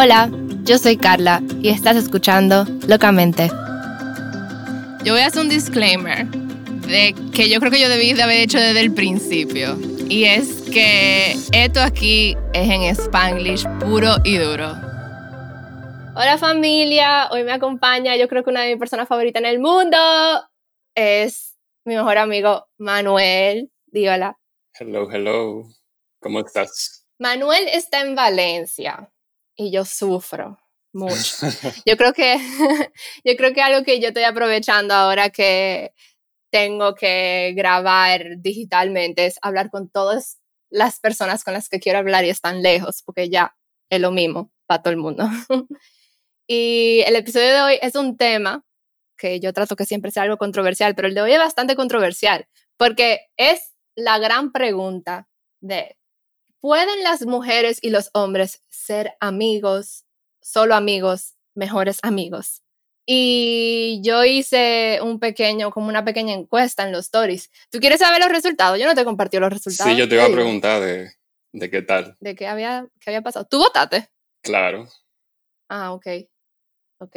Hola, 0.00 0.30
yo 0.62 0.78
soy 0.78 0.96
Carla 0.96 1.42
y 1.60 1.70
estás 1.70 1.96
escuchando 1.96 2.64
Locamente. 2.86 3.48
Yo 5.02 5.12
voy 5.12 5.22
a 5.22 5.26
hacer 5.26 5.42
un 5.42 5.48
disclaimer 5.48 6.24
de 6.26 7.16
que 7.34 7.50
yo 7.50 7.58
creo 7.58 7.72
que 7.72 7.80
yo 7.80 7.88
debí 7.88 8.12
de 8.12 8.22
haber 8.22 8.36
hecho 8.36 8.58
desde 8.58 8.78
el 8.78 8.94
principio. 8.94 9.76
Y 10.08 10.22
es 10.22 10.62
que 10.70 11.32
esto 11.50 11.80
aquí 11.80 12.36
es 12.54 12.70
en 12.70 12.82
Spanglish 12.82 13.66
puro 13.80 14.14
y 14.22 14.38
duro. 14.38 14.68
Hola 16.14 16.38
familia, 16.38 17.28
hoy 17.32 17.42
me 17.42 17.50
acompaña 17.50 18.14
yo 18.14 18.28
creo 18.28 18.44
que 18.44 18.50
una 18.50 18.62
de 18.62 18.68
mis 18.68 18.78
personas 18.78 19.08
favoritas 19.08 19.42
en 19.42 19.48
el 19.48 19.58
mundo 19.58 19.98
es 20.94 21.58
mi 21.84 21.96
mejor 21.96 22.18
amigo 22.18 22.68
Manuel. 22.78 23.72
Dígala. 23.86 24.38
Hello, 24.78 25.10
hello. 25.10 25.64
¿Cómo 26.20 26.38
estás? 26.38 27.04
Manuel 27.18 27.66
está 27.66 28.02
en 28.02 28.14
Valencia 28.14 29.10
y 29.58 29.72
yo 29.72 29.84
sufro 29.84 30.56
mucho. 30.94 31.36
Yo 31.84 31.96
creo 31.98 32.14
que 32.14 32.38
yo 33.24 33.36
creo 33.36 33.52
que 33.52 33.60
algo 33.60 33.84
que 33.84 34.00
yo 34.00 34.08
estoy 34.08 34.22
aprovechando 34.22 34.94
ahora 34.94 35.28
que 35.28 35.92
tengo 36.50 36.94
que 36.94 37.52
grabar 37.54 38.38
digitalmente 38.38 39.26
es 39.26 39.38
hablar 39.42 39.68
con 39.70 39.90
todas 39.90 40.38
las 40.70 40.98
personas 40.98 41.44
con 41.44 41.52
las 41.52 41.68
que 41.68 41.78
quiero 41.78 41.98
hablar 41.98 42.24
y 42.24 42.30
están 42.30 42.62
lejos, 42.62 43.02
porque 43.04 43.28
ya 43.28 43.54
es 43.90 44.00
lo 44.00 44.12
mismo 44.12 44.50
para 44.66 44.82
todo 44.82 44.92
el 44.92 44.98
mundo. 44.98 45.28
y 46.46 47.02
el 47.06 47.16
episodio 47.16 47.52
de 47.52 47.60
hoy 47.60 47.78
es 47.82 47.94
un 47.94 48.16
tema 48.16 48.64
que 49.18 49.40
yo 49.40 49.52
trato 49.52 49.76
que 49.76 49.84
siempre 49.84 50.10
sea 50.10 50.22
algo 50.22 50.38
controversial, 50.38 50.94
pero 50.94 51.08
el 51.08 51.14
de 51.14 51.20
hoy 51.20 51.32
es 51.32 51.38
bastante 51.38 51.76
controversial, 51.76 52.48
porque 52.78 53.20
es 53.36 53.74
la 53.94 54.18
gran 54.18 54.52
pregunta 54.52 55.28
de 55.60 55.97
¿Pueden 56.60 57.02
las 57.04 57.24
mujeres 57.24 57.78
y 57.82 57.90
los 57.90 58.10
hombres 58.14 58.62
ser 58.68 59.14
amigos, 59.20 60.04
solo 60.40 60.74
amigos, 60.74 61.34
mejores 61.54 61.98
amigos? 62.02 62.62
Y 63.06 64.00
yo 64.02 64.24
hice 64.24 64.98
un 65.02 65.18
pequeño, 65.18 65.70
como 65.70 65.88
una 65.88 66.04
pequeña 66.04 66.34
encuesta 66.34 66.82
en 66.82 66.92
los 66.92 67.06
stories. 67.06 67.50
¿Tú 67.70 67.78
quieres 67.78 68.00
saber 68.00 68.20
los 68.20 68.28
resultados? 68.28 68.78
Yo 68.78 68.86
no 68.86 68.94
te 68.94 69.04
compartí 69.04 69.38
los 69.38 69.50
resultados. 69.50 69.92
Sí, 69.92 69.98
yo 69.98 70.08
te 70.08 70.16
iba 70.16 70.24
a 70.26 70.30
preguntar 70.30 70.82
de, 70.82 71.12
de 71.52 71.70
qué 71.70 71.80
tal. 71.80 72.16
De 72.20 72.34
qué 72.34 72.46
había, 72.46 72.86
qué 73.00 73.10
había 73.10 73.22
pasado. 73.22 73.46
¿Tú 73.46 73.58
votaste? 73.58 74.10
Claro. 74.42 74.86
Ah, 75.70 75.92
ok. 75.92 76.06
Ok. 76.98 77.16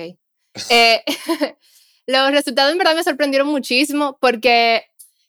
eh, 0.70 1.04
los 2.06 2.32
resultados 2.32 2.72
en 2.72 2.78
verdad 2.78 2.96
me 2.96 3.04
sorprendieron 3.04 3.48
muchísimo 3.50 4.18
porque 4.22 4.86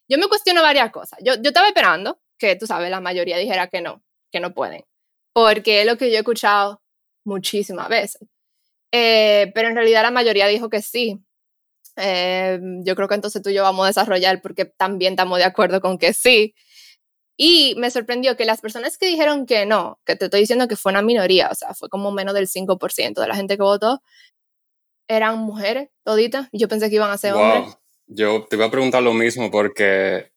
yo 0.08 0.16
me 0.18 0.28
cuestiono 0.28 0.62
varias 0.62 0.92
cosas. 0.92 1.18
Yo, 1.24 1.34
yo 1.36 1.48
estaba 1.48 1.66
esperando 1.66 2.20
que, 2.42 2.56
tú 2.56 2.66
sabes, 2.66 2.90
la 2.90 3.00
mayoría 3.00 3.38
dijera 3.38 3.68
que 3.68 3.80
no, 3.80 4.02
que 4.32 4.40
no 4.40 4.52
pueden. 4.52 4.84
Porque 5.32 5.80
es 5.80 5.86
lo 5.86 5.96
que 5.96 6.10
yo 6.10 6.16
he 6.16 6.18
escuchado 6.18 6.82
muchísimas 7.24 7.88
veces. 7.88 8.26
Eh, 8.92 9.52
pero 9.54 9.68
en 9.68 9.76
realidad 9.76 10.02
la 10.02 10.10
mayoría 10.10 10.48
dijo 10.48 10.68
que 10.68 10.82
sí. 10.82 11.22
Eh, 11.96 12.58
yo 12.84 12.96
creo 12.96 13.06
que 13.06 13.14
entonces 13.14 13.42
tú 13.42 13.50
y 13.50 13.54
yo 13.54 13.62
vamos 13.62 13.84
a 13.84 13.88
desarrollar 13.88 14.42
porque 14.42 14.64
también 14.64 15.12
estamos 15.12 15.38
de 15.38 15.44
acuerdo 15.44 15.80
con 15.80 15.98
que 15.98 16.12
sí. 16.12 16.54
Y 17.36 17.74
me 17.78 17.90
sorprendió 17.90 18.36
que 18.36 18.44
las 18.44 18.60
personas 18.60 18.98
que 18.98 19.06
dijeron 19.06 19.46
que 19.46 19.64
no, 19.64 20.00
que 20.04 20.16
te 20.16 20.26
estoy 20.26 20.40
diciendo 20.40 20.68
que 20.68 20.76
fue 20.76 20.92
una 20.92 21.02
minoría, 21.02 21.48
o 21.50 21.54
sea, 21.54 21.74
fue 21.74 21.88
como 21.88 22.10
menos 22.10 22.34
del 22.34 22.48
5% 22.48 23.20
de 23.20 23.28
la 23.28 23.36
gente 23.36 23.56
que 23.56 23.62
votó, 23.62 24.02
eran 25.08 25.38
mujeres 25.38 25.90
toditas. 26.04 26.48
Yo 26.52 26.68
pensé 26.68 26.90
que 26.90 26.96
iban 26.96 27.10
a 27.10 27.18
ser 27.18 27.34
hombres. 27.34 27.78
Yo 28.06 28.46
te 28.50 28.56
iba 28.56 28.66
a 28.66 28.70
preguntar 28.70 29.02
lo 29.02 29.14
mismo 29.14 29.50
porque 29.50 30.31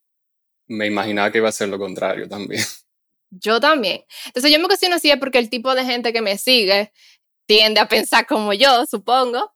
me 0.68 0.88
imaginaba 0.88 1.32
que 1.32 1.40
iba 1.40 1.50
a 1.50 1.54
ser 1.54 1.70
lo 1.70 1.78
contrario 1.78 2.28
también. 2.28 2.64
Yo 3.30 3.60
también. 3.60 4.06
Entonces 4.28 4.52
yo 4.52 4.60
me 4.60 4.68
cuestiono 4.68 4.98
si 4.98 5.10
es 5.10 5.18
porque 5.18 5.40
el 5.40 5.50
tipo 5.50 5.76
de 5.76 5.84
gente 5.84 6.14
que 6.14 6.22
me 6.22 6.38
sigue 6.38 6.94
tiende 7.48 7.82
a 7.82 7.88
pensar 7.88 8.26
como 8.28 8.54
yo, 8.54 8.86
supongo, 8.86 9.52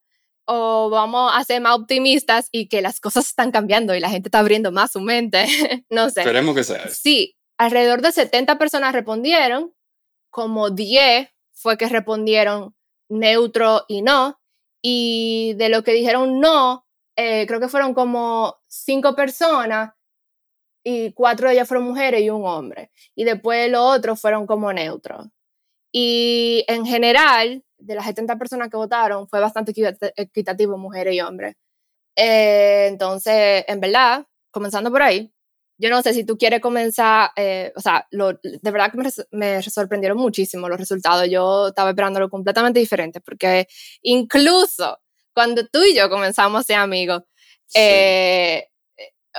o 0.45 0.89
vamos 0.89 1.31
a 1.33 1.43
ser 1.43 1.61
más 1.61 1.75
optimistas 1.75 2.49
y 2.51 2.67
que 2.67 2.81
las 2.81 2.99
cosas 2.99 3.27
están 3.27 3.51
cambiando 3.51 3.95
y 3.95 3.99
la 3.99 4.09
gente 4.09 4.27
está 4.27 4.39
abriendo 4.39 4.71
más 4.71 4.91
su 4.91 4.99
mente. 4.99 5.45
no 5.89 6.09
sé. 6.09 6.21
Esperemos 6.21 6.55
que 6.55 6.63
sea. 6.63 6.89
Sí, 6.89 7.37
alrededor 7.57 8.01
de 8.01 8.11
70 8.11 8.57
personas 8.57 8.93
respondieron, 8.93 9.73
como 10.29 10.71
10 10.71 11.29
fue 11.53 11.77
que 11.77 11.87
respondieron 11.87 12.75
neutro 13.09 13.85
y 13.87 14.01
no, 14.01 14.41
y 14.81 15.53
de 15.57 15.69
lo 15.69 15.83
que 15.83 15.93
dijeron 15.93 16.39
no, 16.39 16.85
eh, 17.15 17.45
creo 17.47 17.59
que 17.59 17.67
fueron 17.67 17.93
como 17.93 18.57
5 18.67 19.15
personas 19.15 19.91
y 20.83 21.13
cuatro 21.13 21.47
de 21.47 21.55
ellas 21.55 21.67
fueron 21.67 21.87
mujeres 21.87 22.21
y 22.21 22.29
un 22.29 22.45
hombre. 22.45 22.91
Y 23.15 23.23
después 23.23 23.69
los 23.71 23.81
otros 23.97 24.19
fueron 24.19 24.47
como 24.47 24.71
neutros. 24.73 25.27
Y 25.91 26.65
en 26.67 26.85
general, 26.85 27.63
de 27.77 27.95
las 27.95 28.05
70 28.05 28.37
personas 28.37 28.69
que 28.69 28.77
votaron, 28.77 29.27
fue 29.27 29.39
bastante 29.39 29.73
equitativo 30.15 30.77
mujeres 30.77 31.15
y 31.15 31.21
hombres. 31.21 31.55
Eh, 32.15 32.87
entonces, 32.87 33.63
en 33.67 33.79
verdad, 33.79 34.25
comenzando 34.51 34.91
por 34.91 35.01
ahí, 35.01 35.31
yo 35.77 35.89
no 35.89 36.01
sé 36.01 36.13
si 36.13 36.25
tú 36.25 36.37
quieres 36.37 36.59
comenzar, 36.59 37.31
eh, 37.37 37.71
o 37.75 37.79
sea, 37.79 38.05
lo, 38.11 38.33
de 38.33 38.59
verdad 38.71 38.91
que 38.91 38.97
me, 38.97 39.09
me, 39.31 39.63
sorprendieron 39.63 40.17
muchísimo 40.17 40.67
los 40.67 40.77
resultados. 40.77 41.29
Yo 41.29 41.69
estaba 41.69 41.91
esperándolo 41.91 42.29
completamente 42.29 42.79
diferente, 42.79 43.21
porque 43.21 43.67
incluso 44.01 44.99
cuando 45.33 45.65
tú 45.67 45.81
y 45.83 45.95
yo 45.95 46.09
comenzamos 46.09 46.59
a 46.59 46.63
ser 46.63 46.75
amigos, 46.77 47.23
eh, 47.73 48.67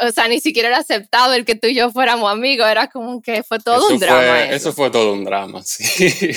o 0.01 0.13
sea, 0.13 0.29
ni 0.29 0.41
siquiera 0.41 0.69
era 0.69 0.79
aceptado 0.79 1.35
el 1.35 1.45
que 1.45 1.55
tú 1.55 1.67
y 1.67 1.75
yo 1.75 1.91
fuéramos 1.91 2.31
amigos, 2.31 2.67
era 2.69 2.89
como 2.89 3.21
que 3.21 3.43
fue 3.43 3.59
todo 3.59 3.89
un 3.89 3.99
drama. 3.99 4.45
Eso. 4.45 4.73
fue 4.73 4.91
todo 4.91 5.13
un 5.13 5.25
drama, 5.25 5.63
sí. 5.65 6.31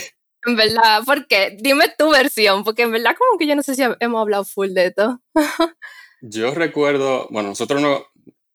En 0.45 0.55
verdad, 0.55 1.03
¿por 1.05 1.27
qué? 1.27 1.55
Dime 1.59 1.85
tu 1.97 2.09
versión, 2.09 2.63
porque 2.63 2.81
en 2.81 2.91
verdad 2.91 3.15
como 3.17 3.37
que 3.37 3.47
yo 3.47 3.55
no 3.55 3.63
sé 3.63 3.75
si 3.75 3.83
hemos 3.99 4.21
hablado 4.21 4.43
full 4.43 4.69
de 4.69 4.87
esto. 4.87 5.21
yo 6.21 6.53
recuerdo, 6.53 7.27
bueno, 7.29 7.49
nosotros 7.49 7.81
no, 7.81 8.05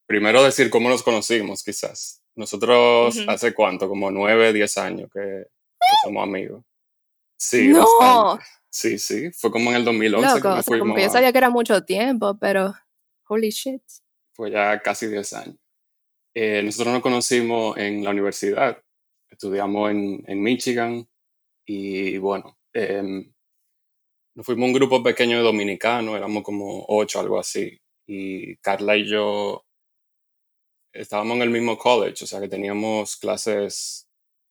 primero 0.06 0.42
decir 0.42 0.68
cómo 0.70 0.88
nos 0.88 1.02
conocimos 1.02 1.62
quizás. 1.62 2.22
Nosotros 2.34 3.16
hace 3.26 3.52
cuánto, 3.52 3.88
como 3.88 4.10
nueve, 4.10 4.52
diez 4.52 4.78
años 4.78 5.10
que, 5.12 5.46
somos 6.04 6.22
amigos. 6.22 6.62
Sí, 7.36 7.68
no. 7.68 8.38
Sí, 8.70 8.98
sí, 8.98 9.30
fue 9.32 9.50
como 9.50 9.70
en 9.70 9.76
el 9.76 9.84
2011 9.84 10.26
Loco, 10.26 10.56
que 10.56 10.62
fuimos. 10.62 10.88
Como 10.88 11.00
yo 11.00 11.10
sabía 11.10 11.32
que 11.32 11.38
era 11.38 11.50
mucho 11.50 11.84
tiempo, 11.84 12.36
pero 12.38 12.74
holy 13.28 13.50
shit 13.50 13.82
fue 14.38 14.52
ya 14.52 14.80
casi 14.80 15.08
10 15.08 15.32
años. 15.32 15.56
Eh, 16.32 16.62
nosotros 16.62 16.94
nos 16.94 17.02
conocimos 17.02 17.76
en 17.76 18.04
la 18.04 18.10
universidad, 18.10 18.80
estudiamos 19.28 19.90
en, 19.90 20.22
en 20.28 20.40
Michigan 20.40 21.08
y 21.66 22.18
bueno, 22.18 22.56
em, 22.72 23.32
nos 24.36 24.46
fuimos 24.46 24.68
un 24.68 24.74
grupo 24.74 25.02
pequeño 25.02 25.38
de 25.38 25.42
dominicanos, 25.42 26.16
éramos 26.16 26.44
como 26.44 26.84
ocho, 26.86 27.18
algo 27.18 27.40
así, 27.40 27.80
y 28.06 28.56
Carla 28.58 28.96
y 28.96 29.08
yo 29.08 29.66
estábamos 30.92 31.34
en 31.38 31.42
el 31.42 31.50
mismo 31.50 31.76
college, 31.76 32.22
o 32.22 32.26
sea 32.28 32.40
que 32.40 32.48
teníamos 32.48 33.16
clases, 33.16 34.08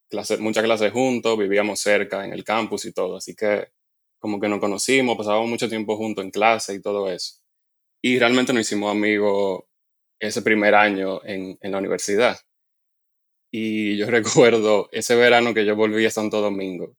clases, 0.10 0.42
muchas 0.42 0.66
clases 0.66 0.92
juntos, 0.92 1.38
vivíamos 1.38 1.80
cerca 1.80 2.26
en 2.26 2.34
el 2.34 2.44
campus 2.44 2.84
y 2.84 2.92
todo, 2.92 3.16
así 3.16 3.34
que 3.36 3.70
como 4.20 4.38
que 4.42 4.50
nos 4.50 4.60
conocimos, 4.60 5.16
pasábamos 5.16 5.50
mucho 5.50 5.70
tiempo 5.70 5.96
juntos 5.96 6.26
en 6.26 6.32
clase 6.32 6.74
y 6.74 6.82
todo 6.82 7.10
eso. 7.10 7.36
Y 8.02 8.20
realmente 8.20 8.54
nos 8.54 8.62
hicimos 8.62 8.92
amigos 8.92 9.67
ese 10.20 10.42
primer 10.42 10.76
año 10.76 11.24
en, 11.24 11.58
en 11.62 11.72
la 11.72 11.78
universidad. 11.78 12.38
Y 13.52 13.98
yo 13.98 14.06
recuerdo 14.12 14.90
ese 14.92 15.16
verano 15.16 15.54
que 15.54 15.66
yo 15.66 15.76
volví 15.76 16.06
a 16.06 16.12
Santo 16.12 16.42
Domingo, 16.42 16.96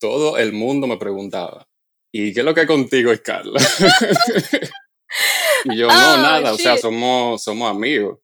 todo 0.00 0.38
el 0.38 0.52
mundo 0.52 0.86
me 0.86 0.96
preguntaba, 0.96 1.68
¿y 2.12 2.32
qué 2.32 2.40
es 2.40 2.46
lo 2.46 2.54
que 2.54 2.66
contigo 2.66 3.12
es 3.12 3.20
Carla? 3.20 3.60
y 5.64 5.76
yo, 5.76 5.88
no, 5.88 6.16
nada, 6.16 6.52
o 6.52 6.56
sea, 6.56 6.76
somos, 6.76 7.42
somos 7.42 7.70
amigos. 7.70 8.18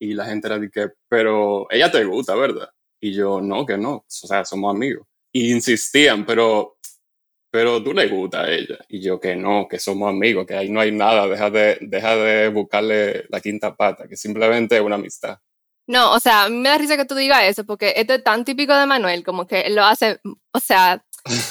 Y 0.00 0.14
la 0.14 0.24
gente 0.24 0.46
era 0.46 0.58
de 0.58 0.70
que, 0.70 0.88
pero 1.08 1.66
ella 1.70 1.90
te 1.90 2.04
gusta, 2.04 2.34
¿verdad? 2.34 2.70
Y 3.02 3.12
yo, 3.12 3.40
no, 3.40 3.66
que 3.66 3.76
no, 3.76 3.96
o 3.96 4.04
sea, 4.06 4.44
somos 4.44 4.74
amigos. 4.74 5.06
Y 5.32 5.52
insistían, 5.52 6.24
pero 6.24 6.78
pero 7.50 7.82
tú 7.82 7.92
le 7.92 8.08
gusta 8.08 8.42
a 8.42 8.50
ella. 8.50 8.78
Y 8.88 9.00
yo 9.00 9.18
que 9.18 9.36
no, 9.36 9.66
que 9.68 9.78
somos 9.78 10.08
amigos, 10.08 10.46
que 10.46 10.56
ahí 10.56 10.70
no 10.70 10.80
hay 10.80 10.92
nada, 10.92 11.26
deja 11.26 11.50
de, 11.50 11.78
deja 11.80 12.16
de 12.16 12.48
buscarle 12.48 13.24
la 13.28 13.40
quinta 13.40 13.74
pata, 13.76 14.06
que 14.08 14.16
simplemente 14.16 14.76
es 14.76 14.82
una 14.82 14.96
amistad. 14.96 15.38
No, 15.86 16.12
o 16.12 16.20
sea, 16.20 16.48
me 16.48 16.68
da 16.68 16.78
risa 16.78 16.96
que 16.96 17.04
tú 17.04 17.16
digas 17.16 17.42
eso, 17.44 17.64
porque 17.64 17.94
esto 17.96 18.14
es 18.14 18.22
tan 18.22 18.44
típico 18.44 18.72
de 18.76 18.86
Manuel, 18.86 19.24
como 19.24 19.46
que 19.46 19.62
él 19.62 19.74
lo 19.74 19.84
hace, 19.84 20.20
o 20.52 20.60
sea, 20.60 21.04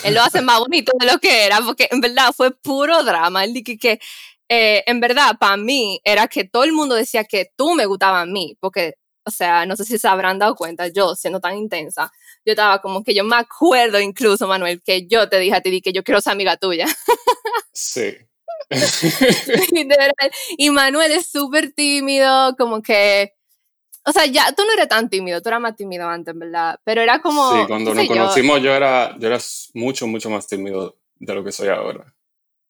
él 0.06 0.14
lo 0.14 0.22
hace 0.22 0.42
más 0.42 0.60
bonito 0.60 0.94
de 0.98 1.08
lo 1.08 1.20
que 1.20 1.46
era, 1.46 1.60
porque 1.62 1.90
en 1.92 2.00
verdad 2.00 2.32
fue 2.36 2.52
puro 2.52 3.04
drama. 3.04 3.44
Él 3.44 3.54
dije 3.54 3.78
que, 3.78 4.00
eh, 4.48 4.84
en 4.88 5.02
verdad, 5.02 5.36
para 5.40 5.58
mí, 5.58 6.00
era 6.06 6.28
que 6.28 6.46
todo 6.46 6.64
el 6.64 6.72
mundo 6.72 6.96
decía 6.96 7.26
que 7.26 7.52
tú 7.58 7.76
me 7.76 7.86
gustaba 7.86 8.22
a 8.22 8.26
mí, 8.26 8.56
porque, 8.62 8.94
o 9.26 9.32
sea, 9.32 9.66
no 9.66 9.76
sé 9.76 9.84
si 9.84 10.00
se 10.00 10.08
habrán 10.08 10.40
dado 10.40 10.56
cuenta, 10.56 10.88
yo 10.88 11.16
siendo 11.16 11.42
tan 11.42 11.58
intensa, 11.58 12.12
yo 12.46 12.54
estaba 12.54 12.82
como 12.82 13.04
que 13.04 13.14
yo 13.14 13.24
me 13.24 13.36
acuerdo 13.36 14.00
incluso, 14.00 14.48
Manuel, 14.48 14.82
que 14.84 15.08
yo 15.08 15.30
te 15.30 15.40
dije 15.40 15.56
a 15.56 15.62
ti 15.62 15.82
que 15.82 15.94
yo 15.94 16.04
quiero 16.04 16.22
ser 16.22 16.34
amiga 16.34 16.58
tuya. 16.58 16.86
Sí. 17.72 18.14
y, 20.58 20.70
Manuel 20.70 21.14
es 21.14 21.32
súper 21.32 21.72
tímido, 21.72 22.56
como 22.58 22.82
que, 22.82 23.34
o 24.06 24.12
sea, 24.12 24.26
ya 24.26 24.52
tú 24.52 24.64
no 24.66 24.74
eres 24.74 24.90
tan 24.90 25.10
tímido, 25.10 25.42
tú 25.42 25.48
eras 25.48 25.62
más 25.62 25.78
tímido 25.78 26.08
antes, 26.08 26.38
¿verdad? 26.38 26.78
Pero 26.84 27.02
era 27.02 27.22
como... 27.22 27.52
Sí, 27.54 27.68
cuando 27.68 27.94
nos 27.94 28.06
conocimos 28.06 28.62
yo, 28.62 28.74
era, 28.74 29.18
yo 29.18 29.28
era 29.28 29.40
mucho, 29.76 30.08
mucho 30.08 30.30
más 30.30 30.46
tímido 30.46 31.00
de 31.16 31.34
lo 31.34 31.44
que 31.44 31.54
soy 31.54 31.70
ahora. 31.70 32.14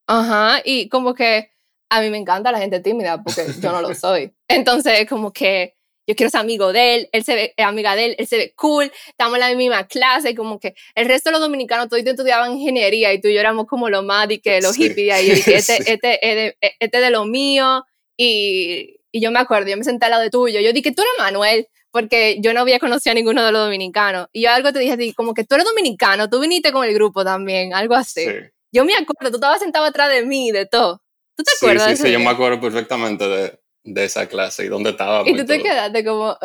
Ajá, 0.05 0.61
y 0.63 0.89
como 0.89 1.13
que 1.13 1.51
a 1.89 2.01
mí 2.01 2.09
me 2.09 2.17
encanta 2.17 2.51
la 2.51 2.59
gente 2.59 2.79
tímida 2.79 3.21
porque 3.23 3.45
yo 3.59 3.71
no 3.71 3.81
lo 3.81 3.93
soy. 3.95 4.33
Entonces, 4.47 5.07
como 5.09 5.33
que 5.33 5.75
yo 6.09 6.15
quiero 6.15 6.31
ser 6.31 6.39
amigo 6.39 6.73
de 6.73 6.95
él, 6.95 7.09
él 7.11 7.23
se 7.23 7.35
ve 7.35 7.53
eh, 7.55 7.61
amiga 7.61 7.95
de 7.95 8.05
él, 8.05 8.15
él 8.17 8.25
se 8.25 8.35
ve 8.35 8.53
cool, 8.55 8.91
estamos 9.09 9.35
en 9.35 9.41
la 9.41 9.55
misma 9.55 9.85
clase, 9.85 10.33
como 10.33 10.59
que 10.59 10.73
el 10.95 11.07
resto 11.07 11.29
de 11.29 11.33
los 11.33 11.41
dominicanos 11.41 11.87
todos 11.87 12.03
estudiaban 12.03 12.53
ingeniería 12.53 13.13
y 13.13 13.21
tú 13.21 13.27
y 13.27 13.35
yo 13.35 13.39
éramos 13.39 13.67
como 13.67 13.89
los 13.89 14.03
más 14.03 14.27
y 14.31 14.39
que 14.39 14.59
los 14.59 14.75
hippies, 14.75 15.23
y 15.23 15.27
yo 15.27 15.35
dije, 15.35 15.55
este, 15.57 15.77
este, 15.93 16.19
este, 16.21 16.57
este 16.79 16.99
de 16.99 17.11
lo 17.11 17.25
mío, 17.25 17.85
y, 18.17 19.01
y 19.11 19.21
yo 19.21 19.29
me 19.29 19.37
acuerdo, 19.37 19.69
yo 19.69 19.77
me 19.77 19.83
senté 19.83 20.05
al 20.05 20.11
lado 20.11 20.23
de 20.23 20.31
tuyo, 20.31 20.59
yo 20.59 20.73
dije, 20.73 20.91
tú 20.91 21.03
eres 21.03 21.13
Manuel, 21.19 21.67
porque 21.91 22.37
yo 22.41 22.55
no 22.55 22.61
había 22.61 22.79
conocido 22.79 23.11
a 23.11 23.13
ninguno 23.13 23.45
de 23.45 23.51
los 23.51 23.65
dominicanos, 23.65 24.29
y 24.33 24.41
yo 24.41 24.49
algo 24.49 24.73
te 24.73 24.79
dije, 24.79 25.13
como 25.13 25.35
que 25.35 25.43
tú 25.43 25.53
eres 25.53 25.67
dominicano, 25.67 26.27
tú 26.27 26.39
viniste 26.39 26.71
con 26.71 26.85
el 26.85 26.93
grupo 26.95 27.23
también, 27.23 27.75
algo 27.75 27.93
así. 27.93 28.25
Yo 28.71 28.83
me 28.83 28.93
acuerdo, 28.93 29.29
tú 29.29 29.35
estabas 29.35 29.59
sentado 29.59 29.85
atrás 29.85 30.09
de 30.09 30.25
mí, 30.25 30.49
de 30.49 30.65
todo. 30.65 31.03
¿Tú 31.35 31.43
te 31.43 31.51
acuerdas? 31.55 31.91
Sí, 31.91 31.97
sí, 31.97 32.03
sí, 32.03 32.11
yo 32.11 32.19
me 32.19 32.29
acuerdo 32.29 32.59
perfectamente 32.59 33.27
de, 33.27 33.59
de 33.93 34.05
esa 34.05 34.27
clase 34.27 34.65
y 34.65 34.67
dónde 34.67 34.91
estaba. 34.91 35.27
Y 35.27 35.35
tú 35.35 35.45
te 35.45 35.61
quedaste 35.61 36.03
como, 36.03 36.37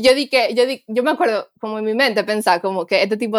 yo 0.00 0.14
di 0.14 0.28
que, 0.28 0.54
yo, 0.54 0.66
di, 0.66 0.84
yo 0.86 1.02
me 1.02 1.10
acuerdo 1.10 1.50
como 1.60 1.78
en 1.78 1.84
mi 1.84 1.94
mente 1.94 2.24
pensar 2.24 2.60
como 2.60 2.86
que 2.86 3.02
este 3.02 3.16
tipo, 3.16 3.38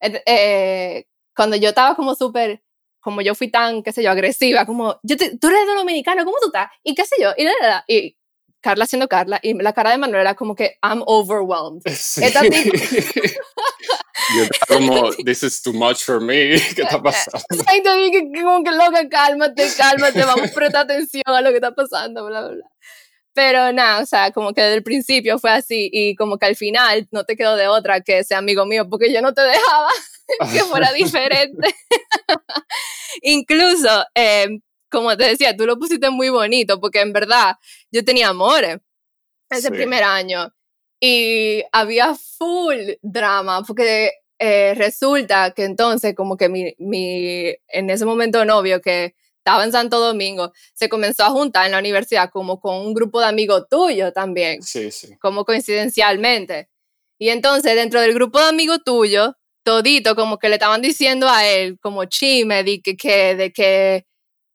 eh, 0.00 1.06
cuando 1.34 1.56
yo 1.56 1.70
estaba 1.70 1.94
como 1.94 2.14
súper, 2.14 2.62
como 3.00 3.22
yo 3.22 3.34
fui 3.34 3.48
tan, 3.48 3.82
qué 3.82 3.92
sé 3.92 4.02
yo, 4.02 4.10
agresiva, 4.10 4.66
como, 4.66 4.98
yo 5.02 5.16
tú 5.16 5.48
eres 5.48 5.66
dominicano, 5.74 6.24
¿cómo 6.24 6.36
tú 6.40 6.48
estás? 6.48 6.68
Y 6.82 6.94
qué 6.94 7.04
sé 7.04 7.16
yo, 7.20 7.30
y, 7.36 7.46
y 7.88 8.16
Carla 8.60 8.86
siendo 8.86 9.08
Carla, 9.08 9.40
y 9.42 9.54
la 9.54 9.72
cara 9.72 9.90
de 9.90 9.98
Manuel 9.98 10.20
era 10.20 10.34
como 10.34 10.54
que, 10.54 10.76
I'm 10.82 11.02
overwhelmed. 11.06 11.82
Sí. 11.94 12.24
Esta 12.24 12.42
tipo, 12.42 12.52
yo 14.36 14.42
estaba 14.44 14.80
como, 14.80 15.10
this 15.24 15.42
is 15.42 15.62
too 15.62 15.72
much 15.72 16.04
for 16.04 16.20
me. 16.20 16.58
¿Qué 16.74 16.82
está 16.82 17.02
pasando? 17.02 17.44
Dije 17.96 18.30
como 18.42 18.62
que 18.64 18.70
loca, 18.70 19.08
cálmate, 19.08 19.68
cálmate, 19.76 20.24
vamos 20.24 20.50
a 20.50 20.54
prestar 20.54 20.84
atención 20.84 21.22
a 21.26 21.40
lo 21.40 21.50
que 21.50 21.56
está 21.56 21.74
pasando, 21.74 22.26
bla, 22.26 22.42
bla, 22.42 22.50
bla. 22.50 22.64
Pero 23.32 23.72
nada, 23.72 24.02
o 24.02 24.06
sea, 24.06 24.32
como 24.32 24.52
que 24.52 24.60
desde 24.60 24.76
el 24.76 24.82
principio 24.82 25.38
fue 25.38 25.50
así 25.50 25.88
y 25.92 26.16
como 26.16 26.36
que 26.36 26.46
al 26.46 26.56
final 26.56 27.08
no 27.12 27.24
te 27.24 27.36
quedó 27.36 27.56
de 27.56 27.68
otra 27.68 28.00
que 28.00 28.24
ser 28.24 28.36
amigo 28.36 28.66
mío 28.66 28.88
porque 28.88 29.12
yo 29.12 29.22
no 29.22 29.32
te 29.32 29.42
dejaba 29.42 29.88
que 30.52 30.60
fuera 30.64 30.92
diferente. 30.92 31.74
Incluso, 33.22 34.04
eh, 34.14 34.48
como 34.90 35.16
te 35.16 35.24
decía, 35.24 35.56
tú 35.56 35.64
lo 35.64 35.78
pusiste 35.78 36.10
muy 36.10 36.28
bonito 36.28 36.80
porque 36.80 37.00
en 37.00 37.12
verdad 37.12 37.54
yo 37.92 38.04
tenía 38.04 38.28
amores 38.28 38.78
ese 39.48 39.70
primer 39.70 40.04
año 40.04 40.52
y 41.00 41.62
había 41.72 42.14
full 42.14 42.76
drama 43.00 43.62
porque 43.62 44.12
eh, 44.38 44.74
resulta 44.74 45.52
que 45.52 45.64
entonces 45.64 46.14
como 46.14 46.36
que 46.36 46.48
mi, 46.48 46.74
mi, 46.78 47.54
en 47.68 47.90
ese 47.90 48.04
momento 48.04 48.44
novio 48.44 48.80
que 48.80 49.14
estaba 49.38 49.64
en 49.64 49.72
Santo 49.72 49.98
Domingo, 49.98 50.52
se 50.74 50.90
comenzó 50.90 51.24
a 51.24 51.30
juntar 51.30 51.66
en 51.66 51.72
la 51.72 51.78
universidad 51.78 52.30
como 52.30 52.60
con 52.60 52.76
un 52.76 52.94
grupo 52.94 53.20
de 53.20 53.26
amigos 53.26 53.64
tuyos 53.70 54.12
también. 54.12 54.62
Sí, 54.62 54.90
sí. 54.90 55.16
Como 55.18 55.44
coincidencialmente. 55.46 56.68
Y 57.18 57.30
entonces 57.30 57.74
dentro 57.74 58.00
del 58.00 58.14
grupo 58.14 58.38
de 58.38 58.46
amigos 58.46 58.80
tuyos, 58.84 59.32
todito 59.62 60.14
como 60.14 60.38
que 60.38 60.48
le 60.48 60.56
estaban 60.56 60.82
diciendo 60.82 61.28
a 61.28 61.46
él 61.46 61.78
como 61.80 62.04
chime 62.04 62.64
de 62.64 62.80
que, 62.82 62.96
que, 62.96 63.34
de 63.36 63.52
que, 63.52 64.06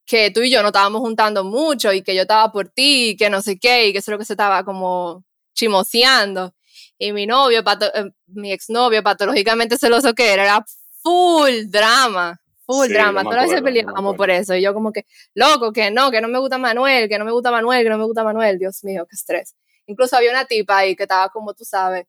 que 0.05 0.31
tú 0.31 0.41
y 0.41 0.51
yo 0.51 0.61
no 0.61 0.67
estábamos 0.67 1.01
juntando 1.01 1.43
mucho 1.43 1.91
y 1.93 2.01
que 2.03 2.15
yo 2.15 2.21
estaba 2.23 2.51
por 2.51 2.69
ti 2.69 3.09
y 3.09 3.17
que 3.17 3.29
no 3.29 3.41
sé 3.41 3.57
qué 3.59 3.87
y 3.87 3.91
que 3.91 3.99
eso 3.99 4.11
es 4.11 4.13
lo 4.13 4.19
que 4.19 4.25
se 4.25 4.33
estaba 4.33 4.63
como 4.63 5.23
chimoseando 5.55 6.53
y 6.97 7.11
mi 7.11 7.25
novio, 7.25 7.63
pato, 7.63 7.87
eh, 7.93 8.11
mi 8.27 8.51
exnovio, 8.51 9.03
patológicamente 9.03 9.77
celoso 9.77 10.13
que 10.13 10.31
era, 10.31 10.43
era 10.43 10.65
full 11.01 11.69
drama, 11.69 12.39
full 12.65 12.87
drama. 12.89 13.23
Todas 13.23 13.37
las 13.37 13.49
veces 13.49 13.61
peleábamos 13.63 14.15
por 14.15 14.29
eso. 14.29 14.55
Y 14.55 14.61
yo 14.61 14.73
como 14.73 14.91
que, 14.91 15.05
loco, 15.33 15.73
que 15.73 15.91
no, 15.91 16.11
que 16.11 16.21
no 16.21 16.27
me 16.27 16.39
gusta 16.39 16.57
Manuel, 16.57 17.09
que 17.09 17.17
no 17.19 17.25
me 17.25 17.31
gusta 17.31 17.51
Manuel, 17.51 17.83
que 17.83 17.89
no 17.89 17.97
me 17.97 18.05
gusta 18.05 18.23
Manuel. 18.23 18.59
Dios 18.59 18.83
mío, 18.83 19.05
qué 19.09 19.15
estrés. 19.15 19.55
Incluso 19.87 20.15
había 20.15 20.31
una 20.31 20.45
tipa 20.45 20.77
ahí 20.77 20.95
que 20.95 21.03
estaba 21.03 21.29
como 21.29 21.53
tú 21.53 21.63
sabes, 21.65 22.05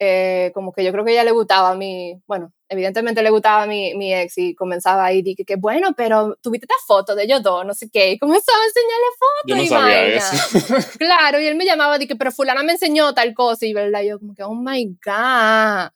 eh, 0.00 0.52
como 0.54 0.72
que 0.72 0.84
yo 0.84 0.92
creo 0.92 1.04
que 1.04 1.12
ella 1.12 1.24
le 1.24 1.32
gustaba 1.32 1.70
a 1.70 1.74
mí, 1.74 2.20
bueno, 2.26 2.52
evidentemente 2.68 3.22
le 3.22 3.30
gustaba 3.30 3.64
a 3.64 3.66
mi, 3.66 3.94
mi 3.96 4.14
ex 4.14 4.38
y 4.38 4.54
comenzaba 4.54 5.04
ahí, 5.04 5.22
dije 5.22 5.44
que 5.44 5.56
bueno, 5.56 5.92
pero 5.96 6.36
tuviste 6.40 6.66
esta 6.66 6.76
foto 6.86 7.16
de 7.16 7.24
ellos 7.24 7.42
dos, 7.42 7.66
no 7.66 7.74
sé 7.74 7.90
qué, 7.90 8.12
y 8.12 8.18
comenzaba 8.18 8.58
a 8.58 8.66
enseñarle 8.66 9.06
fotos. 9.18 9.44
Yo 9.46 9.56
no 9.56 9.66
sabía 9.66 10.06
eso. 10.14 10.98
claro, 10.98 11.40
y 11.40 11.46
él 11.46 11.56
me 11.56 11.64
llamaba, 11.64 11.98
dije, 11.98 12.14
pero 12.14 12.30
fulana 12.30 12.62
me 12.62 12.72
enseñó 12.72 13.12
tal 13.12 13.34
cosa, 13.34 13.66
y 13.66 13.72
verdad, 13.72 14.02
yo 14.02 14.20
como 14.20 14.34
que, 14.34 14.44
oh 14.44 14.54
my 14.54 14.86
God. 15.04 15.90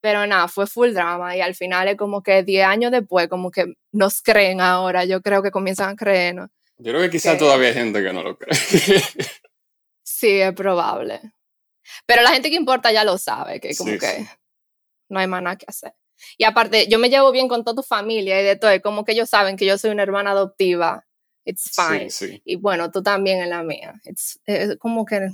Pero 0.00 0.26
nada, 0.26 0.48
fue 0.48 0.66
full 0.66 0.92
drama 0.92 1.36
y 1.36 1.40
al 1.40 1.56
final 1.56 1.88
es 1.88 1.96
como 1.96 2.22
que 2.22 2.44
10 2.44 2.66
años 2.66 2.92
después, 2.92 3.28
como 3.28 3.50
que 3.50 3.74
nos 3.92 4.22
creen 4.22 4.60
ahora, 4.60 5.04
yo 5.04 5.20
creo 5.22 5.42
que 5.42 5.50
comienzan 5.50 5.90
a 5.90 5.96
creer, 5.96 6.36
¿no? 6.36 6.48
Yo 6.78 6.92
creo 6.92 7.02
que 7.02 7.10
quizá 7.10 7.36
todavía 7.36 7.68
hay 7.68 7.74
gente 7.74 8.02
que 8.02 8.12
no 8.12 8.22
lo 8.22 8.38
cree. 8.38 8.54
sí, 10.04 10.40
es 10.40 10.52
probable. 10.54 11.20
Pero 12.06 12.22
la 12.22 12.30
gente 12.30 12.50
que 12.50 12.56
importa 12.56 12.92
ya 12.92 13.04
lo 13.04 13.18
sabe, 13.18 13.60
que 13.60 13.74
como 13.76 13.98
que 13.98 14.26
no 15.08 15.18
hay 15.18 15.26
más 15.26 15.42
nada 15.42 15.56
que 15.56 15.66
hacer. 15.68 15.94
Y 16.36 16.44
aparte, 16.44 16.88
yo 16.88 16.98
me 16.98 17.10
llevo 17.10 17.30
bien 17.30 17.48
con 17.48 17.64
toda 17.64 17.76
tu 17.76 17.82
familia 17.82 18.40
y 18.40 18.44
de 18.44 18.56
todo, 18.56 18.70
como 18.82 19.04
que 19.04 19.12
ellos 19.12 19.30
saben 19.30 19.56
que 19.56 19.66
yo 19.66 19.78
soy 19.78 19.90
una 19.90 20.02
hermana 20.02 20.32
adoptiva. 20.32 21.06
It's 21.44 21.70
fine. 21.74 22.42
Y 22.44 22.56
bueno, 22.56 22.90
tú 22.90 23.02
también 23.02 23.40
en 23.40 23.50
la 23.50 23.62
mía. 23.62 23.94
It's, 24.04 24.40
es 24.44 24.76
como 24.78 25.04
que, 25.06 25.30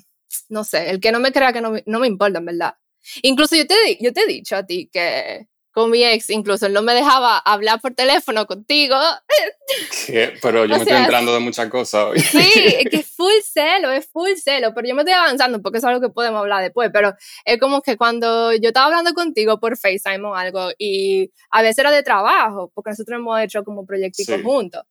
no 0.48 0.62
sé, 0.64 0.90
el 0.90 1.00
que 1.00 1.10
no 1.10 1.20
me 1.20 1.32
crea 1.32 1.52
que 1.52 1.60
no, 1.60 1.74
no 1.86 1.98
me 1.98 2.06
importa, 2.06 2.38
en 2.38 2.44
verdad. 2.44 2.74
Incluso 3.22 3.56
yo 3.56 3.66
te, 3.66 3.98
yo 4.00 4.12
te 4.12 4.22
he 4.22 4.26
dicho 4.26 4.56
a 4.56 4.64
ti 4.64 4.88
que 4.92 5.48
con 5.74 5.90
mi 5.90 6.04
ex, 6.04 6.30
incluso 6.30 6.66
él 6.66 6.72
no 6.72 6.82
me 6.82 6.94
dejaba 6.94 7.36
hablar 7.36 7.80
por 7.80 7.92
teléfono 7.94 8.46
contigo. 8.46 8.94
Pero 10.40 10.66
yo 10.66 10.68
me 10.76 10.76
estoy 10.76 10.96
entrando 10.96 11.34
de 11.34 11.40
muchas 11.40 11.68
cosas 11.68 12.04
hoy. 12.04 12.20
Sí, 12.20 12.52
es 12.78 12.88
que 12.88 12.96
es 13.00 13.08
full 13.08 13.32
celo, 13.42 13.90
es 13.90 14.06
full 14.06 14.30
celo, 14.36 14.72
pero 14.72 14.86
yo 14.86 14.94
me 14.94 15.02
estoy 15.02 15.14
avanzando 15.14 15.60
porque 15.60 15.78
es 15.78 15.84
algo 15.84 16.00
que 16.00 16.10
podemos 16.10 16.38
hablar 16.38 16.62
después, 16.62 16.90
pero 16.92 17.14
es 17.44 17.58
como 17.58 17.82
que 17.82 17.96
cuando 17.96 18.52
yo 18.52 18.68
estaba 18.68 18.86
hablando 18.86 19.14
contigo 19.14 19.58
por 19.58 19.76
FaceTime 19.76 20.24
o 20.28 20.36
algo 20.36 20.70
y 20.78 21.32
a 21.50 21.60
veces 21.62 21.78
era 21.78 21.90
de 21.90 22.04
trabajo, 22.04 22.70
porque 22.72 22.90
nosotros 22.90 23.18
hemos 23.18 23.40
hecho 23.40 23.64
como 23.64 23.84
proyectos 23.84 24.26
juntos. 24.44 24.84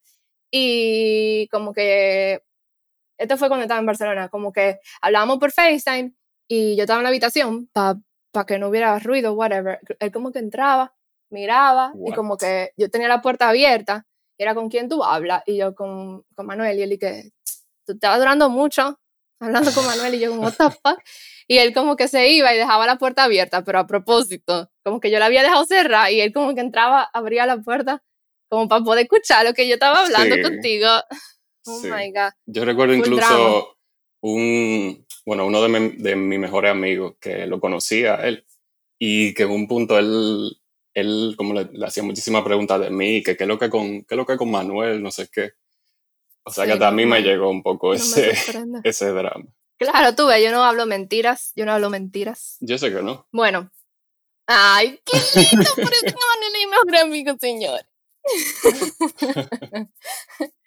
Y 0.51 1.47
como 1.47 1.73
que, 1.73 2.41
esto 3.17 3.37
fue 3.37 3.47
cuando 3.47 3.63
estaba 3.63 3.79
en 3.79 3.85
Barcelona, 3.85 4.27
como 4.27 4.51
que 4.51 4.79
hablábamos 5.01 5.37
por 5.39 5.53
FaceTime 5.53 6.11
y 6.49 6.75
yo 6.75 6.83
estaba 6.83 6.99
en 6.99 7.03
la 7.03 7.09
habitación 7.09 7.69
para 7.71 7.95
para 8.33 8.45
que 8.45 8.59
no 8.59 8.67
hubiera 8.67 8.97
ruido, 8.99 9.33
whatever. 9.33 9.79
Él 9.99 10.11
como 10.11 10.31
que 10.31 10.39
entraba, 10.39 10.93
miraba 11.29 11.93
y 12.05 12.11
como 12.13 12.37
que 12.37 12.73
yo 12.75 12.89
tenía 12.89 13.07
la 13.07 13.21
puerta 13.21 13.47
abierta, 13.47 14.05
era 14.37 14.55
con 14.55 14.69
quién 14.69 14.89
tú 14.89 15.03
hablas 15.03 15.43
y 15.45 15.57
yo 15.57 15.75
con, 15.75 16.23
con 16.35 16.45
Manuel 16.45 16.77
y 16.77 16.81
él 16.81 16.93
y 16.93 16.97
que 16.97 17.31
tú 17.85 17.93
estabas 17.93 18.19
durando 18.19 18.49
mucho 18.49 18.99
hablando 19.43 19.71
con 19.73 19.85
Manuel 19.85 20.15
y 20.15 20.19
yo 20.19 20.31
como, 20.31 20.43
what? 20.83 20.97
Y 21.47 21.57
él 21.57 21.73
como 21.73 21.95
que 21.95 22.07
se 22.07 22.29
iba 22.29 22.53
y 22.53 22.57
dejaba 22.57 22.85
la 22.87 22.97
puerta 22.97 23.25
abierta, 23.25 23.63
pero 23.63 23.79
a 23.79 23.87
propósito, 23.87 24.71
como 24.83 24.99
que 24.99 25.11
yo 25.11 25.19
la 25.19 25.25
había 25.25 25.43
dejado 25.43 25.65
cerrada 25.65 26.09
y 26.11 26.21
él 26.21 26.33
como 26.33 26.55
que 26.55 26.61
entraba, 26.61 27.03
abría 27.13 27.45
la 27.45 27.57
puerta 27.57 28.01
como 28.49 28.67
para 28.67 28.83
poder 28.83 29.03
escuchar 29.03 29.45
lo 29.45 29.53
que 29.53 29.67
yo 29.67 29.75
estaba 29.75 30.01
hablando 30.01 30.35
contigo. 30.41 30.87
Oh 31.65 31.79
my 31.81 32.11
God. 32.11 32.33
Yo 32.45 32.65
recuerdo 32.65 32.93
incluso 32.93 33.77
un, 34.23 35.05
bueno, 35.25 35.45
uno 35.45 35.61
de, 35.61 35.67
mi, 35.67 35.89
de 35.97 36.15
mis 36.15 36.39
mejores 36.39 36.71
amigos 36.71 37.15
que 37.19 37.45
lo 37.45 37.59
conocía 37.59 38.15
él 38.15 38.45
y 38.97 39.33
que 39.33 39.43
en 39.43 39.51
un 39.51 39.67
punto 39.67 39.99
él, 39.99 40.57
él 40.93 41.33
como 41.37 41.53
le, 41.53 41.69
hacía 41.85 42.03
muchísimas 42.03 42.43
preguntas 42.43 42.79
de 42.79 42.89
mí, 42.89 43.21
que 43.21 43.35
qué 43.35 43.43
es 43.43 43.47
lo 43.47 43.59
que 43.59 43.69
con, 43.69 44.03
qué 44.05 44.15
lo 44.15 44.25
que 44.25 44.37
con 44.37 44.49
Manuel, 44.49 45.03
no 45.03 45.11
sé 45.11 45.27
qué. 45.29 45.51
O 46.45 46.51
sea 46.51 46.65
que 46.65 46.71
hasta 46.71 46.87
a 46.87 46.91
mí 46.91 47.05
me 47.05 47.21
llegó 47.21 47.49
un 47.49 47.61
poco 47.61 47.93
ese, 47.93 48.31
ese 48.83 49.07
drama. 49.09 49.45
Claro, 49.77 50.15
tú 50.15 50.27
ves, 50.27 50.41
yo 50.41 50.51
no 50.51 50.63
hablo 50.63 50.85
mentiras, 50.85 51.51
yo 51.57 51.65
no 51.65 51.73
hablo 51.73 51.89
mentiras. 51.89 52.57
Yo 52.61 52.77
sé 52.77 52.93
que 52.93 53.03
no. 53.03 53.27
Bueno. 53.31 53.71
Ay, 54.45 55.01
qué 55.05 55.17
lindo, 55.35 55.71
por 55.75 55.93
eso 55.93 56.17
Manuel 56.17 56.53
es 56.53 56.59
mi 56.59 56.65
mejor 56.67 56.95
amigo, 56.97 57.37
señor. 57.39 57.81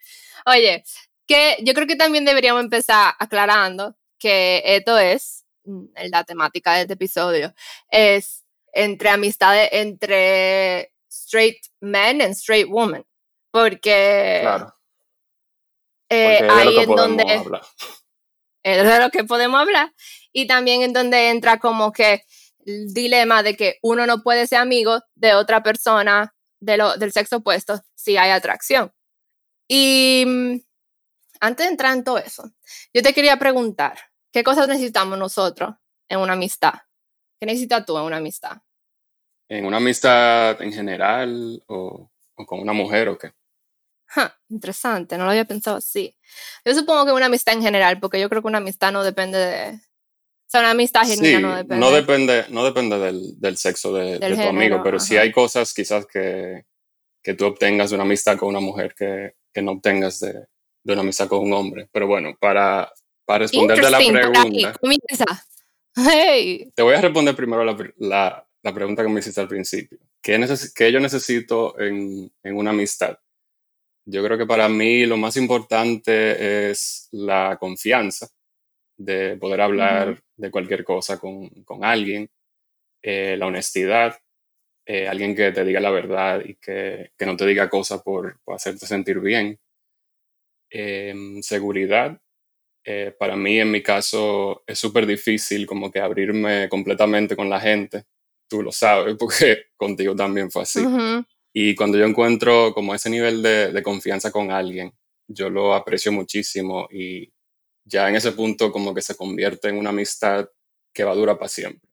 Oye, 0.46 0.84
que 1.26 1.56
yo 1.62 1.74
creo 1.74 1.86
que 1.86 1.96
también 1.96 2.24
deberíamos 2.24 2.62
empezar 2.62 3.14
aclarando 3.18 3.96
que 4.18 4.62
esto 4.64 4.98
es 4.98 5.44
mm, 5.64 5.84
la 6.10 6.24
temática 6.24 6.74
de 6.74 6.82
este 6.82 6.94
episodio, 6.94 7.54
es 7.90 8.44
entre 8.72 9.08
amistades 9.10 9.68
entre 9.72 10.92
straight 11.10 11.58
men 11.80 12.20
and 12.20 12.34
straight 12.34 12.68
women. 12.68 13.04
Porque, 13.50 14.40
claro. 14.42 14.74
Eh, 16.08 16.46
ahí 16.48 16.78
en 16.78 16.94
donde 16.94 17.24
es 18.62 18.84
de 18.84 19.00
lo 19.00 19.10
que 19.10 19.24
podemos 19.24 19.60
hablar 19.60 19.92
y 20.32 20.46
también 20.46 20.82
en 20.82 20.92
donde 20.92 21.30
entra 21.30 21.58
como 21.58 21.92
que 21.92 22.22
el 22.64 22.92
dilema 22.92 23.42
de 23.42 23.56
que 23.56 23.78
uno 23.82 24.06
no 24.06 24.22
puede 24.22 24.46
ser 24.46 24.58
amigo 24.58 25.00
de 25.14 25.34
otra 25.34 25.62
persona 25.62 26.34
de 26.60 26.76
lo, 26.76 26.96
del 26.96 27.12
sexo 27.12 27.36
opuesto 27.36 27.80
si 27.94 28.16
hay 28.16 28.30
atracción. 28.30 28.92
Y 29.68 30.24
mm, 30.26 30.56
antes 31.40 31.66
de 31.66 31.70
entrar 31.70 31.96
en 31.96 32.04
todo 32.04 32.18
eso, 32.18 32.50
yo 32.92 33.02
te 33.02 33.12
quería 33.12 33.38
preguntar, 33.38 33.98
¿qué 34.32 34.44
cosas 34.44 34.68
necesitamos 34.68 35.18
nosotros 35.18 35.74
en 36.08 36.20
una 36.20 36.34
amistad? 36.34 36.74
¿Qué 37.38 37.46
necesitas 37.46 37.84
tú 37.84 37.96
en 37.98 38.04
una 38.04 38.16
amistad? 38.18 38.58
¿En 39.48 39.64
una 39.64 39.76
amistad 39.76 40.60
en 40.62 40.72
general 40.72 41.62
o, 41.66 42.10
o 42.34 42.46
con 42.46 42.60
una 42.60 42.72
mujer 42.72 43.08
o 43.08 43.18
qué? 43.18 43.32
interesante, 44.48 45.18
no 45.18 45.24
lo 45.24 45.30
había 45.30 45.44
pensado 45.44 45.76
así. 45.76 46.16
Yo 46.64 46.74
supongo 46.74 47.06
que 47.06 47.12
una 47.12 47.26
amistad 47.26 47.54
en 47.54 47.62
general, 47.62 48.00
porque 48.00 48.20
yo 48.20 48.28
creo 48.28 48.42
que 48.42 48.48
una 48.48 48.58
amistad 48.58 48.92
no 48.92 49.02
depende 49.02 49.38
de... 49.38 49.70
O 49.70 50.48
sea, 50.48 50.60
una 50.60 50.70
amistad 50.70 51.02
genuina 51.02 51.40
no 51.40 51.56
depende. 51.56 51.76
No 51.76 51.90
depende, 51.90 52.44
no 52.50 52.64
depende 52.64 52.98
del, 52.98 53.40
del 53.40 53.56
sexo 53.56 53.92
de, 53.92 54.20
de 54.20 54.36
tu 54.36 54.42
amigo, 54.42 54.80
pero 54.82 55.00
sí 55.00 55.16
hay 55.16 55.32
cosas 55.32 55.74
quizás 55.74 56.06
que, 56.06 56.66
que 57.20 57.34
tú 57.34 57.46
obtengas 57.46 57.90
de 57.90 57.96
una 57.96 58.04
amistad 58.04 58.38
con 58.38 58.50
una 58.50 58.60
mujer 58.60 58.94
que, 58.96 59.34
que 59.52 59.60
no 59.60 59.72
obtengas 59.72 60.20
de, 60.20 60.46
de, 60.86 60.92
una 60.92 61.02
amistad 61.02 61.28
con 61.28 61.40
un 61.40 61.52
hombre. 61.52 61.88
Pero 61.90 62.06
bueno, 62.06 62.36
para, 62.38 62.92
para 63.24 63.40
responderte 63.40 63.86
a 63.86 63.90
la 63.90 63.98
pregunta... 63.98 64.74
Hey. 65.96 66.70
Te 66.74 66.82
voy 66.82 66.94
a 66.94 67.00
responder 67.00 67.34
primero 67.34 67.64
la, 67.64 67.76
la, 67.96 68.46
la 68.62 68.74
pregunta 68.74 69.02
que 69.02 69.08
me 69.08 69.20
hiciste 69.20 69.40
al 69.40 69.48
principio. 69.48 69.98
¿Qué, 70.20 70.44
¿Qué, 70.74 70.92
yo 70.92 71.00
necesito 71.00 71.78
en, 71.80 72.30
en 72.42 72.56
una 72.56 72.70
amistad? 72.70 73.18
Yo 74.04 74.22
creo 74.22 74.38
que 74.38 74.46
para 74.46 74.68
mí 74.68 75.06
lo 75.06 75.16
más 75.16 75.36
importante 75.36 76.70
es 76.70 77.08
la 77.12 77.56
confianza 77.58 78.28
de 78.96 79.36
poder 79.36 79.60
hablar 79.60 80.22
de 80.36 80.50
cualquier 80.50 80.84
cosa 80.84 81.18
con, 81.18 81.48
con 81.64 81.84
alguien, 81.84 82.30
eh, 83.02 83.36
la 83.38 83.46
honestidad, 83.46 84.18
eh, 84.84 85.08
alguien 85.08 85.34
que 85.34 85.50
te 85.50 85.64
diga 85.64 85.80
la 85.80 85.90
verdad 85.90 86.42
y 86.44 86.54
que, 86.54 87.12
que 87.16 87.26
no 87.26 87.36
te 87.36 87.46
diga 87.46 87.68
cosas 87.68 88.02
por, 88.02 88.38
por 88.44 88.54
hacerte 88.54 88.86
sentir 88.86 89.20
bien. 89.20 89.58
Em, 90.70 91.42
seguridad. 91.42 92.20
Eh, 92.84 93.14
para 93.18 93.36
mí, 93.36 93.58
en 93.58 93.70
mi 93.70 93.82
caso, 93.82 94.62
es 94.66 94.78
súper 94.78 95.06
difícil 95.06 95.66
como 95.66 95.90
que 95.90 96.00
abrirme 96.00 96.68
completamente 96.68 97.36
con 97.36 97.50
la 97.50 97.60
gente. 97.60 98.04
Tú 98.48 98.62
lo 98.62 98.72
sabes, 98.72 99.16
porque 99.18 99.66
contigo 99.76 100.14
también 100.14 100.50
fue 100.50 100.62
así. 100.62 100.80
Y 101.52 101.74
cuando 101.74 101.98
yo 101.98 102.04
encuentro 102.04 102.72
como 102.74 102.94
ese 102.94 103.10
nivel 103.10 103.42
de, 103.42 103.72
de, 103.72 103.82
confianza 103.82 104.30
con 104.30 104.50
alguien, 104.50 104.92
yo 105.28 105.50
lo 105.50 105.74
aprecio 105.74 106.12
muchísimo 106.12 106.86
y 106.90 107.32
ya 107.84 108.08
en 108.08 108.16
ese 108.16 108.32
punto 108.32 108.70
como 108.72 108.94
que 108.94 109.02
se 109.02 109.16
convierte 109.16 109.68
en 109.68 109.78
una 109.78 109.90
amistad 109.90 110.48
que 110.94 111.04
va 111.04 111.12
a 111.12 111.14
durar 111.14 111.38
para 111.38 111.48
siempre. 111.48 111.88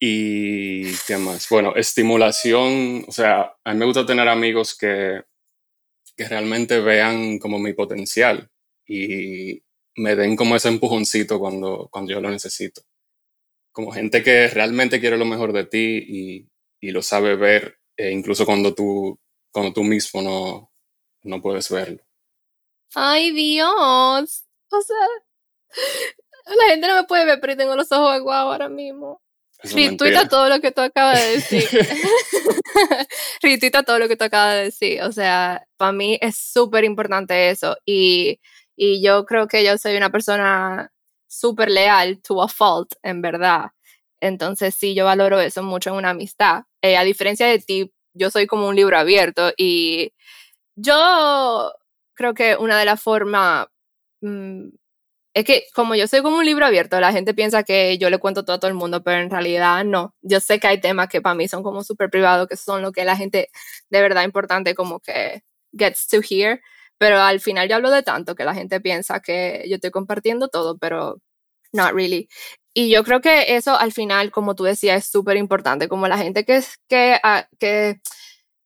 Y 0.00 0.92
qué 1.06 1.16
más? 1.16 1.48
Bueno, 1.48 1.74
estimulación, 1.76 3.04
o 3.08 3.12
sea, 3.12 3.56
a 3.64 3.72
mí 3.72 3.78
me 3.78 3.86
gusta 3.86 4.04
tener 4.04 4.28
amigos 4.28 4.76
que, 4.76 5.22
que 6.16 6.28
realmente 6.28 6.80
vean 6.80 7.38
como 7.38 7.58
mi 7.58 7.72
potencial 7.72 8.50
y 8.86 9.62
me 9.96 10.16
den 10.16 10.36
como 10.36 10.56
ese 10.56 10.68
empujoncito 10.68 11.38
cuando, 11.38 11.88
cuando 11.90 12.12
yo 12.12 12.20
lo 12.20 12.30
necesito. 12.30 12.82
Como 13.72 13.92
gente 13.92 14.22
que 14.22 14.48
realmente 14.48 15.00
quiere 15.00 15.16
lo 15.16 15.24
mejor 15.24 15.52
de 15.52 15.64
ti 15.64 16.04
y, 16.06 16.48
y 16.80 16.90
lo 16.90 17.02
sabe 17.02 17.36
ver 17.36 17.78
e 17.96 18.10
incluso 18.10 18.44
cuando 18.44 18.74
tú, 18.74 19.18
cuando 19.52 19.72
tú 19.72 19.82
mismo 19.82 20.22
no, 20.22 20.72
no 21.22 21.40
puedes 21.40 21.70
verlo. 21.70 22.02
Ay, 22.94 23.32
Dios. 23.32 24.44
O 24.70 24.82
sea, 24.82 24.96
la 26.56 26.70
gente 26.70 26.88
no 26.88 26.96
me 26.96 27.04
puede 27.04 27.24
ver, 27.24 27.40
pero 27.40 27.56
tengo 27.56 27.76
los 27.76 27.90
ojos 27.92 28.12
aguados 28.12 28.52
ahora 28.52 28.68
mismo. 28.68 29.20
Rituita 29.72 30.28
todo 30.28 30.48
lo 30.48 30.60
que 30.60 30.72
tú 30.72 30.80
acabas 30.80 31.20
de 31.20 31.30
decir. 31.32 31.64
Rituita 33.42 33.82
todo 33.82 33.98
lo 33.98 34.08
que 34.08 34.16
tú 34.16 34.24
acabas 34.24 34.54
de 34.54 34.64
decir. 34.64 35.02
O 35.02 35.12
sea, 35.12 35.66
para 35.76 35.92
mí 35.92 36.18
es 36.20 36.36
súper 36.36 36.84
importante 36.84 37.50
eso. 37.50 37.76
Y, 37.84 38.40
y 38.76 39.02
yo 39.02 39.24
creo 39.24 39.48
que 39.48 39.64
yo 39.64 39.78
soy 39.78 39.96
una 39.96 40.10
persona 40.10 40.90
súper 41.26 41.70
leal 41.70 42.20
to 42.22 42.42
a 42.42 42.48
fault, 42.48 42.94
en 43.02 43.22
verdad. 43.22 43.70
Entonces, 44.20 44.74
sí, 44.74 44.94
yo 44.94 45.04
valoro 45.04 45.40
eso 45.40 45.62
mucho 45.62 45.90
en 45.90 45.96
una 45.96 46.10
amistad. 46.10 46.62
Eh, 46.82 46.96
a 46.96 47.04
diferencia 47.04 47.46
de 47.46 47.58
ti, 47.58 47.92
yo 48.14 48.30
soy 48.30 48.46
como 48.46 48.68
un 48.68 48.76
libro 48.76 48.96
abierto 48.98 49.52
y 49.56 50.12
yo 50.76 51.72
creo 52.14 52.34
que 52.34 52.56
una 52.56 52.78
de 52.78 52.84
las 52.84 53.02
formas 53.02 53.66
mmm, 54.20 54.68
es 55.34 55.44
que 55.44 55.66
como 55.74 55.96
yo 55.96 56.06
soy 56.06 56.22
como 56.22 56.38
un 56.38 56.44
libro 56.46 56.64
abierto, 56.64 57.00
la 57.00 57.12
gente 57.12 57.34
piensa 57.34 57.64
que 57.64 57.98
yo 57.98 58.08
le 58.08 58.18
cuento 58.18 58.44
todo 58.44 58.56
a 58.56 58.60
todo 58.60 58.68
el 58.68 58.76
mundo, 58.76 59.02
pero 59.02 59.20
en 59.20 59.30
realidad 59.30 59.84
no. 59.84 60.14
Yo 60.22 60.40
sé 60.40 60.60
que 60.60 60.68
hay 60.68 60.80
temas 60.80 61.08
que 61.08 61.20
para 61.20 61.34
mí 61.34 61.48
son 61.48 61.64
como 61.64 61.82
súper 61.82 62.08
privados, 62.10 62.46
que 62.48 62.56
son 62.56 62.82
lo 62.82 62.92
que 62.92 63.04
la 63.04 63.16
gente 63.16 63.50
de 63.90 64.00
verdad 64.00 64.22
importante 64.24 64.74
como 64.76 65.00
que 65.00 65.42
gets 65.76 66.06
to 66.08 66.18
hear, 66.28 66.60
pero 66.98 67.18
al 67.18 67.40
final 67.40 67.68
yo 67.68 67.76
hablo 67.76 67.90
de 67.90 68.02
tanto 68.04 68.36
que 68.36 68.44
la 68.44 68.54
gente 68.54 68.80
piensa 68.80 69.20
que 69.20 69.64
yo 69.68 69.76
estoy 69.76 69.90
compartiendo 69.90 70.48
todo, 70.48 70.78
pero 70.78 71.16
not 71.72 71.92
really. 71.94 72.28
Y 72.74 72.90
yo 72.90 73.04
creo 73.04 73.20
que 73.20 73.56
eso 73.56 73.76
al 73.76 73.92
final, 73.92 74.30
como 74.32 74.54
tú 74.54 74.64
decías, 74.64 75.04
es 75.04 75.10
súper 75.10 75.36
importante, 75.36 75.88
como 75.88 76.08
la 76.08 76.18
gente 76.18 76.44
que, 76.44 76.62
que, 76.88 77.18
ah, 77.24 77.48
que 77.58 78.00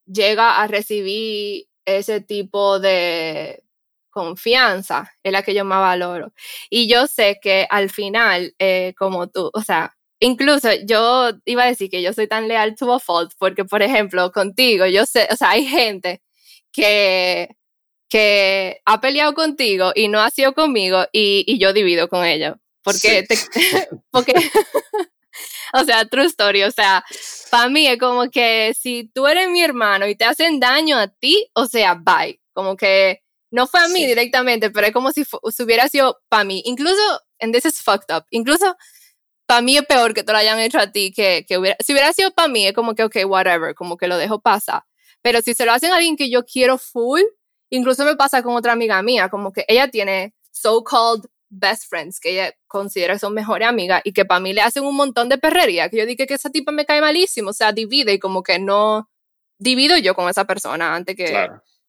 llega 0.07 0.63
a 0.63 0.67
recibir 0.67 1.67
ese 1.87 2.21
tipo 2.21 2.81
de 2.81 3.65
confianza 4.19 5.13
es 5.23 5.31
la 5.33 5.43
que 5.43 5.55
yo 5.55 5.65
más 5.65 5.81
valoro. 5.81 6.33
Y 6.71 6.89
yo 6.89 7.07
sé 7.07 7.39
que 7.41 7.69
al 7.71 7.89
final, 7.89 8.53
eh, 8.59 8.95
como 8.99 9.29
tú, 9.29 9.49
o 9.55 9.63
sea, 9.63 9.97
incluso 10.19 10.69
yo 10.85 11.31
iba 11.45 11.63
a 11.63 11.67
decir 11.69 11.89
que 11.89 12.03
yo 12.03 12.13
soy 12.13 12.27
tan 12.27 12.49
leal 12.49 12.75
to 12.75 12.93
a 12.93 12.99
fault, 12.99 13.33
porque 13.39 13.65
por 13.65 13.81
ejemplo, 13.83 14.33
contigo, 14.33 14.87
yo 14.87 15.07
sé, 15.07 15.29
o 15.31 15.37
sea, 15.37 15.51
hay 15.51 15.67
gente 15.67 16.21
que, 16.73 17.49
que 18.09 18.81
ha 18.85 19.01
peleado 19.01 19.35
contigo 19.35 19.93
y 19.95 20.09
no 20.09 20.21
ha 20.21 20.31
sido 20.31 20.53
conmigo 20.53 21.07
y, 21.13 21.45
y 21.47 21.59
yo 21.59 21.73
divido 21.73 22.09
con 22.09 22.25
ellos. 22.25 22.57
Porque, 22.83 23.23
te, 23.23 23.37
porque 24.11 24.33
o 25.75 25.85
sea, 25.85 26.07
true 26.07 26.27
story, 26.27 26.65
o 26.65 26.73
sea, 26.73 27.05
para 27.53 27.69
mí 27.69 27.87
es 27.87 27.99
como 27.99 28.29
que 28.31 28.75
si 28.75 29.11
tú 29.15 29.29
eres 29.29 29.49
mi 29.49 29.63
hermano 29.63 30.09
y 30.09 30.17
te 30.17 30.25
hacen 30.25 30.59
daño 30.59 30.99
a 30.99 31.07
ti, 31.07 31.49
o 31.55 31.67
sea, 31.67 31.95
bye, 31.95 32.41
como 32.53 32.77
que 32.77 33.23
no 33.50 33.67
fue 33.67 33.81
a 33.81 33.88
mí 33.88 34.07
directamente, 34.07 34.71
pero 34.71 34.87
es 34.87 34.93
como 34.93 35.12
si, 35.12 35.25
si 35.25 35.62
hubiera 35.62 35.88
sido 35.88 36.21
para 36.28 36.45
mí, 36.45 36.62
incluso, 36.64 37.00
and 37.40 37.55
this 37.55 37.64
is 37.64 37.81
fucked 37.81 38.14
up, 38.14 38.25
incluso 38.31 38.76
para 39.47 39.62
mí 39.62 39.76
es 39.76 39.87
peor 39.87 40.12
que 40.12 40.23
te 40.23 40.33
lo 40.33 40.38
hayan 40.38 40.59
hecho 40.59 40.78
a 40.78 40.93
ti, 40.93 41.12
que, 41.12 41.45
que 41.49 41.57
hubiera, 41.59 41.76
si 41.85 41.93
hubiera 41.93 42.12
sido 42.12 42.31
para 42.33 42.49
mí, 42.49 42.67
es 42.67 42.75
como 42.75 42.95
que, 42.95 43.05
ok, 43.05 43.17
whatever, 43.26 43.75
como 43.75 43.97
que 43.97 44.09
lo 44.09 44.19
dejo 44.19 44.40
pasar, 44.40 44.83
pero 45.23 45.40
si 45.40 45.55
se 45.55 45.64
lo 45.64 45.73
hacen 45.73 45.93
a 45.93 45.97
alguien 45.97 46.17
que 46.17 46.31
yo 46.31 46.45
quiero 46.45 46.78
full, 46.78 47.23
incluso 47.71 48.05
me 48.05 48.17
pasa 48.17 48.43
con 48.43 48.55
otra 48.55 48.73
amiga 48.73 49.00
mía, 49.02 49.28
como 49.28 49.52
que 49.52 49.64
ella 49.69 49.88
tiene 49.88 50.35
so-called 50.50 51.25
best 51.50 51.85
friends 51.88 52.21
que 52.21 52.33
ella 52.33 52.55
considera 52.67 53.14
que 53.14 53.21
son 53.21 53.33
mejores 53.33 53.67
amigas 53.67 54.02
y 54.05 54.12
que 54.12 54.25
para 54.25 54.40
mí 54.40 54.52
le 54.52 54.61
hacen 54.61 54.85
un 54.85 54.97
montón 54.97 55.28
de 55.28 55.38
perrería, 55.38 55.88
que 55.88 55.97
yo 55.97 56.07
dije 56.07 56.26
que 56.26 56.35
esa 56.35 56.50
tipa 56.50 56.73
me 56.73 56.85
cae 56.85 57.00
malísimo, 57.00 57.50
o 57.50 57.55
sea, 57.55 57.73
divide 57.73 58.12
y 58.12 58.19
como 58.19 58.43
que 58.43 58.59
no 58.59 59.09
divido 59.59 59.97
yo 59.97 60.14
con 60.14 60.28
esa 60.28 60.45
persona 60.45 60.95
antes 60.95 61.17
que, 61.17 61.49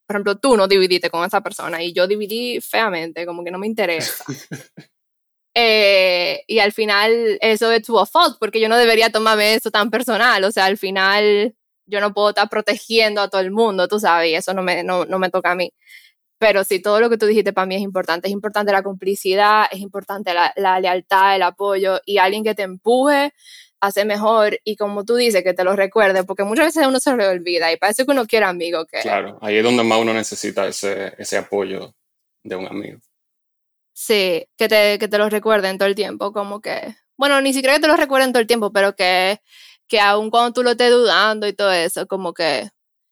por 0.09 0.15
ejemplo, 0.15 0.39
tú 0.39 0.57
no 0.57 0.67
dividiste 0.67 1.11
con 1.11 1.23
esa 1.23 1.41
persona 1.41 1.83
y 1.83 1.93
yo 1.93 2.07
dividí 2.07 2.59
feamente, 2.61 3.27
como 3.27 3.43
que 3.43 3.51
no 3.51 3.59
me 3.59 3.67
interesa. 3.67 4.23
eh, 5.53 6.43
y 6.47 6.57
al 6.57 6.71
final 6.71 7.37
eso 7.41 7.71
es 7.71 7.83
tu 7.83 7.93
fault, 8.07 8.37
porque 8.39 8.59
yo 8.59 8.69
no 8.69 8.77
debería 8.77 9.11
tomarme 9.11 9.53
eso 9.53 9.69
tan 9.69 9.91
personal, 9.91 10.43
o 10.43 10.51
sea, 10.51 10.65
al 10.65 10.79
final 10.79 11.53
yo 11.85 12.01
no 12.01 12.11
puedo 12.11 12.29
estar 12.29 12.49
protegiendo 12.49 13.21
a 13.21 13.29
todo 13.29 13.41
el 13.41 13.51
mundo, 13.51 13.87
tú 13.87 13.99
sabes, 13.99 14.31
y 14.31 14.33
eso 14.33 14.51
no 14.55 14.63
me, 14.63 14.83
no, 14.83 15.05
no 15.05 15.19
me 15.19 15.29
toca 15.29 15.51
a 15.51 15.55
mí. 15.55 15.71
Pero 16.39 16.63
sí, 16.63 16.81
todo 16.81 16.99
lo 16.99 17.11
que 17.11 17.19
tú 17.19 17.27
dijiste 17.27 17.53
para 17.53 17.67
mí 17.67 17.75
es 17.75 17.81
importante. 17.81 18.29
Es 18.29 18.33
importante 18.33 18.71
la 18.71 18.81
complicidad, 18.81 19.65
es 19.71 19.79
importante 19.79 20.33
la, 20.33 20.53
la 20.55 20.79
lealtad, 20.79 21.35
el 21.35 21.43
apoyo 21.43 21.99
y 22.03 22.17
alguien 22.17 22.43
que 22.43 22.55
te 22.55 22.63
empuje 22.63 23.31
ser 23.91 24.05
mejor 24.05 24.59
y 24.63 24.75
como 24.75 25.05
tú 25.05 25.15
dices, 25.15 25.43
que 25.43 25.53
te 25.53 25.63
lo 25.63 25.75
recuerde, 25.75 26.23
porque 26.23 26.43
muchas 26.43 26.65
veces 26.67 26.87
uno 26.87 26.99
se 26.99 27.15
le 27.15 27.27
olvida 27.27 27.71
y 27.71 27.77
parece 27.77 28.05
que 28.05 28.11
uno 28.11 28.25
quiere 28.25 28.45
amigo. 28.45 28.85
Que... 28.85 28.99
Claro, 28.99 29.37
ahí 29.41 29.57
es 29.57 29.63
donde 29.63 29.83
más 29.83 29.99
uno 29.99 30.13
necesita 30.13 30.67
ese, 30.67 31.13
ese 31.17 31.37
apoyo 31.37 31.93
de 32.43 32.55
un 32.55 32.67
amigo. 32.67 32.99
Sí, 33.93 34.45
que 34.57 34.67
te, 34.67 34.99
que 34.99 35.07
te 35.07 35.17
lo 35.17 35.29
recuerden 35.29 35.77
todo 35.77 35.87
el 35.87 35.95
tiempo, 35.95 36.31
como 36.31 36.61
que, 36.61 36.95
bueno, 37.17 37.41
ni 37.41 37.53
siquiera 37.53 37.75
que 37.75 37.81
te 37.81 37.87
lo 37.87 37.97
recuerden 37.97 38.31
todo 38.31 38.41
el 38.41 38.47
tiempo, 38.47 38.71
pero 38.71 38.95
que, 38.95 39.41
que 39.87 39.99
aun 39.99 40.29
cuando 40.29 40.53
tú 40.53 40.63
lo 40.63 40.71
estés 40.71 40.91
dudando 40.91 41.47
y 41.47 41.53
todo 41.53 41.71
eso, 41.71 42.07
como 42.07 42.33
que 42.33 42.69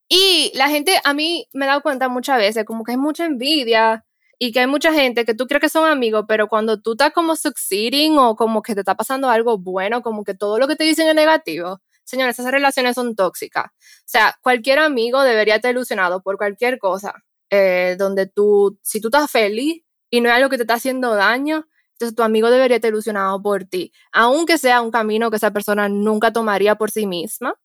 y 0.09 0.51
la 0.55 0.69
gente, 0.69 0.99
a 1.03 1.13
mí 1.13 1.47
me 1.53 1.65
he 1.65 1.67
dado 1.67 1.81
cuenta 1.81 2.07
muchas 2.07 2.37
veces, 2.37 2.65
como 2.65 2.83
que 2.83 2.91
hay 2.91 2.97
mucha 2.97 3.25
envidia 3.25 4.05
y 4.39 4.51
que 4.51 4.59
hay 4.59 4.67
mucha 4.67 4.93
gente 4.93 5.25
que 5.25 5.33
tú 5.33 5.47
crees 5.47 5.61
que 5.61 5.69
son 5.69 5.89
amigos, 5.89 6.25
pero 6.27 6.47
cuando 6.47 6.79
tú 6.79 6.91
estás 6.91 7.11
como 7.11 7.35
succeeding 7.35 8.17
o 8.17 8.35
como 8.35 8.61
que 8.61 8.75
te 8.75 8.81
está 8.81 8.95
pasando 8.95 9.29
algo 9.29 9.57
bueno, 9.57 10.01
como 10.01 10.23
que 10.23 10.33
todo 10.33 10.59
lo 10.59 10.67
que 10.67 10.75
te 10.75 10.83
dicen 10.83 11.07
es 11.07 11.15
negativo, 11.15 11.81
señores, 12.03 12.37
esas 12.37 12.51
relaciones 12.51 12.95
son 12.95 13.15
tóxicas. 13.15 13.65
O 13.65 14.05
sea, 14.05 14.37
cualquier 14.41 14.79
amigo 14.79 15.21
debería 15.23 15.55
estar 15.55 15.71
ilusionado 15.71 16.21
por 16.21 16.37
cualquier 16.37 16.79
cosa, 16.79 17.13
eh, 17.49 17.95
donde 17.97 18.27
tú, 18.27 18.79
si 18.83 19.01
tú 19.01 19.07
estás 19.07 19.29
feliz 19.29 19.83
y 20.09 20.21
no 20.21 20.29
es 20.29 20.35
algo 20.35 20.49
que 20.49 20.57
te 20.57 20.63
está 20.63 20.75
haciendo 20.75 21.15
daño, 21.15 21.67
entonces 21.93 22.15
tu 22.15 22.21
amigo 22.21 22.51
debería 22.51 22.77
estar 22.77 22.91
ilusionado 22.91 23.41
por 23.41 23.65
ti, 23.65 23.91
aunque 24.11 24.57
sea 24.59 24.81
un 24.81 24.91
camino 24.91 25.31
que 25.31 25.37
esa 25.37 25.51
persona 25.51 25.89
nunca 25.89 26.31
tomaría 26.31 26.75
por 26.75 26.91
sí 26.91 27.07
misma 27.07 27.55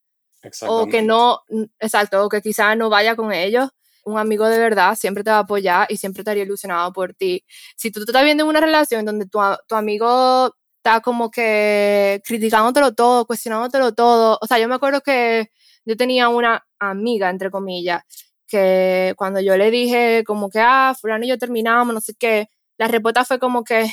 o 0.67 0.87
que 0.87 1.03
no, 1.03 1.43
exacto, 1.79 2.25
o 2.25 2.29
que 2.29 2.41
quizás 2.41 2.77
no 2.77 2.91
vaya 2.91 3.15
con 3.15 3.33
ellos, 3.33 3.71
un 4.05 4.19
amigo 4.19 4.47
de 4.49 4.59
verdad 4.59 4.97
siempre 4.97 5.25
te 5.25 5.31
va 5.31 5.39
a 5.39 5.41
apoyar 5.41 5.87
y 5.91 5.97
siempre 5.97 6.23
estaría 6.23 6.45
ilusionado 6.45 6.93
por 6.93 7.15
ti. 7.15 7.45
Si 7.77 7.91
tú 7.91 8.05
te 8.05 8.11
estás 8.13 8.25
viendo 8.25 8.45
en 8.45 8.49
una 8.51 8.61
relación 8.61 9.05
donde 9.05 9.27
tu, 9.27 9.39
tu 9.69 9.75
amigo 9.75 10.55
está 10.79 11.01
como 11.01 11.31
que 11.31 12.21
criticándotelo 12.27 12.95
todo, 12.95 13.27
cuestionándotelo 13.27 13.95
todo, 13.95 14.39
o 14.41 14.47
sea, 14.47 14.59
yo 14.59 14.69
me 14.69 14.75
acuerdo 14.75 15.01
que 15.03 15.49
yo 15.85 15.97
tenía 15.97 16.29
una 16.29 16.65
amiga, 16.79 17.31
entre 17.31 17.51
comillas, 17.51 18.03
que 18.49 19.15
cuando 19.17 19.41
yo 19.41 19.57
le 19.57 19.71
dije 19.71 20.25
como 20.27 20.51
que, 20.51 20.61
ah, 20.61 20.95
fulano 21.01 21.25
y 21.25 21.29
yo 21.29 21.39
terminamos, 21.39 21.95
no 21.95 22.01
sé 22.01 22.15
qué, 22.19 22.49
la 22.79 22.89
respuesta 22.89 23.25
fue 23.25 23.39
como 23.39 23.65
que, 23.65 23.91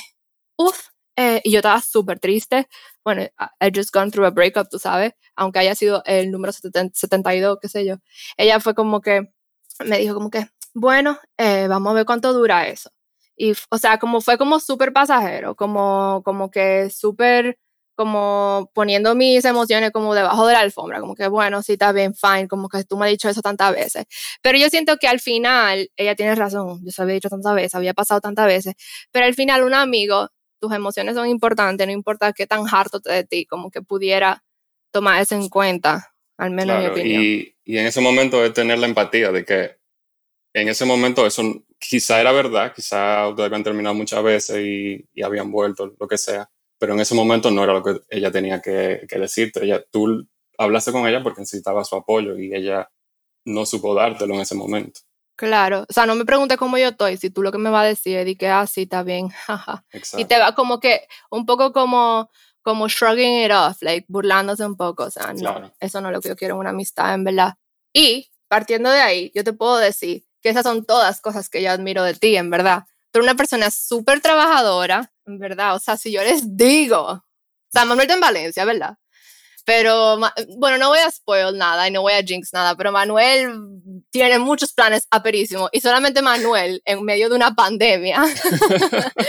uff, 0.56 0.88
eh, 1.16 1.40
y 1.44 1.52
yo 1.52 1.58
estaba 1.58 1.80
súper 1.80 2.18
triste. 2.20 2.68
Bueno, 3.04 3.22
I 3.60 3.70
just 3.74 3.92
gone 3.92 4.10
through 4.10 4.26
a 4.26 4.30
breakup, 4.30 4.68
tú 4.70 4.78
sabes, 4.78 5.12
aunque 5.36 5.58
haya 5.60 5.74
sido 5.74 6.02
el 6.06 6.30
número 6.30 6.52
72, 6.52 7.58
qué 7.60 7.68
sé 7.68 7.84
yo. 7.86 7.96
Ella 8.36 8.60
fue 8.60 8.74
como 8.74 9.00
que, 9.00 9.32
me 9.84 9.98
dijo 9.98 10.14
como 10.14 10.30
que, 10.30 10.48
bueno, 10.74 11.18
eh, 11.38 11.66
vamos 11.68 11.90
a 11.92 11.94
ver 11.94 12.06
cuánto 12.06 12.32
dura 12.32 12.66
eso. 12.68 12.90
Y, 13.36 13.54
o 13.70 13.78
sea, 13.78 13.98
como 13.98 14.20
fue 14.20 14.38
como 14.38 14.60
súper 14.60 14.92
pasajero, 14.92 15.56
como, 15.56 16.22
como 16.24 16.50
que 16.50 16.90
súper, 16.90 17.58
como 17.96 18.70
poniendo 18.74 19.14
mis 19.14 19.44
emociones 19.44 19.92
como 19.92 20.14
debajo 20.14 20.46
de 20.46 20.54
la 20.54 20.60
alfombra, 20.60 21.00
como 21.00 21.14
que, 21.14 21.28
bueno, 21.28 21.62
sí, 21.62 21.72
está 21.72 21.92
bien, 21.92 22.14
fine, 22.14 22.48
como 22.48 22.68
que 22.68 22.84
tú 22.84 22.96
me 22.98 23.06
has 23.06 23.12
dicho 23.12 23.28
eso 23.28 23.40
tantas 23.42 23.72
veces. 23.74 24.04
Pero 24.42 24.58
yo 24.58 24.68
siento 24.70 24.96
que 24.98 25.08
al 25.08 25.20
final, 25.20 25.90
ella 25.96 26.14
tiene 26.16 26.34
razón, 26.34 26.80
yo 26.84 26.90
se 26.92 27.02
había 27.02 27.14
dicho 27.14 27.30
tantas 27.30 27.54
veces, 27.54 27.74
había 27.74 27.94
pasado 27.94 28.20
tantas 28.20 28.46
veces, 28.46 28.74
pero 29.10 29.26
al 29.26 29.34
final 29.34 29.64
un 29.64 29.74
amigo 29.74 30.28
tus 30.60 30.72
emociones 30.72 31.14
son 31.14 31.26
importantes, 31.28 31.86
no 31.86 31.92
importa 31.92 32.32
qué 32.32 32.46
tan 32.46 32.64
harto 32.70 33.00
de 33.00 33.24
ti, 33.24 33.46
como 33.46 33.70
que 33.70 33.82
pudiera 33.82 34.44
tomar 34.92 35.20
eso 35.22 35.34
en 35.34 35.48
cuenta, 35.48 36.09
al 36.40 36.50
menos 36.52 36.76
en 36.76 36.82
mi 36.82 36.88
opinión. 36.88 37.22
Y, 37.22 37.54
y, 37.64 37.78
en 37.78 37.86
ese 37.86 38.00
momento 38.00 38.44
es 38.44 38.52
tener 38.54 38.78
la 38.78 38.86
empatía 38.86 39.30
de 39.30 39.44
que 39.44 39.76
en 40.54 40.68
ese 40.68 40.84
momento 40.84 41.26
eso 41.26 41.42
quizá 41.78 42.20
era 42.20 42.32
verdad, 42.32 42.72
quizá 42.74 43.28
ustedes 43.28 43.46
habían 43.46 43.62
terminado 43.62 43.94
muchas 43.94 44.22
veces 44.22 44.64
y, 44.64 45.06
y, 45.12 45.22
habían 45.22 45.52
vuelto, 45.52 45.94
lo 45.98 46.08
que 46.08 46.16
sea, 46.16 46.50
pero 46.78 46.94
en 46.94 47.00
ese 47.00 47.14
momento 47.14 47.50
no 47.50 47.62
era 47.62 47.74
lo 47.74 47.82
que 47.82 48.00
ella 48.08 48.30
tenía 48.30 48.62
que, 48.62 49.06
que 49.08 49.18
decirte. 49.18 49.64
Ella, 49.64 49.84
tú 49.90 50.26
hablaste 50.56 50.92
con 50.92 51.06
ella 51.06 51.22
porque 51.22 51.42
necesitaba 51.42 51.84
su 51.84 51.96
apoyo 51.96 52.38
y 52.38 52.54
ella 52.54 52.90
no 53.44 53.66
supo 53.66 53.94
dártelo 53.94 54.34
en 54.34 54.40
ese 54.40 54.54
momento. 54.54 55.00
Claro, 55.36 55.86
o 55.88 55.92
sea, 55.92 56.04
no 56.04 56.14
me 56.14 56.26
preguntes 56.26 56.58
cómo 56.58 56.76
yo 56.76 56.88
estoy, 56.88 57.16
si 57.16 57.30
tú 57.30 57.42
lo 57.42 57.50
que 57.50 57.56
me 57.56 57.70
vas 57.70 57.84
a 57.84 57.88
decir 57.88 58.18
es 58.18 58.36
que, 58.36 58.48
ah, 58.48 58.66
sí, 58.66 58.82
está 58.82 59.02
bien, 59.02 59.28
jaja. 59.46 59.84
Y 60.18 60.26
te 60.26 60.38
va 60.38 60.54
como 60.54 60.80
que, 60.80 61.06
un 61.30 61.46
poco 61.46 61.72
como, 61.72 62.30
como 62.62 62.88
shrugging 62.88 63.44
it 63.44 63.52
off, 63.52 63.82
like, 63.82 64.06
burlándose 64.08 64.64
un 64.64 64.76
poco, 64.76 65.04
o 65.04 65.10
sea, 65.10 65.32
no, 65.32 65.72
eso 65.80 66.00
no 66.00 66.08
es 66.08 66.14
lo 66.14 66.20
que 66.20 66.28
yo 66.28 66.36
quiero 66.36 66.54
en 66.54 66.60
una 66.60 66.70
amistad, 66.70 67.14
en 67.14 67.24
verdad. 67.24 67.54
Y, 67.92 68.30
partiendo 68.48 68.90
de 68.90 69.00
ahí, 69.00 69.32
yo 69.34 69.44
te 69.44 69.52
puedo 69.52 69.78
decir 69.78 70.24
que 70.42 70.50
esas 70.50 70.64
son 70.64 70.84
todas 70.84 71.20
cosas 71.20 71.48
que 71.48 71.62
yo 71.62 71.70
admiro 71.70 72.02
de 72.02 72.14
ti, 72.14 72.36
en 72.36 72.50
verdad. 72.50 72.84
Tú 73.10 73.18
eres 73.18 73.30
una 73.30 73.36
persona 73.36 73.70
súper 73.70 74.20
trabajadora, 74.20 75.12
en 75.26 75.38
verdad, 75.38 75.74
o 75.74 75.78
sea, 75.78 75.96
si 75.96 76.12
yo 76.12 76.22
les 76.22 76.56
digo, 76.56 77.00
o 77.02 77.24
sea, 77.72 77.84
Manuel 77.84 78.10
en 78.10 78.20
Valencia, 78.20 78.64
¿verdad? 78.64 78.98
Pero, 79.64 80.18
bueno, 80.58 80.78
no 80.78 80.88
voy 80.88 80.98
a 80.98 81.10
spoil 81.10 81.56
nada 81.56 81.88
y 81.88 81.90
no 81.90 82.02
voy 82.02 82.12
a 82.12 82.22
jinx 82.22 82.52
nada, 82.52 82.76
pero 82.76 82.92
Manuel 82.92 83.50
tiene 84.10 84.38
muchos 84.38 84.72
planes 84.72 85.06
aperísimos 85.10 85.68
y 85.72 85.80
solamente 85.80 86.22
Manuel, 86.22 86.82
en 86.84 87.02
medio 87.04 87.28
de 87.28 87.36
una 87.36 87.54
pandemia, 87.54 88.22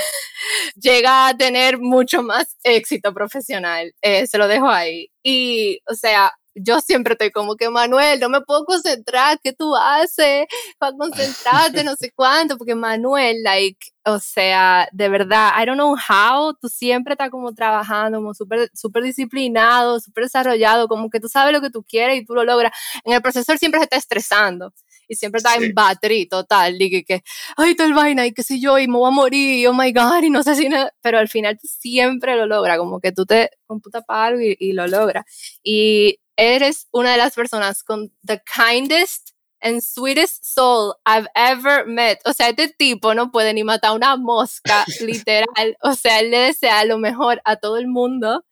llega 0.76 1.28
a 1.28 1.38
tener 1.38 1.80
mucho 1.80 2.24
más 2.24 2.58
éxito 2.64 3.14
profesional. 3.14 3.94
Eh, 4.02 4.28
se 4.28 4.38
lo 4.38 4.48
dejo 4.48 4.70
ahí. 4.70 5.10
Y, 5.24 5.80
o 5.90 5.94
sea, 5.94 6.32
yo 6.56 6.80
siempre 6.82 7.14
estoy 7.14 7.32
como 7.32 7.56
que, 7.56 7.70
Manuel, 7.70 8.20
no 8.20 8.30
me 8.30 8.42
puedo 8.42 8.66
concentrar, 8.66 9.40
¿qué 9.44 9.54
tú 9.54 9.76
haces? 9.76 10.46
Para 10.78 10.96
concentrarte, 10.98 11.84
no 11.84 11.96
sé 11.96 12.12
cuánto, 12.12 12.58
porque 12.58 12.76
Manuel, 12.76 13.42
like, 13.44 13.80
o 14.06 14.20
sea, 14.20 14.90
de 14.92 15.10
verdad, 15.10 15.52
I 15.62 15.66
don't 15.66 15.78
know 15.78 15.96
how, 15.96 16.54
tú 16.60 16.68
siempre 16.68 17.14
estás 17.14 17.30
como 17.30 17.54
trabajando, 17.54 18.18
como 18.18 18.34
súper 18.34 18.70
super 18.74 19.04
disciplinado, 19.04 20.00
súper 20.00 20.26
desarrollado, 20.26 20.88
como 20.88 21.10
que 21.10 21.20
tú 21.20 21.30
sabes 21.30 21.54
lo 21.54 21.62
que 21.62 21.70
tú 21.70 21.84
quieres 21.84 22.18
y 22.22 22.26
tú 22.26 22.34
lo 22.34 22.44
logras. 22.44 22.72
En 23.06 23.14
el 23.14 23.22
profesor 23.22 23.58
siempre 23.58 23.80
se 23.80 23.86
está 23.86 23.98
estresando 23.98 24.74
y 25.08 25.16
siempre 25.16 25.40
está 25.40 25.56
en 25.56 25.74
battery 25.74 26.26
total, 26.28 26.82
y 26.82 26.90
que, 26.90 27.04
que, 27.04 27.22
ay, 27.58 27.76
tal 27.76 27.94
vaina, 27.94 28.26
y 28.26 28.32
qué 28.32 28.44
sé 28.44 28.62
yo, 28.62 28.80
y 28.80 28.88
me 28.88 28.98
voy 28.98 29.10
a 29.10 29.12
morir, 29.12 29.68
oh 29.68 29.74
my 29.74 29.92
god, 29.92 30.24
y 30.24 30.30
no 30.30 30.42
sé 30.42 30.56
si 30.56 30.70
nada, 30.70 30.94
pero 31.02 31.20
al 31.20 31.28
final 31.28 31.58
tú 31.60 31.68
siempre 31.68 32.38
lo 32.38 32.46
logras, 32.46 32.78
como 32.78 33.02
que 33.02 33.12
tú 33.12 33.26
te 33.26 33.50
computas 33.66 34.06
para 34.06 34.28
algo 34.28 34.42
y, 34.42 34.56
y 34.58 34.72
lo 34.72 34.88
logras. 34.88 35.26
Y 35.64 36.21
eres 36.42 36.88
una 36.92 37.12
de 37.12 37.18
las 37.18 37.36
personas 37.36 37.84
con 37.84 38.12
the 38.26 38.42
kindest 38.46 39.32
and 39.62 39.82
sweetest 39.82 40.44
soul 40.44 40.96
I've 41.06 41.28
ever 41.36 41.86
met. 41.86 42.20
O 42.26 42.34
sea, 42.34 42.50
este 42.50 42.68
tipo 42.70 43.14
no 43.14 43.32
puede 43.32 43.54
ni 43.54 43.64
matar 43.64 43.96
una 43.96 44.18
mosca, 44.18 44.86
literal. 45.02 45.78
O 45.82 45.94
sea, 45.94 46.20
él 46.20 46.32
le 46.32 46.40
desea 46.40 46.84
lo 46.86 46.98
mejor 46.98 47.42
a 47.46 47.58
todo 47.58 47.78
el 47.78 47.88
mundo. 47.88 48.44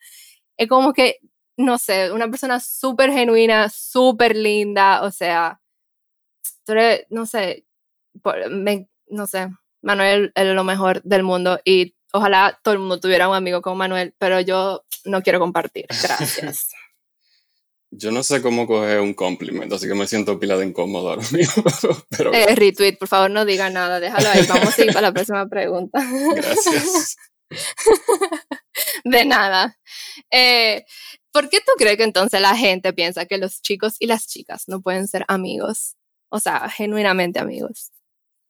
Es 0.58 0.68
como 0.68 0.94
que, 0.94 1.18
no 1.58 1.80
sé, 1.80 2.12
una 2.12 2.28
persona 2.30 2.60
súper 2.60 3.12
genuina, 3.12 3.70
súper 3.70 4.36
linda. 4.36 5.02
O 5.04 5.12
sea, 5.12 5.60
no 7.10 7.26
sé, 7.26 7.66
no 9.08 9.26
sé, 9.26 9.50
Manuel 9.82 10.32
es 10.36 10.46
lo 10.46 10.64
mejor 10.64 11.02
del 11.04 11.24
mundo 11.24 11.60
y 11.66 11.96
ojalá 12.14 12.60
todo 12.64 12.74
el 12.74 12.80
mundo 12.80 13.00
tuviera 13.00 13.28
un 13.28 13.36
amigo 13.36 13.62
como 13.62 13.78
Manuel, 13.78 14.14
pero 14.20 14.40
yo 14.40 14.86
no 15.06 15.22
quiero 15.24 15.40
compartir. 15.40 15.88
Gracias. 15.90 16.70
Yo 17.92 18.12
no 18.12 18.22
sé 18.22 18.42
cómo 18.42 18.68
coger 18.68 19.00
un 19.02 19.14
complemento, 19.14 19.76
así 19.76 19.88
que 19.88 19.96
me 19.96 20.06
siento 20.06 20.40
pila 20.40 20.58
de 20.58 20.68
incómodo 20.68 21.10
ahora 21.10 21.24
mismo. 21.32 21.64
Pero... 22.10 22.34
Eh, 22.34 22.56
retweet, 22.56 22.98
por 22.98 23.08
favor, 23.08 23.32
no 23.32 23.46
diga 23.46 23.70
nada, 23.70 24.00
déjalo 24.00 24.30
ahí. 24.30 24.46
Vamos 24.48 24.78
a 24.78 24.82
ir 24.84 24.94
para 24.94 25.08
la 25.08 25.14
próxima 25.14 25.48
pregunta. 25.48 26.00
Gracias. 26.36 27.18
De 29.04 29.26
nada. 29.26 29.76
Eh, 30.32 30.86
¿Por 31.32 31.50
qué 31.50 31.60
tú 31.60 31.72
crees 31.78 31.98
que 31.98 32.04
entonces 32.04 32.42
la 32.42 32.56
gente 32.56 32.94
piensa 32.94 33.26
que 33.26 33.38
los 33.38 33.62
chicos 33.62 33.96
y 34.00 34.08
las 34.08 34.28
chicas 34.28 34.66
no 34.68 34.82
pueden 34.82 35.08
ser 35.08 35.26
amigos? 35.28 35.96
O 36.30 36.40
sea, 36.40 36.70
genuinamente 36.70 37.40
amigos. 37.40 37.92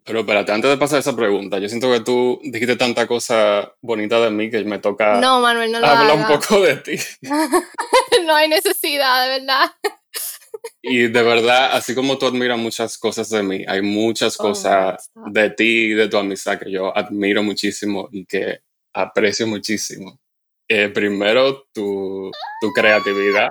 Pero 0.10 0.22
espérate, 0.22 0.52
antes 0.52 0.72
de 0.72 0.78
pasar 0.78 0.98
esa 0.98 1.16
pregunta, 1.16 1.60
yo 1.60 1.70
siento 1.70 1.92
que 1.92 2.00
tú 2.00 2.40
dijiste 2.42 2.76
tanta 2.76 3.06
cosa 3.06 3.76
bonita 3.80 4.20
de 4.20 4.32
mí 4.32 4.50
que 4.50 4.64
me 4.64 4.80
toca 4.80 5.22
no, 5.22 5.40
Manuel, 5.40 5.72
no 5.72 5.80
lo 5.80 5.86
hablar 5.86 6.18
un 6.18 6.26
poco 6.26 6.62
de 6.62 6.78
ti. 6.78 6.96
no 8.26 8.34
hay 8.34 8.50
necesidad, 8.50 9.24
de 9.26 9.40
verdad. 9.40 9.72
Y 10.82 11.10
de 11.10 11.22
verdad, 11.22 11.74
así 11.74 11.94
como 11.94 12.18
tú 12.18 12.26
admiras 12.26 12.58
muchas 12.58 12.98
cosas 12.98 13.30
de 13.30 13.44
mí, 13.44 13.64
hay 13.68 13.84
muchas 13.84 14.40
oh, 14.40 14.46
cosas 14.46 15.12
de 15.14 15.52
ti 15.52 15.92
y 15.92 15.94
de 15.94 16.08
tu 16.08 16.18
amistad 16.18 16.58
que 16.58 16.72
yo 16.72 16.98
admiro 16.98 17.44
muchísimo 17.44 18.10
y 18.12 18.26
que 18.26 18.62
aprecio 18.92 19.46
muchísimo. 19.46 20.20
Eh, 20.68 20.90
primero, 20.90 21.68
tu, 21.72 22.32
tu 22.62 22.72
creatividad. 22.74 23.50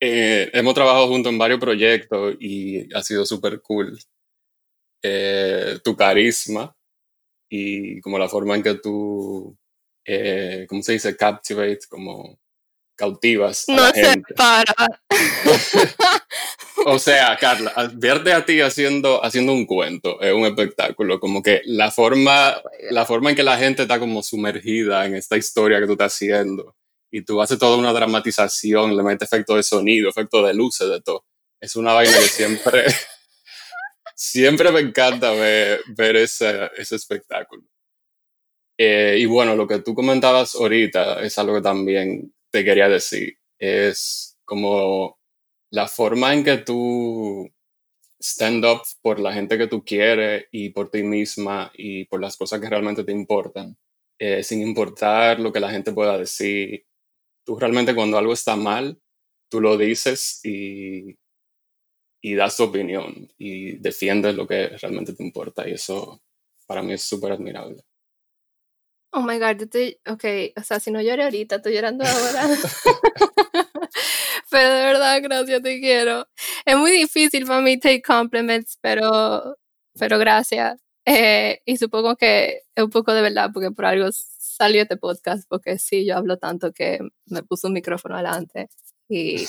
Eh, 0.00 0.48
hemos 0.52 0.74
trabajado 0.74 1.08
juntos 1.08 1.32
en 1.32 1.38
varios 1.38 1.58
proyectos 1.58 2.36
y 2.38 2.94
ha 2.94 3.02
sido 3.02 3.26
súper 3.26 3.60
cool. 3.62 3.98
Eh, 5.02 5.78
tu 5.84 5.94
carisma 5.94 6.74
y 7.48 8.00
como 8.00 8.18
la 8.18 8.28
forma 8.28 8.56
en 8.56 8.62
que 8.62 8.74
tú, 8.74 9.56
eh, 10.04 10.66
¿cómo 10.68 10.82
se 10.82 10.94
dice? 10.94 11.16
Captivate, 11.16 11.80
como 11.88 12.38
cautivas. 12.96 13.68
A 13.68 13.72
no 13.72 13.82
la 13.82 13.92
gente. 13.92 14.34
para. 14.34 14.74
o 16.86 16.98
sea, 16.98 17.36
Carla, 17.38 17.90
verte 17.94 18.32
a 18.32 18.44
ti 18.44 18.60
haciendo, 18.60 19.24
haciendo 19.24 19.52
un 19.52 19.66
cuento 19.66 20.20
es 20.20 20.32
un 20.32 20.46
espectáculo, 20.46 21.20
como 21.20 21.42
que 21.42 21.60
la 21.66 21.90
forma, 21.90 22.60
la 22.90 23.04
forma 23.04 23.30
en 23.30 23.36
que 23.36 23.42
la 23.42 23.58
gente 23.58 23.82
está 23.82 23.98
como 23.98 24.22
sumergida 24.22 25.06
en 25.06 25.14
esta 25.14 25.36
historia 25.36 25.78
que 25.78 25.86
tú 25.86 25.92
estás 25.92 26.14
haciendo 26.14 26.74
y 27.10 27.22
tú 27.22 27.40
haces 27.40 27.58
toda 27.58 27.76
una 27.76 27.92
dramatización, 27.92 28.96
le 28.96 29.02
metes 29.02 29.30
efecto 29.30 29.56
de 29.56 29.62
sonido, 29.62 30.08
efecto 30.08 30.42
de 30.42 30.54
luces, 30.54 30.88
de 30.88 31.00
todo. 31.00 31.24
Es 31.60 31.76
una 31.76 31.92
vaina 31.92 32.16
que 32.18 32.28
siempre 32.28 32.84
siempre 34.16 34.72
me 34.72 34.80
encanta 34.80 35.30
ver, 35.32 36.16
ese 36.16 36.96
espectáculo. 36.96 37.62
Eh, 38.78 39.18
y 39.20 39.26
bueno, 39.26 39.56
lo 39.56 39.66
que 39.66 39.80
tú 39.80 39.94
comentabas 39.94 40.54
ahorita 40.54 41.22
es 41.22 41.38
algo 41.38 41.54
que 41.56 41.62
también 41.62 42.34
te 42.50 42.64
quería 42.64 42.88
decir. 42.88 43.38
Es 43.58 44.38
como 44.44 45.18
la 45.70 45.88
forma 45.88 46.34
en 46.34 46.44
que 46.44 46.58
tú 46.58 47.50
stand 48.20 48.64
up 48.64 48.82
por 49.02 49.20
la 49.20 49.32
gente 49.32 49.58
que 49.58 49.66
tú 49.68 49.84
quieres 49.84 50.46
y 50.50 50.70
por 50.70 50.90
ti 50.90 51.02
misma 51.02 51.70
y 51.74 52.06
por 52.06 52.20
las 52.20 52.36
cosas 52.36 52.60
que 52.60 52.68
realmente 52.70 53.04
te 53.04 53.12
importan, 53.12 53.76
eh, 54.18 54.42
sin 54.42 54.62
importar 54.62 55.40
lo 55.40 55.52
que 55.52 55.60
la 55.60 55.70
gente 55.70 55.92
pueda 55.92 56.18
decir. 56.18 56.86
Tú 57.44 57.58
realmente 57.58 57.94
cuando 57.94 58.18
algo 58.18 58.32
está 58.32 58.56
mal, 58.56 59.00
tú 59.50 59.60
lo 59.60 59.76
dices 59.78 60.40
y 60.44 61.16
y 62.26 62.34
das 62.34 62.56
tu 62.56 62.64
opinión 62.64 63.28
y 63.38 63.76
defiendes 63.76 64.34
lo 64.34 64.48
que 64.48 64.70
realmente 64.82 65.12
te 65.12 65.22
importa 65.22 65.68
y 65.68 65.74
eso 65.74 66.20
para 66.66 66.82
mí 66.82 66.92
es 66.92 67.02
súper 67.02 67.30
admirable. 67.30 67.84
Oh 69.12 69.22
my 69.22 69.38
god, 69.38 69.62
estoy, 69.62 70.00
ok, 70.04 70.24
o 70.56 70.62
sea, 70.64 70.80
si 70.80 70.90
no 70.90 71.00
lloré 71.00 71.22
ahorita, 71.22 71.56
estoy 71.56 71.74
llorando 71.74 72.04
ahora. 72.04 72.48
Pero 74.50 74.74
de 74.74 74.80
verdad, 74.86 75.20
gracias, 75.22 75.62
te 75.62 75.78
quiero. 75.78 76.26
Es 76.64 76.76
muy 76.76 76.90
difícil 76.90 77.46
para 77.46 77.60
mí 77.60 77.78
take 77.78 78.02
compliments, 78.02 78.76
pero, 78.80 79.56
pero 79.96 80.18
gracias. 80.18 80.80
Eh, 81.04 81.60
y 81.64 81.76
supongo 81.76 82.16
que 82.16 82.62
es 82.74 82.84
un 82.84 82.90
poco 82.90 83.14
de 83.14 83.22
verdad, 83.22 83.50
porque 83.54 83.70
por 83.70 83.84
algo 83.84 84.08
salió 84.10 84.82
este 84.82 84.96
podcast, 84.96 85.48
porque 85.48 85.78
sí, 85.78 86.04
yo 86.04 86.16
hablo 86.16 86.38
tanto 86.38 86.72
que 86.72 86.98
me 87.26 87.44
puse 87.44 87.68
un 87.68 87.72
micrófono 87.72 88.16
adelante 88.16 88.68
y 89.08 89.46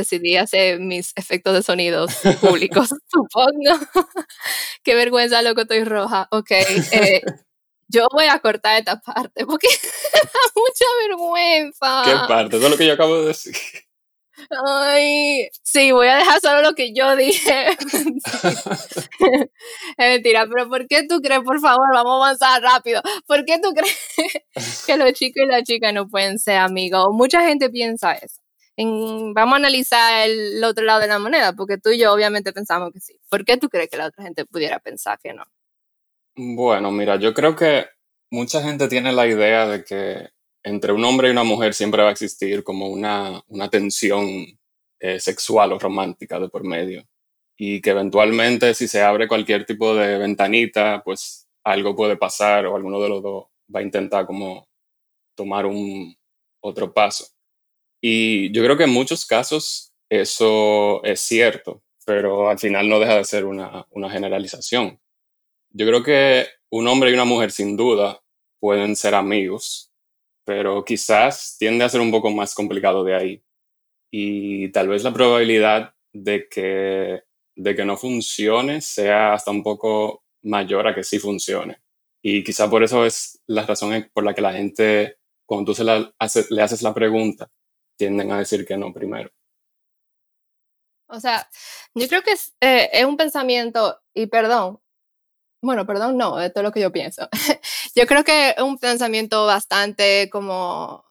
decidí 0.00 0.36
hacer 0.36 0.78
mis 0.78 1.12
efectos 1.16 1.54
de 1.54 1.62
sonidos 1.62 2.14
públicos, 2.40 2.90
supongo. 3.10 3.78
Qué 4.84 4.94
vergüenza, 4.94 5.42
loco, 5.42 5.62
estoy 5.62 5.84
roja. 5.84 6.28
Ok, 6.30 6.50
eh, 6.50 7.22
yo 7.88 8.06
voy 8.12 8.26
a 8.26 8.38
cortar 8.38 8.78
esta 8.78 9.00
parte 9.00 9.46
porque 9.46 9.68
mucha 10.54 10.84
vergüenza. 11.08 12.02
¿Qué 12.04 12.28
parte? 12.28 12.58
Todo 12.58 12.68
lo 12.68 12.76
que 12.76 12.86
yo 12.86 12.92
acabo 12.92 13.20
de 13.20 13.28
decir. 13.28 13.54
Ay, 14.50 15.48
sí, 15.62 15.92
voy 15.92 16.08
a 16.08 16.16
dejar 16.16 16.40
solo 16.40 16.60
lo 16.62 16.74
que 16.74 16.92
yo 16.92 17.16
dije. 17.16 17.68
es 19.18 19.48
mentira, 19.96 20.46
pero 20.46 20.68
¿por 20.68 20.86
qué 20.86 21.06
tú 21.08 21.20
crees, 21.22 21.40
por 21.40 21.58
favor, 21.58 21.86
vamos 21.92 22.12
a 22.12 22.16
avanzar 22.16 22.62
rápido? 22.62 23.00
¿Por 23.26 23.44
qué 23.46 23.58
tú 23.62 23.72
crees 23.72 24.84
que 24.84 24.96
los 24.98 25.12
chicos 25.14 25.42
y 25.42 25.46
las 25.46 25.62
chicas 25.62 25.94
no 25.94 26.06
pueden 26.08 26.38
ser 26.38 26.58
amigos? 26.58 27.06
Mucha 27.12 27.40
gente 27.46 27.70
piensa 27.70 28.12
eso. 28.12 28.45
Vamos 28.84 29.54
a 29.54 29.56
analizar 29.56 30.28
el, 30.28 30.62
otro 30.62 30.84
lado 30.84 31.00
de 31.00 31.06
la 31.06 31.18
moneda, 31.18 31.54
porque 31.54 31.78
tú 31.78 31.90
y 31.90 31.98
yo 31.98 32.12
obviamente 32.12 32.52
pensamos 32.52 32.92
que 32.92 33.00
sí. 33.00 33.18
¿Por 33.28 33.44
qué 33.44 33.56
tú 33.56 33.68
crees 33.68 33.88
que 33.88 33.96
la 33.96 34.06
otra 34.06 34.24
gente 34.24 34.44
pudiera 34.44 34.78
pensar 34.78 35.18
que 35.18 35.32
no? 35.32 35.44
Bueno, 36.36 36.90
mira, 36.90 37.16
yo 37.16 37.32
creo 37.32 37.56
que 37.56 37.86
mucha 38.30 38.62
gente 38.62 38.88
tiene 38.88 39.12
la 39.12 39.26
idea 39.26 39.66
de 39.66 39.84
que 39.84 40.28
entre 40.62 40.92
un 40.92 41.04
hombre 41.04 41.28
y 41.28 41.30
una 41.30 41.44
mujer 41.44 41.72
siempre 41.72 42.02
va 42.02 42.10
a 42.10 42.12
existir 42.12 42.62
como 42.64 42.88
una, 42.88 43.40
una 43.48 43.70
tensión 43.70 44.26
eh, 44.98 45.20
sexual 45.20 45.72
o 45.72 45.78
romántica 45.78 46.38
de 46.40 46.48
por 46.48 46.64
medio. 46.64 47.06
Y 47.56 47.80
que 47.80 47.90
eventualmente 47.90 48.74
si 48.74 48.88
se 48.88 49.02
abre 49.02 49.28
cualquier 49.28 49.64
tipo 49.64 49.94
de 49.94 50.18
ventanita, 50.18 51.02
pues 51.04 51.48
algo 51.64 51.96
puede 51.96 52.16
pasar 52.16 52.66
o 52.66 52.76
alguno 52.76 53.00
de 53.00 53.08
los 53.08 53.22
dos 53.22 53.46
va 53.74 53.80
a 53.80 53.82
intentar 53.82 54.26
como 54.26 54.68
tomar 55.34 55.66
un 55.66 56.16
otro 56.60 56.92
paso. 56.92 57.35
Y 58.08 58.52
yo 58.52 58.62
creo 58.62 58.76
que 58.76 58.84
en 58.84 58.90
muchos 58.90 59.26
casos 59.26 59.92
eso 60.08 61.02
es 61.02 61.20
cierto, 61.20 61.82
pero 62.04 62.48
al 62.48 62.56
final 62.60 62.88
no 62.88 63.00
deja 63.00 63.16
de 63.16 63.24
ser 63.24 63.44
una, 63.44 63.84
una 63.90 64.08
generalización. 64.08 65.00
Yo 65.70 65.86
creo 65.88 66.04
que 66.04 66.46
un 66.70 66.86
hombre 66.86 67.10
y 67.10 67.14
una 67.14 67.24
mujer 67.24 67.50
sin 67.50 67.76
duda 67.76 68.22
pueden 68.60 68.94
ser 68.94 69.16
amigos, 69.16 69.90
pero 70.44 70.84
quizás 70.84 71.56
tiende 71.58 71.84
a 71.84 71.88
ser 71.88 72.00
un 72.00 72.12
poco 72.12 72.30
más 72.30 72.54
complicado 72.54 73.02
de 73.02 73.16
ahí. 73.16 73.42
Y 74.12 74.70
tal 74.70 74.86
vez 74.86 75.02
la 75.02 75.12
probabilidad 75.12 75.96
de 76.12 76.46
que, 76.48 77.24
de 77.56 77.74
que 77.74 77.84
no 77.84 77.96
funcione 77.96 78.82
sea 78.82 79.32
hasta 79.32 79.50
un 79.50 79.64
poco 79.64 80.22
mayor 80.44 80.86
a 80.86 80.94
que 80.94 81.02
sí 81.02 81.18
funcione. 81.18 81.80
Y 82.22 82.44
quizá 82.44 82.70
por 82.70 82.84
eso 82.84 83.04
es 83.04 83.42
la 83.48 83.66
razón 83.66 84.08
por 84.14 84.22
la 84.22 84.32
que 84.32 84.42
la 84.42 84.52
gente, 84.52 85.16
cuando 85.44 85.72
tú 85.72 85.74
se 85.74 85.82
la 85.82 86.14
le 86.50 86.62
haces 86.62 86.82
la 86.82 86.94
pregunta, 86.94 87.50
tienden 87.96 88.32
a 88.32 88.38
decir 88.38 88.66
que 88.66 88.76
no 88.76 88.92
primero. 88.92 89.30
O 91.08 91.20
sea, 91.20 91.48
yo 91.94 92.08
creo 92.08 92.22
que 92.22 92.32
es, 92.32 92.54
eh, 92.60 92.90
es 92.92 93.04
un 93.04 93.16
pensamiento, 93.16 94.00
y 94.12 94.26
perdón, 94.26 94.80
bueno, 95.62 95.86
perdón, 95.86 96.16
no, 96.16 96.40
esto 96.40 96.60
es 96.60 96.64
lo 96.64 96.72
que 96.72 96.80
yo 96.80 96.92
pienso. 96.92 97.28
yo 97.94 98.06
creo 98.06 98.24
que 98.24 98.50
es 98.50 98.62
un 98.62 98.78
pensamiento 98.78 99.46
bastante 99.46 100.28
como 100.30 101.04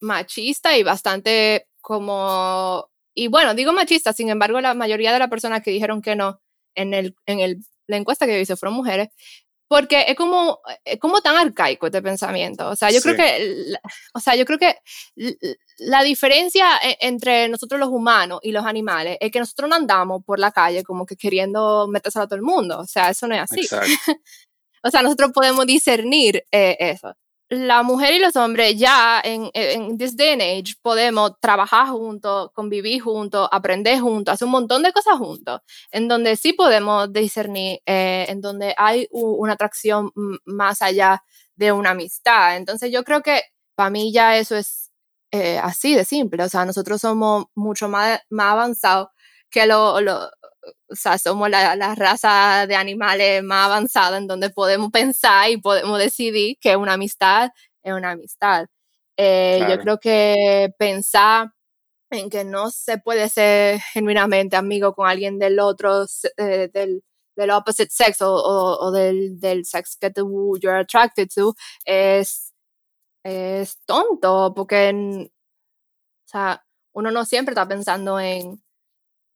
machista 0.00 0.76
y 0.76 0.82
bastante 0.82 1.68
como... 1.80 2.90
Y 3.14 3.28
bueno, 3.28 3.54
digo 3.54 3.72
machista, 3.72 4.12
sin 4.12 4.30
embargo, 4.30 4.60
la 4.60 4.74
mayoría 4.74 5.12
de 5.12 5.18
las 5.18 5.28
personas 5.28 5.62
que 5.62 5.70
dijeron 5.70 6.02
que 6.02 6.16
no 6.16 6.40
en, 6.74 6.94
el, 6.94 7.16
en 7.26 7.40
el, 7.40 7.58
la 7.86 7.96
encuesta 7.96 8.26
que 8.26 8.34
yo 8.34 8.38
hice 8.40 8.56
fueron 8.56 8.76
mujeres, 8.76 9.08
porque 9.72 10.04
es 10.06 10.16
como, 10.16 10.60
es 10.84 11.00
como 11.00 11.22
tan 11.22 11.34
arcaico 11.34 11.86
este 11.86 12.02
pensamiento. 12.02 12.68
O 12.68 12.76
sea, 12.76 12.90
yo 12.90 13.00
creo 13.00 13.16
que, 13.16 13.72
o 14.12 14.20
sea, 14.20 14.36
yo 14.36 14.44
creo 14.44 14.58
que 14.58 14.76
la 15.78 16.02
diferencia 16.02 16.76
e, 16.84 16.98
entre 17.00 17.48
nosotros 17.48 17.80
los 17.80 17.88
humanos 17.88 18.40
y 18.42 18.52
los 18.52 18.66
animales 18.66 19.16
es 19.18 19.32
que 19.32 19.38
nosotros 19.38 19.70
no 19.70 19.76
andamos 19.76 20.22
por 20.26 20.38
la 20.38 20.52
calle 20.52 20.82
como 20.82 21.06
que 21.06 21.16
queriendo 21.16 21.88
meterse 21.88 22.18
a 22.18 22.26
todo 22.26 22.36
el 22.36 22.42
mundo. 22.42 22.80
O 22.80 22.86
sea, 22.86 23.08
eso 23.08 23.26
no 23.26 23.34
es 23.34 23.40
así. 23.40 23.62
o 24.82 24.90
sea, 24.90 25.00
nosotros 25.00 25.30
podemos 25.32 25.64
discernir 25.64 26.44
eh, 26.52 26.76
eso 26.78 27.16
la 27.52 27.82
mujer 27.82 28.14
y 28.14 28.18
los 28.18 28.34
hombres 28.36 28.78
ya 28.78 29.20
en, 29.22 29.50
en 29.52 29.98
this 29.98 30.16
day 30.16 30.30
and 30.30 30.40
age 30.40 30.74
podemos 30.80 31.32
trabajar 31.38 31.88
juntos, 31.88 32.50
convivir 32.54 33.02
juntos, 33.02 33.46
aprender 33.52 34.00
juntos, 34.00 34.32
hacer 34.32 34.46
un 34.46 34.52
montón 34.52 34.82
de 34.82 34.90
cosas 34.90 35.18
juntos, 35.18 35.60
en 35.90 36.08
donde 36.08 36.36
sí 36.36 36.54
podemos 36.54 37.12
discernir, 37.12 37.80
eh, 37.84 38.24
en 38.30 38.40
donde 38.40 38.74
hay 38.78 39.06
una 39.10 39.52
atracción 39.52 40.10
más 40.46 40.80
allá 40.80 41.22
de 41.54 41.72
una 41.72 41.90
amistad. 41.90 42.56
Entonces 42.56 42.90
yo 42.90 43.04
creo 43.04 43.20
que 43.20 43.42
para 43.74 43.90
mí 43.90 44.12
ya 44.14 44.38
eso 44.38 44.56
es 44.56 44.90
eh, 45.30 45.58
así 45.58 45.94
de 45.94 46.06
simple, 46.06 46.44
o 46.44 46.48
sea, 46.48 46.64
nosotros 46.64 47.02
somos 47.02 47.44
mucho 47.54 47.86
más, 47.86 48.20
más 48.30 48.52
avanzados 48.52 49.08
que 49.50 49.66
lo, 49.66 50.00
lo, 50.00 50.30
o 50.88 50.94
sea, 50.94 51.18
somos 51.18 51.50
la, 51.50 51.76
la, 51.76 51.94
raza 51.94 52.66
de 52.66 52.76
animales 52.76 53.42
más 53.42 53.66
avanzada 53.66 54.18
en 54.18 54.26
donde 54.26 54.50
podemos 54.50 54.90
pensar 54.90 55.50
y 55.50 55.56
podemos 55.56 55.98
decidir 55.98 56.56
que 56.60 56.76
una 56.76 56.94
amistad 56.94 57.50
es 57.82 57.92
una 57.92 58.12
amistad. 58.12 58.66
Eh, 59.16 59.64
yo 59.68 59.78
creo 59.80 59.98
que 59.98 60.70
pensar 60.78 61.52
en 62.10 62.30
que 62.30 62.44
no 62.44 62.70
se 62.70 62.98
puede 62.98 63.28
ser 63.28 63.80
genuinamente 63.92 64.56
amigo 64.56 64.94
con 64.94 65.08
alguien 65.08 65.38
del 65.38 65.58
otro, 65.60 66.04
eh, 66.36 66.70
del, 66.72 67.02
del 67.36 67.50
opposite 67.50 67.90
sex 67.90 68.20
o, 68.22 68.32
o, 68.34 68.90
del, 68.92 69.40
del 69.40 69.64
sex 69.64 69.96
que 69.98 70.10
tú 70.10 70.58
you're 70.60 70.78
attracted 70.78 71.28
to, 71.34 71.54
es, 71.84 72.52
es 73.24 73.78
tonto 73.86 74.52
porque, 74.54 74.92
o 75.26 76.28
sea, 76.28 76.64
uno 76.94 77.10
no 77.10 77.24
siempre 77.24 77.52
está 77.52 77.66
pensando 77.66 78.20
en, 78.20 78.61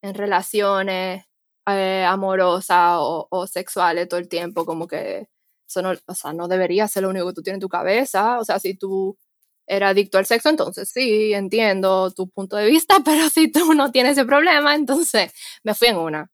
en 0.07 0.15
relaciones 0.15 1.25
eh, 1.69 2.05
amorosas 2.07 2.97
o, 3.01 3.47
sexuales 3.47 4.09
todo 4.09 4.21
el 4.21 4.29
tiempo, 4.29 4.65
como 4.65 4.87
que 4.87 5.29
eso 5.69 5.83
no, 5.83 5.93
o 6.07 6.15
sea, 6.15 6.33
no 6.33 6.47
debería 6.49 6.87
ser 6.87 7.03
lo 7.03 7.11
único 7.11 7.27
que 7.29 7.35
tú 7.35 7.43
tienes 7.43 7.57
en 7.57 7.63
tu 7.63 7.69
cabeza. 7.69 8.39
O 8.39 8.45
sea, 8.45 8.59
si 8.61 8.75
tú 8.75 9.19
eres 9.67 9.89
adicto 9.89 10.19
al 10.19 10.27
sexo, 10.27 10.49
entonces 10.49 10.89
sí, 10.89 11.33
entiendo 11.35 12.13
tu 12.13 12.29
punto 12.31 12.57
de 12.57 12.67
vista, 12.67 12.99
pero 13.05 13.29
si 13.31 13.51
tú 13.51 13.75
no 13.75 13.91
tienes 13.91 14.13
ese 14.13 14.25
problema, 14.25 14.75
entonces 14.75 15.33
me 15.65 15.75
fui 15.75 15.89
en 15.89 15.97
una. 15.97 16.31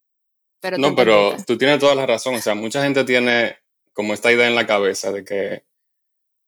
Pero 0.61 0.77
no, 0.77 0.95
pero 0.95 1.35
tú 1.45 1.57
tienes 1.57 1.79
toda 1.79 1.95
la 1.95 2.05
razón. 2.05 2.35
O 2.35 2.41
sea, 2.41 2.55
mucha 2.55 2.83
gente 2.83 3.03
tiene 3.03 3.57
como 3.91 4.13
esta 4.13 4.31
idea 4.31 4.47
en 4.47 4.55
la 4.55 4.65
cabeza 4.65 5.11
de 5.11 5.25
que 5.25 5.65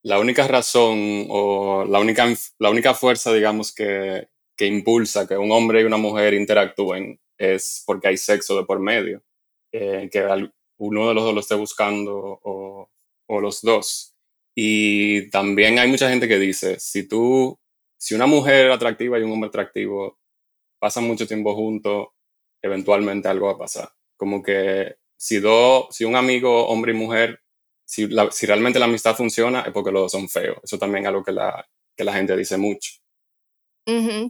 la 0.04 0.20
única 0.20 0.48
razón 0.48 1.26
o 1.30 1.84
la 1.86 2.00
única, 2.00 2.28
la 2.60 2.70
única 2.70 2.94
fuerza, 2.94 3.34
digamos, 3.34 3.74
que, 3.74 4.30
que 4.56 4.66
impulsa 4.66 5.28
que 5.28 5.38
un 5.38 5.52
hombre 5.52 5.82
y 5.82 5.84
una 5.86 5.98
mujer 5.98 6.34
interactúen 6.34 7.20
es 7.38 7.84
porque 7.86 8.08
hay 8.08 8.18
sexo 8.18 8.58
de 8.58 8.66
por 8.66 8.80
medio, 8.80 9.24
eh, 9.72 10.10
que 10.12 10.26
uno 10.78 11.08
de 11.08 11.14
los 11.14 11.24
dos 11.24 11.34
lo 11.34 11.40
esté 11.42 11.56
buscando 11.56 12.40
o, 12.44 12.90
los 13.42 13.62
dos. 13.62 14.16
Y 14.56 15.30
también 15.30 15.80
hay 15.80 15.90
mucha 15.90 16.10
gente 16.10 16.28
que 16.28 16.40
dice, 16.40 16.80
si 16.80 17.08
tú, 17.08 17.60
si 17.98 18.16
una 18.16 18.28
mujer 18.28 18.72
atractiva 18.72 19.20
y 19.20 19.24
un 19.24 19.34
hombre 19.34 19.50
atractivo 19.50 20.20
pasan 20.80 21.06
mucho 21.06 21.28
tiempo 21.28 21.56
juntos, 21.56 22.08
eventualmente 22.62 23.28
algo 23.28 23.48
va 23.48 23.54
a 23.54 23.58
pasar. 23.58 23.90
Como 24.16 24.42
que 24.42 24.96
si, 25.18 25.40
dos, 25.40 25.88
si 25.92 26.06
un 26.06 26.16
amigo, 26.16 26.68
hombre 26.68 26.94
y 26.94 26.96
mujer, 26.96 27.42
si, 27.86 28.08
si 28.32 28.46
realmente 28.46 28.80
la 28.80 28.86
amistad 28.86 29.16
funciona, 29.16 29.62
es 29.62 29.74
porque 29.74 29.92
los 29.92 30.04
dos 30.04 30.12
son 30.12 30.30
feos. 30.30 30.60
Eso 30.64 30.80
también 30.80 31.04
es 31.04 31.10
algo 31.10 31.24
que 31.24 31.34
la, 31.34 31.68
que 31.96 32.04
la 32.04 32.14
gente 32.14 32.38
dice 32.38 32.58
mucho. 32.58 32.92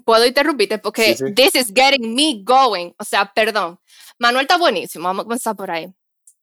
Puedo 0.03 0.25
interrumpirte 0.25 0.79
porque 0.79 1.15
this 1.35 1.55
is 1.55 1.71
getting 1.73 2.13
me 2.13 2.41
going. 2.43 2.91
O 2.99 3.03
sea, 3.03 3.31
perdón. 3.33 3.79
Manuel 4.19 4.43
está 4.43 4.57
buenísimo. 4.57 5.05
Vamos 5.05 5.21
a 5.21 5.25
comenzar 5.25 5.55
por 5.55 5.71
ahí. 5.71 5.87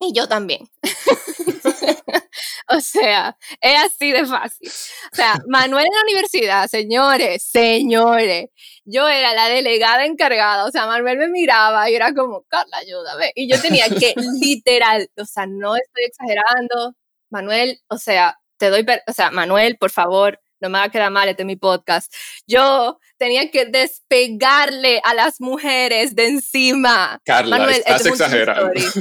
Y 0.01 0.13
yo 0.13 0.27
también. 0.27 0.69
o 2.69 2.81
sea, 2.81 3.37
es 3.61 3.79
así 3.85 4.11
de 4.13 4.27
fácil. 4.27 4.69
O 5.13 5.17
sea, 5.17 5.35
Manuel 5.47 5.87
en 5.87 5.95
la 5.95 6.03
universidad, 6.03 6.69
señores, 6.69 7.45
señores. 7.45 8.47
Yo 8.85 9.09
era 9.09 9.33
la 9.35 9.49
delegada 9.49 10.05
encargada. 10.05 10.65
O 10.65 10.71
sea, 10.71 10.87
Manuel 10.87 11.19
me 11.19 11.29
miraba 11.29 11.89
y 11.89 11.95
era 11.95 12.13
como, 12.15 12.43
Carla, 12.49 12.79
ayúdame. 12.79 13.33
Y 13.37 13.49
yo 13.49 13.61
tenía 13.61 13.89
que, 13.89 14.15
literal, 14.41 15.09
o 15.17 15.25
sea, 15.25 15.47
no 15.47 15.77
estoy 15.77 16.05
exagerando. 16.05 16.95
Manuel, 17.31 17.81
o 17.89 17.99
sea, 17.99 18.39
te 18.59 18.71
doy, 18.71 18.85
o 19.07 19.13
sea, 19.13 19.31
Manuel, 19.31 19.77
por 19.79 19.91
favor, 19.91 20.41
no 20.63 20.71
me 20.71 20.79
va 20.79 20.85
a 20.85 20.91
quedar 20.91 21.11
mal, 21.11 21.29
este 21.29 21.43
es 21.43 21.47
mi 21.47 21.57
podcast. 21.57 22.13
Yo 22.47 22.99
tenía 23.19 23.51
que 23.51 23.67
despegarle 23.67 25.01
a 25.05 25.13
las 25.13 25.41
mujeres 25.41 26.15
de 26.15 26.27
encima. 26.27 27.21
Carla, 27.25 27.59
Manuel, 27.59 27.79
estás 27.79 28.07
exagerando. 28.07 28.69
no 28.73 28.73
estoy 28.73 28.95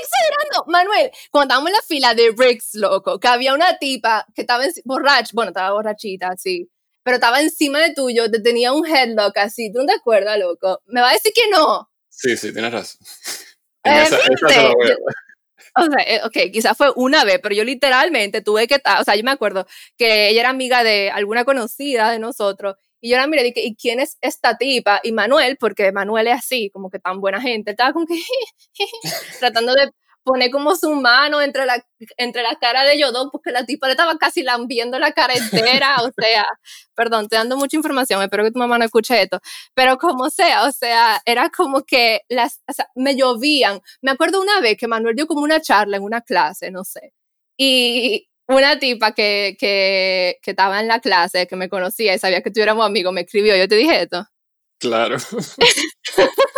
exagerando. 0.00 0.64
Manuel, 0.68 1.10
cuando 1.30 1.52
estábamos 1.52 1.70
en 1.70 1.74
la 1.74 1.82
fila 1.82 2.14
de 2.14 2.32
Riggs, 2.36 2.74
loco, 2.74 3.18
que 3.18 3.28
había 3.28 3.54
una 3.54 3.76
tipa 3.78 4.24
que 4.34 4.42
estaba 4.42 4.64
borracha, 4.84 5.30
bueno, 5.34 5.50
estaba 5.50 5.72
borrachita, 5.72 6.30
sí. 6.36 6.70
pero 7.02 7.16
estaba 7.16 7.40
encima 7.40 7.80
de 7.80 7.92
tuyo, 7.92 8.30
te 8.30 8.40
tenía 8.40 8.72
un 8.72 8.86
headlock 8.86 9.36
así, 9.38 9.72
¿tú 9.72 9.80
no 9.80 9.86
te 9.86 9.94
acuerdas, 9.94 10.38
loco? 10.38 10.80
¿Me 10.86 11.00
va 11.00 11.10
a 11.10 11.14
decir 11.14 11.32
que 11.34 11.50
no? 11.50 11.90
Sí, 12.08 12.36
sí, 12.36 12.52
tienes 12.52 12.72
razón. 12.72 13.00
Eh, 13.82 14.06
o 15.80 15.98
eh, 16.06 16.20
ok, 16.24 16.52
quizás 16.52 16.76
fue 16.76 16.92
una 16.96 17.24
vez, 17.24 17.38
pero 17.42 17.54
yo 17.54 17.64
literalmente 17.64 18.42
tuve 18.42 18.66
que 18.66 18.76
estar, 18.76 19.00
o 19.00 19.04
sea, 19.04 19.16
yo 19.16 19.24
me 19.24 19.30
acuerdo 19.30 19.66
que 19.96 20.28
ella 20.28 20.40
era 20.40 20.50
amiga 20.50 20.84
de 20.84 21.10
alguna 21.10 21.44
conocida 21.44 22.10
de 22.10 22.18
nosotros, 22.18 22.76
y 23.00 23.10
yo 23.10 23.16
la 23.16 23.26
miré 23.26 23.42
y 23.42 23.52
dije, 23.52 23.66
¿y 23.66 23.76
quién 23.76 23.98
es 24.00 24.18
esta 24.20 24.58
tipa? 24.58 25.00
Y 25.02 25.12
Manuel, 25.12 25.56
porque 25.58 25.90
Manuel 25.92 26.28
es 26.28 26.34
así, 26.38 26.70
como 26.70 26.90
que 26.90 26.98
tan 26.98 27.20
buena 27.20 27.40
gente, 27.40 27.70
estaba 27.70 27.92
como 27.92 28.06
que 28.06 28.14
tratando 29.40 29.72
de 29.74 29.88
pone 30.22 30.50
como 30.50 30.76
su 30.76 30.90
mano 30.94 31.40
entre 31.40 31.66
la, 31.66 31.84
entre 32.16 32.42
la 32.42 32.56
cara 32.56 32.84
de 32.84 33.00
dos, 33.12 33.28
porque 33.32 33.50
la 33.50 33.64
tipa 33.64 33.86
le 33.86 33.92
estaba 33.92 34.16
casi 34.18 34.42
lambiendo 34.42 34.98
la 34.98 35.12
cara 35.12 35.34
entera, 35.34 35.96
o 36.02 36.10
sea, 36.20 36.46
perdón, 36.94 37.28
te 37.28 37.36
dando 37.36 37.56
mucha 37.56 37.76
información, 37.76 38.22
espero 38.22 38.44
que 38.44 38.50
tu 38.52 38.58
mamá 38.58 38.78
no 38.78 38.84
escuche 38.84 39.22
esto, 39.22 39.40
pero 39.74 39.98
como 39.98 40.30
sea, 40.30 40.64
o 40.64 40.72
sea, 40.72 41.20
era 41.24 41.50
como 41.50 41.84
que 41.84 42.20
las, 42.28 42.60
o 42.68 42.72
sea, 42.72 42.88
me 42.94 43.16
llovían. 43.16 43.80
Me 44.02 44.10
acuerdo 44.10 44.40
una 44.40 44.60
vez 44.60 44.76
que 44.76 44.88
Manuel 44.88 45.16
dio 45.16 45.26
como 45.26 45.42
una 45.42 45.60
charla 45.60 45.96
en 45.96 46.02
una 46.02 46.20
clase, 46.20 46.70
no 46.70 46.84
sé, 46.84 47.12
y 47.56 48.28
una 48.48 48.78
tipa 48.78 49.12
que, 49.12 49.56
que, 49.58 50.38
que 50.42 50.50
estaba 50.50 50.80
en 50.80 50.88
la 50.88 51.00
clase, 51.00 51.46
que 51.46 51.56
me 51.56 51.68
conocía 51.68 52.14
y 52.14 52.18
sabía 52.18 52.42
que 52.42 52.50
tú 52.50 52.60
éramos 52.60 52.84
amigos, 52.86 53.12
me 53.12 53.22
escribió, 53.22 53.56
yo 53.56 53.68
te 53.68 53.76
dije 53.76 54.02
esto. 54.02 54.26
Claro. 54.80 55.16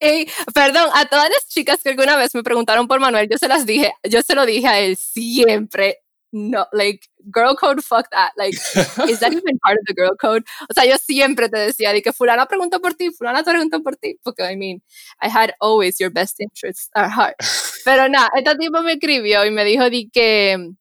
y, 0.00 0.26
perdón, 0.54 0.88
a 0.94 1.06
todas 1.06 1.30
las 1.30 1.46
chicas 1.48 1.82
que 1.82 1.90
alguna 1.90 2.16
vez 2.16 2.34
me 2.34 2.42
preguntaron 2.42 2.88
por 2.88 3.00
Manuel, 3.00 3.28
yo 3.30 3.38
se 3.38 3.48
las 3.48 3.66
dije, 3.66 3.92
yo 4.02 4.22
se 4.22 4.34
lo 4.34 4.46
dije 4.46 4.66
a 4.66 4.80
él 4.80 4.96
siempre. 4.96 5.98
No, 6.32 6.66
like, 6.72 7.08
girl 7.32 7.54
code, 7.56 7.82
fuck 7.82 8.10
that. 8.10 8.32
Like, 8.36 8.54
is 9.08 9.20
that 9.20 9.32
even 9.32 9.58
part 9.64 9.78
of 9.78 9.86
the 9.86 9.94
girl 9.94 10.16
code? 10.20 10.44
O 10.68 10.74
sea, 10.74 10.84
yo 10.84 10.98
siempre 10.98 11.48
te 11.48 11.58
decía 11.58 11.92
de 11.92 12.02
que 12.02 12.12
fulana 12.12 12.46
preguntó 12.46 12.80
por 12.80 12.94
ti, 12.94 13.10
fulana 13.10 13.42
te 13.42 13.50
preguntó 13.52 13.82
por 13.82 13.96
ti, 13.96 14.18
porque, 14.22 14.42
I 14.42 14.56
mean, 14.56 14.82
I 15.22 15.28
had 15.28 15.52
always 15.60 15.98
your 15.98 16.10
best 16.10 16.40
interests 16.40 16.90
at 16.94 17.10
heart. 17.10 17.36
Pero 17.84 18.08
nada, 18.08 18.30
este 18.36 18.56
tipo 18.56 18.82
me 18.82 18.94
escribió 18.94 19.46
y 19.46 19.50
me 19.50 19.64
dijo 19.64 19.88
de 19.88 20.10
que, 20.12 20.72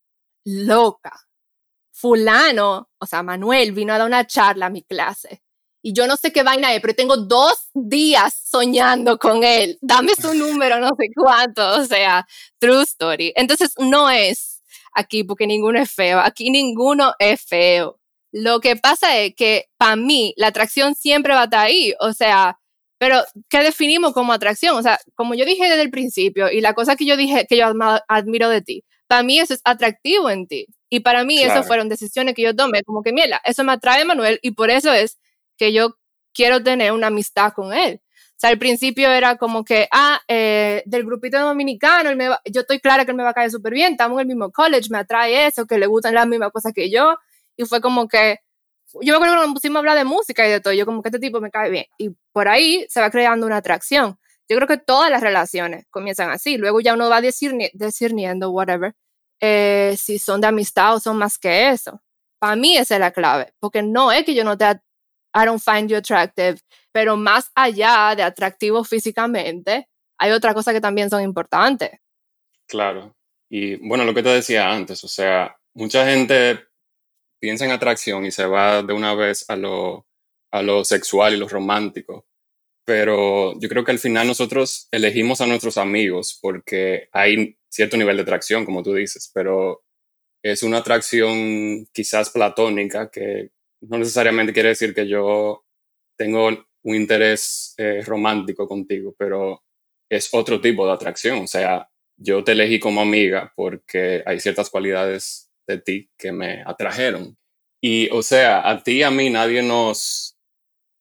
loca, 0.46 1.13
fulano, 1.94 2.89
o 3.00 3.06
sea, 3.06 3.24
Manuel 3.24 3.72
vino 3.72 3.94
a 3.94 3.98
dar 4.00 4.08
una 4.08 4.28
charla 4.28 4.65
a 4.65 4.70
mi 4.70 4.84
clase 4.84 5.44
y 5.86 5.93
yo 5.93 6.08
no 6.08 6.17
sé 6.17 6.32
qué 6.32 6.41
vaina 6.41 6.74
es, 6.74 6.82
pero 6.82 6.95
tengo 6.95 7.15
dos 7.15 7.69
días 7.76 8.34
soñando 8.43 9.19
con 9.19 9.43
él. 9.43 9.78
Dame 9.82 10.15
su 10.19 10.34
número, 10.34 10.80
no 10.80 10.89
sé 10.98 11.10
cuánto. 11.15 11.76
O 11.76 11.86
sea, 11.86 12.26
true 12.58 12.82
story. 12.82 13.32
Entonces, 13.36 13.76
no 13.78 14.10
es 14.10 14.63
aquí 14.95 15.24
porque 15.24 15.45
ninguno 15.45 15.80
es 15.80 15.91
feo. 15.91 16.19
Aquí 16.21 16.50
ninguno 16.50 17.13
es 17.19 17.39
feo. 17.39 18.00
Lo 18.32 18.62
que 18.62 18.78
pasa 18.78 19.19
es 19.19 19.36
que 19.36 19.65
para 19.78 19.95
mí 19.95 20.34
la 20.38 20.48
atracción 20.48 20.95
siempre 20.95 21.36
va 21.36 21.41
a 21.41 21.43
estar 21.43 21.67
ahí. 21.67 21.93
O 22.00 22.13
sea, 22.13 22.58
pero 22.98 23.21
¿qué 23.48 23.60
definimos 23.60 24.13
como 24.13 24.34
atracción? 24.34 24.76
O 24.76 24.82
sea, 24.82 24.98
como 25.13 25.36
yo 25.36 25.45
dije 25.45 25.69
desde 25.69 25.84
el 25.84 25.91
principio 25.91 26.52
y 26.52 26.62
la 26.62 26.74
cosa 26.74 26.95
que 26.95 27.06
yo 27.06 27.15
dije 27.15 27.45
que 27.48 27.58
yo 27.58 27.71
admiro 28.08 28.50
de 28.50 28.63
ti, 28.63 28.84
para 29.06 29.21
mí 29.21 29.39
eso 29.39 29.54
es 29.54 29.62
atractivo 29.63 30.32
en 30.32 30.48
ti. 30.48 30.65
Y 30.89 31.02
para 31.02 31.24
mí 31.26 31.43
eso 31.43 31.62
fueron 31.62 31.89
decisiones 31.89 32.34
que 32.34 32.41
yo 32.41 32.56
tomé, 32.56 32.82
como 32.84 33.04
que, 33.04 33.13
mira, 33.13 33.39
eso 33.43 33.63
me 33.63 33.74
atrae 33.74 34.04
Manuel 34.04 34.39
y 34.41 34.52
por 34.52 34.71
eso 34.71 34.91
es 34.91 35.19
que 35.58 35.74
yo 35.74 35.98
quiero 36.34 36.62
tener 36.63 36.91
una 36.91 37.08
amistad 37.08 37.54
con 37.54 37.74
él. 37.74 38.02
O 38.36 38.38
sea, 38.38 38.50
al 38.50 38.60
principio 38.60 39.10
era 39.12 39.38
como 39.38 39.63
que, 39.63 39.88
ah, 39.91 40.20
eh, 40.28 40.84
del 40.86 41.06
grupito 41.06 41.39
dominicano, 41.39 42.10
él 42.10 42.18
me 42.18 42.28
yo 42.52 42.62
estoy 42.62 42.80
clara 42.82 43.06
que 43.06 43.12
él 43.12 43.18
me 43.18 43.24
va 43.24 43.30
a 43.30 43.34
caer 43.34 43.50
súper 43.50 43.74
bien, 43.74 43.94
estamos 43.94 44.18
en 44.18 44.22
el 44.22 44.28
mismo 44.28 44.52
college, 44.52 44.89
me 44.89 44.98
atrae 44.98 45.48
eso, 45.48 45.65
que 45.65 45.78
le 45.78 45.88
gustan 45.88 46.13
las 46.13 46.28
mismas 46.28 46.52
cosas 46.52 46.74
que 46.74 46.91
yo. 46.91 47.15
Y 47.56 47.63
fue 47.65 47.80
como 47.80 48.10
que, 48.10 48.39
yo 49.02 49.13
me 49.13 49.15
acuerdo 49.18 49.36
cuando 49.36 49.54
pusimos 49.54 49.78
a 49.78 49.80
hablar 49.80 49.98
de 49.98 50.04
música 50.04 50.46
y 50.46 50.52
de 50.52 50.60
todo, 50.60 50.74
yo 50.74 50.86
como 50.86 51.02
que 51.02 51.10
este 51.10 51.20
tipo 51.20 51.39
me 51.39 51.50
cae 51.50 51.70
bien. 51.70 51.86
Y 51.98 52.10
por 52.34 52.50
ahí 52.50 52.86
se 52.89 53.00
va 53.00 53.10
creando 53.10 53.46
una 53.46 53.58
atracción. 53.58 54.20
Yo 54.50 54.58
creo 54.58 54.68
que 54.68 54.78
todas 54.78 55.10
las 55.10 55.22
relaciones 55.22 55.86
comienzan 55.89 56.30
así. 56.30 56.58
Luego 56.58 56.82
ya 56.82 56.94
uno 56.94 57.10
va 57.10 57.22
discerniendo, 57.22 58.52
whatever, 58.52 58.96
eh, 59.39 59.96
si 59.98 60.20
son 60.20 60.41
de 60.41 60.48
amistad 60.48 60.96
o 60.96 61.00
son 61.00 61.18
más 61.18 61.38
que 61.38 61.70
eso. 61.70 62.02
Para 62.39 62.56
mí 62.56 62.78
esa 62.78 62.96
es 62.96 63.00
la 63.00 63.12
clave, 63.12 63.54
porque 63.60 63.82
no 63.82 64.12
es 64.12 64.26
que 64.26 64.36
yo 64.36 64.44
no 64.44 64.58
te 64.58 64.65
I 65.36 65.45
don't 65.45 65.62
find 65.62 65.89
you 65.89 65.98
attractive, 65.98 66.60
pero 66.91 67.17
más 67.17 67.52
allá 67.56 68.15
de 68.15 68.24
atractivo 68.24 68.84
físicamente, 68.84 69.89
hay 70.17 70.32
otra 70.32 70.54
cosa 70.54 70.71
que 70.71 70.80
también 70.80 71.10
son 71.10 71.21
importantes. 71.21 71.91
Claro. 72.67 73.15
Y 73.50 73.76
bueno, 73.88 74.06
lo 74.06 74.13
que 74.13 74.24
te 74.24 74.30
decía 74.30 74.71
antes, 74.71 75.04
o 75.04 75.08
sea, 75.08 75.58
mucha 75.74 76.06
gente 76.06 76.60
piensa 77.39 77.65
en 77.65 77.71
atracción 77.71 78.26
y 78.26 78.32
se 78.32 78.45
va 78.45 78.82
de 78.82 78.93
una 78.93 79.13
vez 79.13 79.48
a 79.50 79.56
lo, 79.56 80.08
a 80.52 80.62
lo 80.62 80.84
sexual 80.84 81.34
y 81.34 81.38
lo 81.38 81.48
romántico. 81.48 82.26
Pero 82.86 83.60
yo 83.60 83.67
creo 83.67 83.84
que 83.84 83.91
al 83.91 84.00
final 84.00 84.28
nosotros 84.28 84.88
elegimos 84.91 85.41
a 85.41 85.48
nuestros 85.48 85.78
amigos 85.78 86.39
porque 86.41 87.10
hay 87.12 87.58
cierto 87.69 87.98
nivel 87.98 88.15
de 88.15 88.24
atracción, 88.24 88.63
como 88.63 88.84
tú 88.84 88.93
dices, 88.93 89.30
pero 89.34 89.84
es 90.43 90.63
una 90.63 90.78
atracción 90.78 91.88
quizás 91.91 92.30
platónica 92.30 93.10
que 93.10 93.50
no 93.89 93.98
necesariamente 93.98 94.54
quiere 94.54 94.69
decir 94.69 94.93
que 94.93 95.08
yo 95.08 95.65
tengo 96.17 96.50
un 96.84 96.95
interés 96.95 97.74
eh, 97.78 98.02
romántico 98.06 98.67
contigo, 98.67 99.15
pero 99.17 99.63
es 100.10 100.30
otro 100.34 100.62
tipo 100.62 100.86
de 100.86 100.93
atracción. 100.93 101.39
O 101.39 101.48
sea, 101.48 101.89
yo 102.17 102.43
te 102.43 102.54
elegí 102.54 102.80
como 102.80 103.02
amiga 103.02 103.52
porque 103.56 104.24
hay 104.26 104.39
ciertas 104.39 104.69
cualidades 104.69 105.52
de 105.67 105.80
ti 105.80 106.10
que 106.17 106.32
me 106.32 106.63
atrajeron. 106.65 107.38
Y, 107.82 108.10
o 108.12 108.21
sea, 108.24 108.69
a 108.69 108.84
ti 108.84 109.00
y 109.00 109.04
a 109.04 109.12
mí 109.12 109.30
nadie 109.30 109.62
nos, 109.62 110.38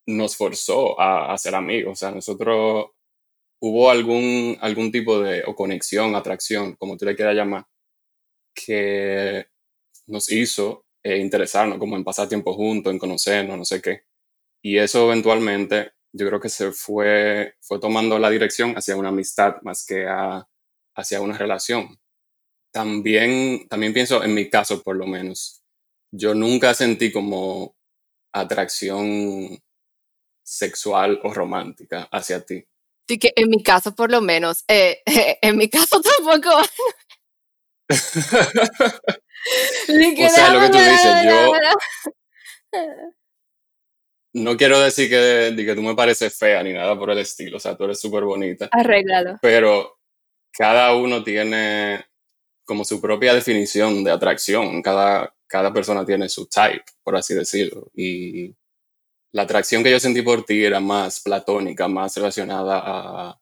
nos 0.07 0.37
forzó 0.37 0.99
a, 1.01 1.37
ser 1.39 1.55
amigos. 1.55 1.93
O 1.93 1.97
sea, 1.97 2.11
nosotros 2.11 2.91
hubo 3.61 3.91
algún, 3.91 4.59
algún 4.61 4.91
tipo 4.93 5.21
de 5.21 5.45
o 5.47 5.55
conexión, 5.55 6.15
atracción, 6.15 6.77
como 6.77 6.97
tú 6.97 7.07
le 7.07 7.17
quieras 7.17 7.37
llamar, 7.37 7.67
que 8.55 9.47
nos 10.07 10.31
hizo 10.31 10.84
eh, 11.05 11.19
interesarnos, 11.19 11.79
como 11.79 11.97
en 11.97 12.05
pasar 12.05 12.29
tiempo 12.29 12.55
juntos, 12.55 12.91
en 12.91 12.99
conocernos, 12.99 13.59
no 13.59 13.65
sé 13.65 13.83
qué. 13.83 14.05
Y 14.63 14.79
eso 14.79 15.05
eventualmente 15.05 15.93
yo 16.13 16.27
creo 16.27 16.41
que 16.41 16.49
se 16.49 16.73
fue, 16.73 17.57
fue 17.61 17.79
tomando 17.79 18.19
la 18.19 18.31
dirección 18.31 18.75
hacia 18.75 18.97
una 18.97 19.11
amistad 19.11 19.57
más 19.63 19.85
que 19.85 20.07
hacia 20.97 21.21
una 21.21 21.37
relación. 21.37 22.01
También, 22.73 23.69
también 23.69 23.93
pienso, 23.93 24.25
en 24.25 24.35
mi 24.35 24.49
caso 24.49 24.83
por 24.83 24.97
lo 24.97 25.07
menos, 25.07 25.63
yo 26.11 26.35
nunca 26.35 26.73
sentí 26.73 27.13
como 27.13 27.77
atracción 28.33 29.59
sexual 30.43 31.21
o 31.23 31.35
romántica 31.35 32.09
hacia 32.11 32.45
ti. 32.45 32.65
Sí 33.09 33.19
que 33.19 33.33
en 33.37 33.51
mi 33.51 33.63
caso 33.63 33.95
por 33.95 34.11
lo 34.11 34.21
menos, 34.21 34.65
eh, 34.69 35.03
en 35.43 35.57
mi 35.57 35.69
caso 35.69 36.01
tampoco. 36.01 36.51
o 37.89 37.95
sea, 40.31 40.53
lo 40.53 40.61
que 40.61 40.69
tú 40.71 40.79
dices, 40.79 41.25
yo 41.25 41.53
no 44.35 44.57
quiero 44.57 44.81
decir 44.81 45.09
que, 45.09 45.55
que 45.57 45.75
tú 45.75 45.83
me 45.83 45.95
pareces 45.95 46.37
fea 46.37 46.63
ni 46.63 46.73
nada 46.73 46.99
por 46.99 47.11
el 47.11 47.19
estilo, 47.19 47.59
o 47.59 47.61
sea, 47.61 47.77
tú 47.77 47.85
eres 47.85 48.01
súper 48.01 48.25
bonita. 48.25 48.69
Arréglalo. 48.73 49.39
Pero 49.41 49.99
cada 50.53 50.95
uno 50.95 51.23
tiene 51.23 52.05
como 52.65 52.85
su 52.85 53.01
propia 53.01 53.35
definición 53.35 54.03
de 54.03 54.11
atracción, 54.11 54.83
cada, 54.83 55.35
cada 55.47 55.73
persona 55.73 56.05
tiene 56.05 56.29
su 56.29 56.47
type, 56.47 56.85
por 57.03 57.17
así 57.17 57.35
decirlo. 57.35 57.91
Y 57.95 58.55
la 59.33 59.43
atracción 59.43 59.85
que 59.85 59.91
yo 59.91 60.01
sentí 60.01 60.23
por 60.23 60.45
ti 60.45 60.65
era 60.65 60.81
más 60.81 61.21
platónica, 61.21 61.87
más 61.87 62.17
relacionada 62.17 62.83
a 62.85 63.41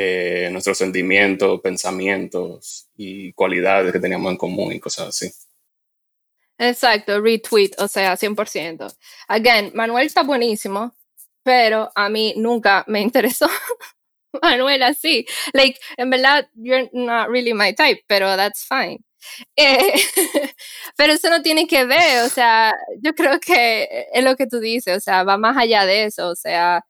eh, 0.00 0.48
nuestros 0.52 0.78
sentimientos, 0.78 1.60
pensamientos 1.60 2.88
y 2.96 3.32
cualidades 3.32 3.92
que 3.92 3.98
teníamos 3.98 4.30
en 4.30 4.36
común 4.38 4.72
y 4.72 4.78
cosas 4.78 5.08
así. 5.08 5.28
Exacto, 6.56 7.20
retweet, 7.20 7.72
o 7.78 7.88
sea, 7.88 8.16
100%. 8.16 8.96
Again, 9.26 9.72
Manuel 9.74 10.06
está 10.06 10.22
buenísimo, 10.22 10.94
pero 11.42 11.90
a 11.96 12.08
mí 12.08 12.32
nunca 12.36 12.84
me 12.86 13.00
interesó 13.08 13.48
Manuel 14.40 14.84
así. 14.84 15.26
Like, 15.52 15.80
en 15.96 16.10
verdad, 16.10 16.48
you're 16.54 16.88
not 16.92 17.28
really 17.28 17.52
my 17.52 17.74
type, 17.74 18.04
pero 18.06 18.36
that's 18.36 18.64
fine. 18.64 19.00
Eh, 19.56 19.94
pero 20.96 21.14
eso 21.14 21.28
no 21.28 21.42
tiene 21.42 21.66
que 21.66 21.84
ver, 21.86 22.22
o 22.24 22.28
sea, 22.28 22.72
yo 23.02 23.16
creo 23.16 23.40
que 23.40 24.06
es 24.12 24.22
lo 24.22 24.36
que 24.36 24.46
tú 24.46 24.60
dices, 24.60 24.96
o 24.96 25.00
sea, 25.00 25.24
va 25.24 25.36
más 25.38 25.56
allá 25.56 25.86
de 25.86 26.04
eso, 26.04 26.28
o 26.28 26.36
sea, 26.36 26.84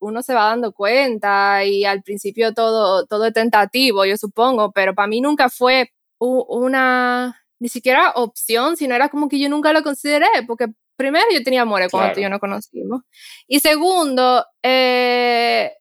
uno 0.00 0.22
se 0.22 0.34
va 0.34 0.46
dando 0.46 0.72
cuenta 0.72 1.64
y 1.64 1.84
al 1.84 2.02
principio 2.02 2.52
todo, 2.54 3.06
todo 3.06 3.26
es 3.26 3.32
tentativo, 3.32 4.04
yo 4.04 4.16
supongo, 4.16 4.72
pero 4.72 4.94
para 4.94 5.08
mí 5.08 5.20
nunca 5.20 5.48
fue 5.48 5.92
una, 6.18 7.42
ni 7.60 7.68
siquiera 7.68 8.12
opción, 8.16 8.76
sino 8.76 8.94
era 8.94 9.08
como 9.08 9.28
que 9.28 9.38
yo 9.38 9.48
nunca 9.48 9.72
lo 9.72 9.82
consideré, 9.82 10.26
porque 10.46 10.66
primero 10.96 11.26
yo 11.32 11.42
tenía 11.42 11.62
amores 11.62 11.90
cuando 11.90 12.12
tú 12.14 12.20
y 12.20 12.22
yo 12.24 12.30
no 12.30 12.40
conocimos, 12.40 13.02
y 13.46 13.60
segundo, 13.60 14.44
eh, 14.62 15.72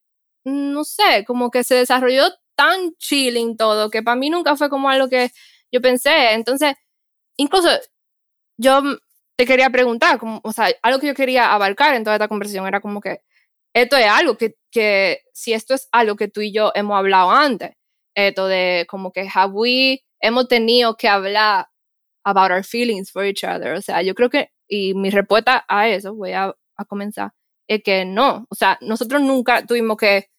no 0.46 0.84
sé, 0.84 1.26
como 1.26 1.50
que 1.52 1.64
se 1.64 1.76
desarrolló 1.76 2.24
tan 2.56 2.94
chilling 2.98 3.58
todo, 3.58 3.90
que 3.90 4.04
para 4.04 4.16
mí 4.16 4.30
nunca 4.30 4.56
fue 4.56 4.70
como 4.70 4.90
algo 4.90 5.10
que 5.10 5.32
yo 5.72 5.82
pensé, 5.82 6.34
entonces, 6.34 6.76
incluso 7.38 7.70
yo 8.58 8.82
te 9.38 9.46
quería 9.46 9.70
preguntar, 9.70 10.20
como, 10.20 10.42
o 10.44 10.52
sea, 10.52 10.68
algo 10.82 11.00
que 11.00 11.08
yo 11.08 11.14
quería 11.16 11.54
abarcar 11.54 11.96
en 11.96 12.04
toda 12.04 12.18
esta 12.18 12.28
conversación 12.28 12.68
era 12.68 12.82
como 12.82 13.00
que 13.00 13.22
esto 13.74 13.98
es 13.98 14.08
algo 14.08 14.38
que, 14.38 14.56
que 14.72 15.22
si 15.34 15.54
esto 15.54 15.74
es 15.74 15.88
algo 15.92 16.16
que 16.16 16.28
tú 16.28 16.42
y 16.42 16.52
yo 16.52 16.72
hemos 16.76 16.98
hablado 16.98 17.32
antes, 17.32 17.72
esto 18.16 18.48
de 18.48 18.86
como 18.90 19.12
que 19.12 19.30
have 19.34 19.54
we, 19.54 20.04
hemos 20.22 20.48
tenido 20.48 20.96
que 20.98 21.08
hablar 21.08 21.68
about 22.26 22.52
our 22.52 22.64
feelings 22.64 23.12
for 23.12 23.26
each 23.26 23.44
other. 23.44 23.74
O 23.74 23.82
sea, 23.82 24.02
yo 24.02 24.14
creo 24.16 24.30
que, 24.30 24.52
y 24.68 24.94
mi 24.94 25.10
respuesta 25.10 25.66
a 25.68 25.88
eso, 25.88 26.14
voy 26.16 26.34
a, 26.34 26.54
a 26.78 26.86
comenzar, 26.86 27.32
es 27.68 27.82
que 27.84 28.06
no. 28.06 28.46
O 28.50 28.56
sea, 28.56 28.78
nosotros 28.82 29.22
nunca 29.22 29.66
tuvimos 29.66 29.98
que 29.98 30.30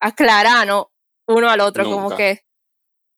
aclararnos 0.00 0.86
uno 1.26 1.48
al 1.48 1.60
otro, 1.60 1.84
como 1.84 2.14
que, 2.14 2.42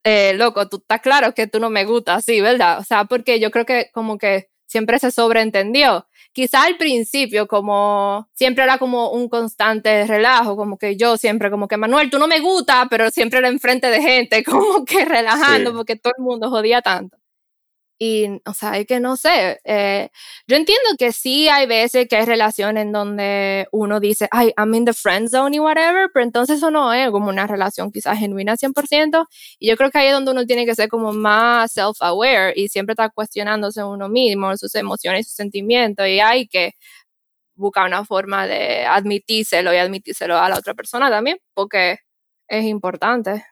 eh, 0.04 0.34
loco, 0.34 0.68
tú 0.68 0.76
estás 0.76 1.00
claro 1.00 1.34
que 1.34 1.48
tú 1.48 1.58
no 1.58 1.70
me 1.70 1.84
gustas, 1.84 2.24
sí, 2.24 2.40
¿verdad? 2.40 2.78
O 2.78 2.84
sea, 2.84 3.04
porque 3.06 3.40
yo 3.40 3.50
creo 3.50 3.66
que 3.66 3.90
como 3.92 4.18
que 4.18 4.48
siempre 4.66 4.98
se 4.98 5.10
sobreentendió. 5.10 6.06
Quizá 6.32 6.64
al 6.64 6.76
principio, 6.76 7.46
como 7.46 8.28
siempre 8.34 8.64
era 8.64 8.78
como 8.78 9.10
un 9.10 9.28
constante 9.28 10.06
relajo, 10.06 10.56
como 10.56 10.76
que 10.76 10.96
yo 10.96 11.16
siempre, 11.16 11.50
como 11.50 11.66
que 11.66 11.78
Manuel, 11.78 12.10
tú 12.10 12.18
no 12.18 12.28
me 12.28 12.40
gusta, 12.40 12.86
pero 12.90 13.10
siempre 13.10 13.38
era 13.38 13.48
enfrente 13.48 13.86
de 13.86 14.02
gente, 14.02 14.44
como 14.44 14.84
que 14.84 15.04
relajando, 15.04 15.72
porque 15.74 15.96
todo 15.96 16.12
el 16.18 16.24
mundo 16.24 16.50
jodía 16.50 16.82
tanto. 16.82 17.16
Y, 17.98 18.42
o 18.44 18.52
sea, 18.52 18.76
es 18.78 18.86
que 18.86 19.00
no 19.00 19.16
sé, 19.16 19.58
eh, 19.64 20.10
yo 20.46 20.56
entiendo 20.56 20.90
que 20.98 21.12
sí 21.12 21.48
hay 21.48 21.66
veces 21.66 22.06
que 22.08 22.16
hay 22.16 22.26
relaciones 22.26 22.82
en 22.82 22.92
donde 22.92 23.68
uno 23.72 24.00
dice, 24.00 24.28
ay, 24.30 24.52
I'm 24.58 24.74
in 24.74 24.84
the 24.84 24.92
friend 24.92 25.30
zone 25.30 25.56
y 25.56 25.60
whatever, 25.60 26.10
pero 26.12 26.24
entonces 26.24 26.58
eso 26.58 26.70
no 26.70 26.92
es 26.92 27.10
como 27.10 27.28
una 27.28 27.46
relación 27.46 27.90
quizás 27.90 28.18
genuina 28.18 28.56
100%. 28.56 29.26
Y 29.58 29.68
yo 29.68 29.76
creo 29.76 29.90
que 29.90 29.98
ahí 29.98 30.08
es 30.08 30.12
donde 30.12 30.32
uno 30.32 30.44
tiene 30.44 30.66
que 30.66 30.74
ser 30.74 30.88
como 30.90 31.12
más 31.12 31.72
self-aware 31.74 32.52
y 32.54 32.68
siempre 32.68 32.92
estar 32.92 33.12
cuestionándose 33.14 33.82
uno 33.82 34.08
mismo, 34.10 34.54
sus 34.58 34.74
emociones 34.74 35.26
sus 35.26 35.36
sentimientos. 35.36 36.06
Y 36.06 36.20
hay 36.20 36.48
que 36.48 36.74
buscar 37.54 37.86
una 37.86 38.04
forma 38.04 38.46
de 38.46 38.84
admitírselo 38.84 39.72
y 39.72 39.78
admitírselo 39.78 40.38
a 40.38 40.48
la 40.48 40.58
otra 40.58 40.74
persona 40.74 41.10
también, 41.10 41.38
porque 41.54 41.98
es 42.48 42.64
importante. 42.64 43.44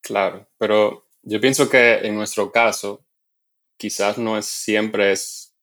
Claro, 0.00 0.48
pero 0.56 1.06
yo 1.22 1.40
pienso 1.40 1.68
que 1.68 1.98
en 2.06 2.14
nuestro 2.14 2.50
caso, 2.50 3.04
quizás 3.78 4.18
no 4.18 4.36
es 4.36 4.46
siempre 4.46 5.12
es 5.12 5.54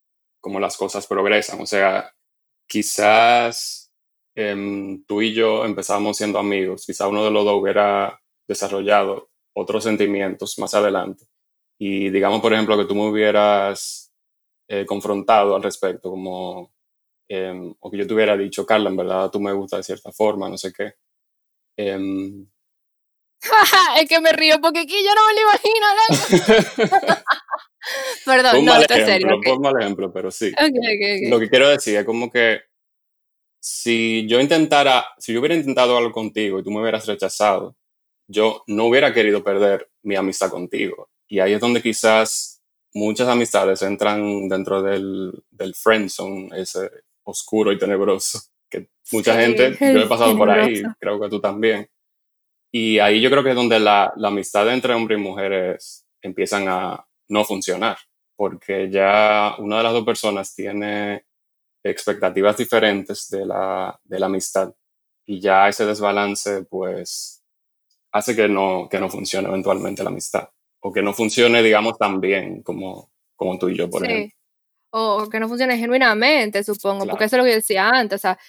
como 0.41 0.59
las 0.59 0.77
cosas 0.77 1.07
progresan. 1.07 1.61
O 1.61 1.65
sea, 1.65 2.13
quizás 2.67 3.91
em, 4.35 5.03
tú 5.05 5.21
y 5.21 5.33
yo 5.33 5.65
empezamos 5.65 6.17
siendo 6.17 6.39
amigos, 6.39 6.85
quizás 6.85 7.07
uno 7.07 7.23
de 7.25 7.31
los 7.31 7.45
dos 7.45 7.61
hubiera 7.61 8.21
desarrollado 8.47 9.29
otros 9.55 9.83
sentimientos 9.83 10.57
más 10.59 10.73
adelante. 10.73 11.25
Y 11.79 12.09
digamos, 12.09 12.41
por 12.41 12.53
ejemplo, 12.53 12.77
que 12.77 12.85
tú 12.85 12.95
me 12.95 13.07
hubieras 13.09 14.13
eh, 14.69 14.85
confrontado 14.85 15.55
al 15.55 15.63
respecto, 15.63 16.09
como, 16.09 16.73
em, 17.29 17.73
o 17.79 17.91
que 17.91 17.97
yo 17.97 18.07
te 18.07 18.13
hubiera 18.13 18.37
dicho, 18.37 18.65
Carla, 18.65 18.89
en 18.89 18.97
verdad 18.97 19.29
tú 19.31 19.39
me 19.39 19.53
gusta 19.53 19.77
de 19.77 19.83
cierta 19.83 20.11
forma, 20.11 20.49
no 20.49 20.57
sé 20.57 20.71
qué. 20.73 20.93
Em, 21.77 22.47
es 23.97 24.09
que 24.09 24.19
me 24.19 24.31
río 24.33 24.59
porque 24.61 24.81
aquí 24.81 25.03
yo 25.03 25.13
no 25.15 25.21
me 25.27 25.33
lo 25.33 25.41
imagino. 25.41 25.85
Perdón, 28.25 28.65
no, 28.65 28.79
estoy 28.79 29.05
serio. 29.05 29.37
Okay. 29.37 29.57
mal 29.59 29.79
ejemplo, 29.79 30.11
pero 30.11 30.31
sí. 30.31 30.51
Lo 31.29 31.39
que 31.39 31.49
quiero 31.49 31.69
decir 31.69 31.97
es 31.97 32.05
como 32.05 32.31
que 32.31 32.61
si 33.59 34.27
yo 34.27 34.39
intentara, 34.39 35.05
si 35.17 35.33
yo 35.33 35.39
hubiera 35.39 35.55
intentado 35.55 35.97
algo 35.97 36.11
contigo 36.11 36.59
y 36.59 36.63
tú 36.63 36.71
me 36.71 36.81
hubieras 36.81 37.07
rechazado, 37.07 37.75
yo 38.27 38.63
no 38.67 38.85
hubiera 38.85 39.13
querido 39.13 39.43
perder 39.43 39.89
mi 40.03 40.15
amistad 40.15 40.49
contigo. 40.49 41.09
Y 41.27 41.39
ahí 41.39 41.53
es 41.53 41.59
donde 41.59 41.81
quizás 41.81 42.61
muchas 42.93 43.27
amistades 43.27 43.81
entran 43.81 44.47
dentro 44.49 44.81
del, 44.81 45.43
del 45.51 45.75
friendzone, 45.75 46.49
ese 46.55 46.91
oscuro 47.23 47.71
y 47.71 47.77
tenebroso, 47.77 48.39
que 48.69 48.87
mucha 49.11 49.39
gente, 49.39 49.75
yo 49.79 49.99
he 49.99 50.07
pasado 50.07 50.37
por 50.37 50.49
ahí, 50.49 50.83
creo 50.99 51.19
que 51.19 51.29
tú 51.29 51.41
también. 51.41 51.89
Y 52.71 52.99
ahí 52.99 53.21
yo 53.21 53.29
creo 53.29 53.43
que 53.43 53.49
es 53.49 53.55
donde 53.55 53.79
la, 53.79 54.13
la 54.15 54.27
amistad 54.27 54.71
entre 54.71 54.93
hombre 54.93 55.15
y 55.15 55.19
mujeres 55.19 56.05
empiezan 56.21 56.67
a, 56.67 57.05
no 57.27 57.43
funcionar, 57.43 57.97
porque 58.35 58.89
ya 58.89 59.55
una 59.59 59.77
de 59.77 59.83
las 59.83 59.93
dos 59.93 60.05
personas 60.05 60.53
tiene 60.55 61.25
expectativas 61.83 62.57
diferentes 62.57 63.29
de 63.29 63.45
la, 63.45 63.99
de 64.03 64.19
la 64.19 64.25
amistad 64.25 64.73
y 65.25 65.39
ya 65.39 65.67
ese 65.67 65.85
desbalance 65.85 66.63
pues 66.63 67.43
hace 68.11 68.35
que 68.35 68.47
no, 68.47 68.87
que 68.89 68.99
no 68.99 69.09
funcione 69.09 69.47
eventualmente 69.47 70.03
la 70.03 70.09
amistad 70.09 70.49
o 70.79 70.91
que 70.91 71.01
no 71.01 71.13
funcione 71.13 71.61
digamos 71.61 71.97
tan 71.97 72.19
bien 72.19 72.61
como, 72.63 73.11
como 73.35 73.57
tú 73.57 73.69
y 73.69 73.77
yo, 73.77 73.89
por 73.89 74.05
ejemplo. 74.05 74.35
O 74.91 75.27
que 75.29 75.39
no 75.39 75.49
funcione 75.49 75.77
genuinamente, 75.77 76.63
supongo, 76.63 77.05
porque 77.05 77.25
eso 77.25 77.35
es 77.35 77.39
lo 77.39 77.45
que 77.45 77.55
decía 77.55 77.89
antes, 77.89 78.19
o 78.19 78.21
sea, 78.21 78.39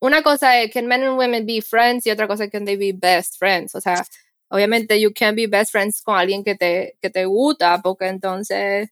una 0.00 0.22
cosa 0.22 0.60
es 0.60 0.70
que 0.70 0.82
men 0.82 1.02
and 1.02 1.18
women 1.18 1.44
be 1.44 1.60
friends 1.60 2.06
y 2.06 2.10
otra 2.10 2.26
cosa 2.26 2.44
es 2.44 2.50
que 2.50 2.60
they 2.60 2.76
be 2.76 2.92
best 2.94 3.36
friends, 3.38 3.74
o 3.74 3.80
sea, 3.80 4.02
obviamente 4.50 5.00
you 5.00 5.12
can't 5.14 5.36
be 5.36 5.46
best 5.46 5.72
friends 5.72 6.02
con 6.02 6.16
alguien 6.16 6.44
que 6.44 6.54
te, 6.56 6.98
que 7.00 7.10
te 7.10 7.24
gusta, 7.24 7.80
porque 7.82 8.08
entonces 8.08 8.90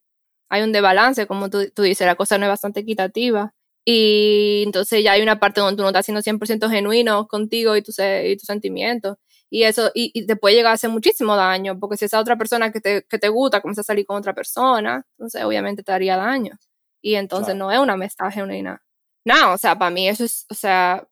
hay 0.48 0.62
un 0.62 0.72
desbalance, 0.72 1.26
como 1.26 1.50
tú, 1.50 1.70
tú 1.74 1.82
dices, 1.82 2.06
la 2.06 2.14
cosa 2.16 2.38
no 2.38 2.46
es 2.46 2.50
bastante 2.50 2.80
equitativa. 2.80 3.54
Y 3.84 4.64
entonces 4.66 5.02
ya 5.02 5.12
hay 5.12 5.22
una 5.22 5.40
parte 5.40 5.60
donde 5.60 5.76
tú 5.76 5.82
no 5.82 5.88
estás 5.88 6.04
siendo 6.06 6.22
100% 6.22 6.70
genuino 6.70 7.26
contigo 7.26 7.76
y, 7.76 7.82
tu, 7.82 7.92
y 8.02 8.36
tus 8.36 8.46
sentimientos. 8.46 9.16
Y 9.50 9.62
eso, 9.64 9.90
y, 9.94 10.10
y, 10.14 10.26
te 10.26 10.36
puede 10.36 10.56
llegar 10.56 10.72
a 10.72 10.74
hacer 10.74 10.90
muchísimo 10.90 11.34
daño, 11.36 11.78
porque 11.78 11.96
si 11.96 12.04
esa 12.04 12.20
otra 12.20 12.36
persona 12.36 12.70
que 12.70 12.80
te, 12.80 13.04
que 13.08 13.18
te 13.18 13.28
gusta 13.30 13.62
comienza 13.62 13.80
a 13.80 13.84
salir 13.84 14.04
con 14.06 14.18
otra 14.18 14.34
persona, 14.34 15.06
entonces 15.18 15.42
obviamente 15.42 15.82
te 15.82 15.92
haría 15.92 16.16
daño. 16.18 16.58
Y 17.02 17.14
entonces 17.14 17.56
no 17.56 17.72
es 17.72 17.78
una 17.78 17.94
amistad 17.94 18.30
genuina. 18.30 18.82
No, 19.24 19.54
o 19.54 19.58
sea, 19.58 19.78
para 19.78 19.90
mí 19.90 20.08
eso 20.08 20.24
es, 20.24 20.46
o 20.50 20.54
sea, 20.54 21.08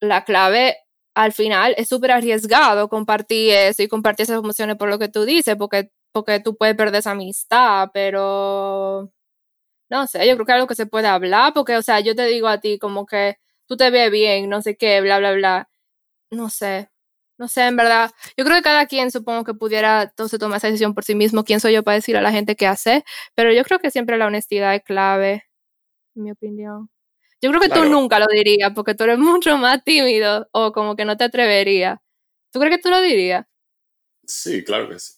la 0.00 0.24
clave 0.24 0.76
al 1.18 1.32
final 1.32 1.74
es 1.76 1.88
súper 1.88 2.12
arriesgado 2.12 2.88
compartir 2.88 3.52
eso 3.52 3.82
y 3.82 3.88
compartir 3.88 4.22
esas 4.24 4.38
emociones 4.38 4.76
por 4.76 4.88
lo 4.88 5.00
que 5.00 5.08
tú 5.08 5.24
dices, 5.24 5.56
porque, 5.56 5.90
porque 6.12 6.38
tú 6.38 6.56
puedes 6.56 6.76
perder 6.76 7.00
esa 7.00 7.10
amistad, 7.10 7.90
pero 7.92 9.12
no 9.90 10.06
sé, 10.06 10.28
yo 10.28 10.34
creo 10.36 10.46
que 10.46 10.52
algo 10.52 10.68
que 10.68 10.76
se 10.76 10.86
puede 10.86 11.08
hablar, 11.08 11.54
porque, 11.54 11.76
o 11.76 11.82
sea, 11.82 11.98
yo 12.00 12.14
te 12.14 12.26
digo 12.26 12.46
a 12.48 12.60
ti 12.60 12.78
como 12.78 13.04
que 13.06 13.38
tú 13.66 13.76
te 13.76 13.90
ves 13.90 14.12
bien, 14.12 14.48
no 14.48 14.62
sé 14.62 14.76
qué, 14.76 15.00
bla, 15.00 15.18
bla, 15.18 15.32
bla. 15.32 15.70
No 16.30 16.50
sé, 16.50 16.90
no 17.38 17.48
sé, 17.48 17.66
en 17.66 17.76
verdad. 17.76 18.12
Yo 18.36 18.44
creo 18.44 18.58
que 18.58 18.62
cada 18.62 18.86
quien 18.86 19.10
supongo 19.10 19.44
que 19.44 19.54
pudiera 19.54 20.02
entonces 20.04 20.38
tomar 20.38 20.58
esa 20.58 20.68
decisión 20.68 20.94
por 20.94 21.04
sí 21.04 21.16
mismo, 21.16 21.44
quién 21.44 21.60
soy 21.60 21.74
yo 21.74 21.82
para 21.84 21.96
decir 21.96 22.16
a 22.16 22.22
la 22.22 22.32
gente 22.32 22.56
qué 22.56 22.66
hace, 22.68 23.04
pero 23.34 23.52
yo 23.52 23.64
creo 23.64 23.80
que 23.80 23.90
siempre 23.90 24.18
la 24.18 24.26
honestidad 24.28 24.74
es 24.76 24.84
clave, 24.84 25.46
en 26.16 26.24
mi 26.24 26.32
opinión. 26.32 26.90
Yo 27.40 27.50
creo 27.50 27.60
que 27.60 27.68
tú 27.68 27.84
nunca 27.84 28.18
lo 28.18 28.26
dirías 28.26 28.72
porque 28.74 28.94
tú 28.94 29.04
eres 29.04 29.18
mucho 29.18 29.56
más 29.56 29.82
tímido 29.84 30.48
o 30.52 30.72
como 30.72 30.96
que 30.96 31.04
no 31.04 31.16
te 31.16 31.24
atreverías. 31.24 31.98
¿Tú 32.52 32.58
crees 32.60 32.76
que 32.76 32.82
tú 32.82 32.90
lo 32.90 33.00
dirías? 33.00 33.46
Sí, 34.26 34.64
claro 34.64 34.88
que 34.88 34.98
sí. 34.98 35.14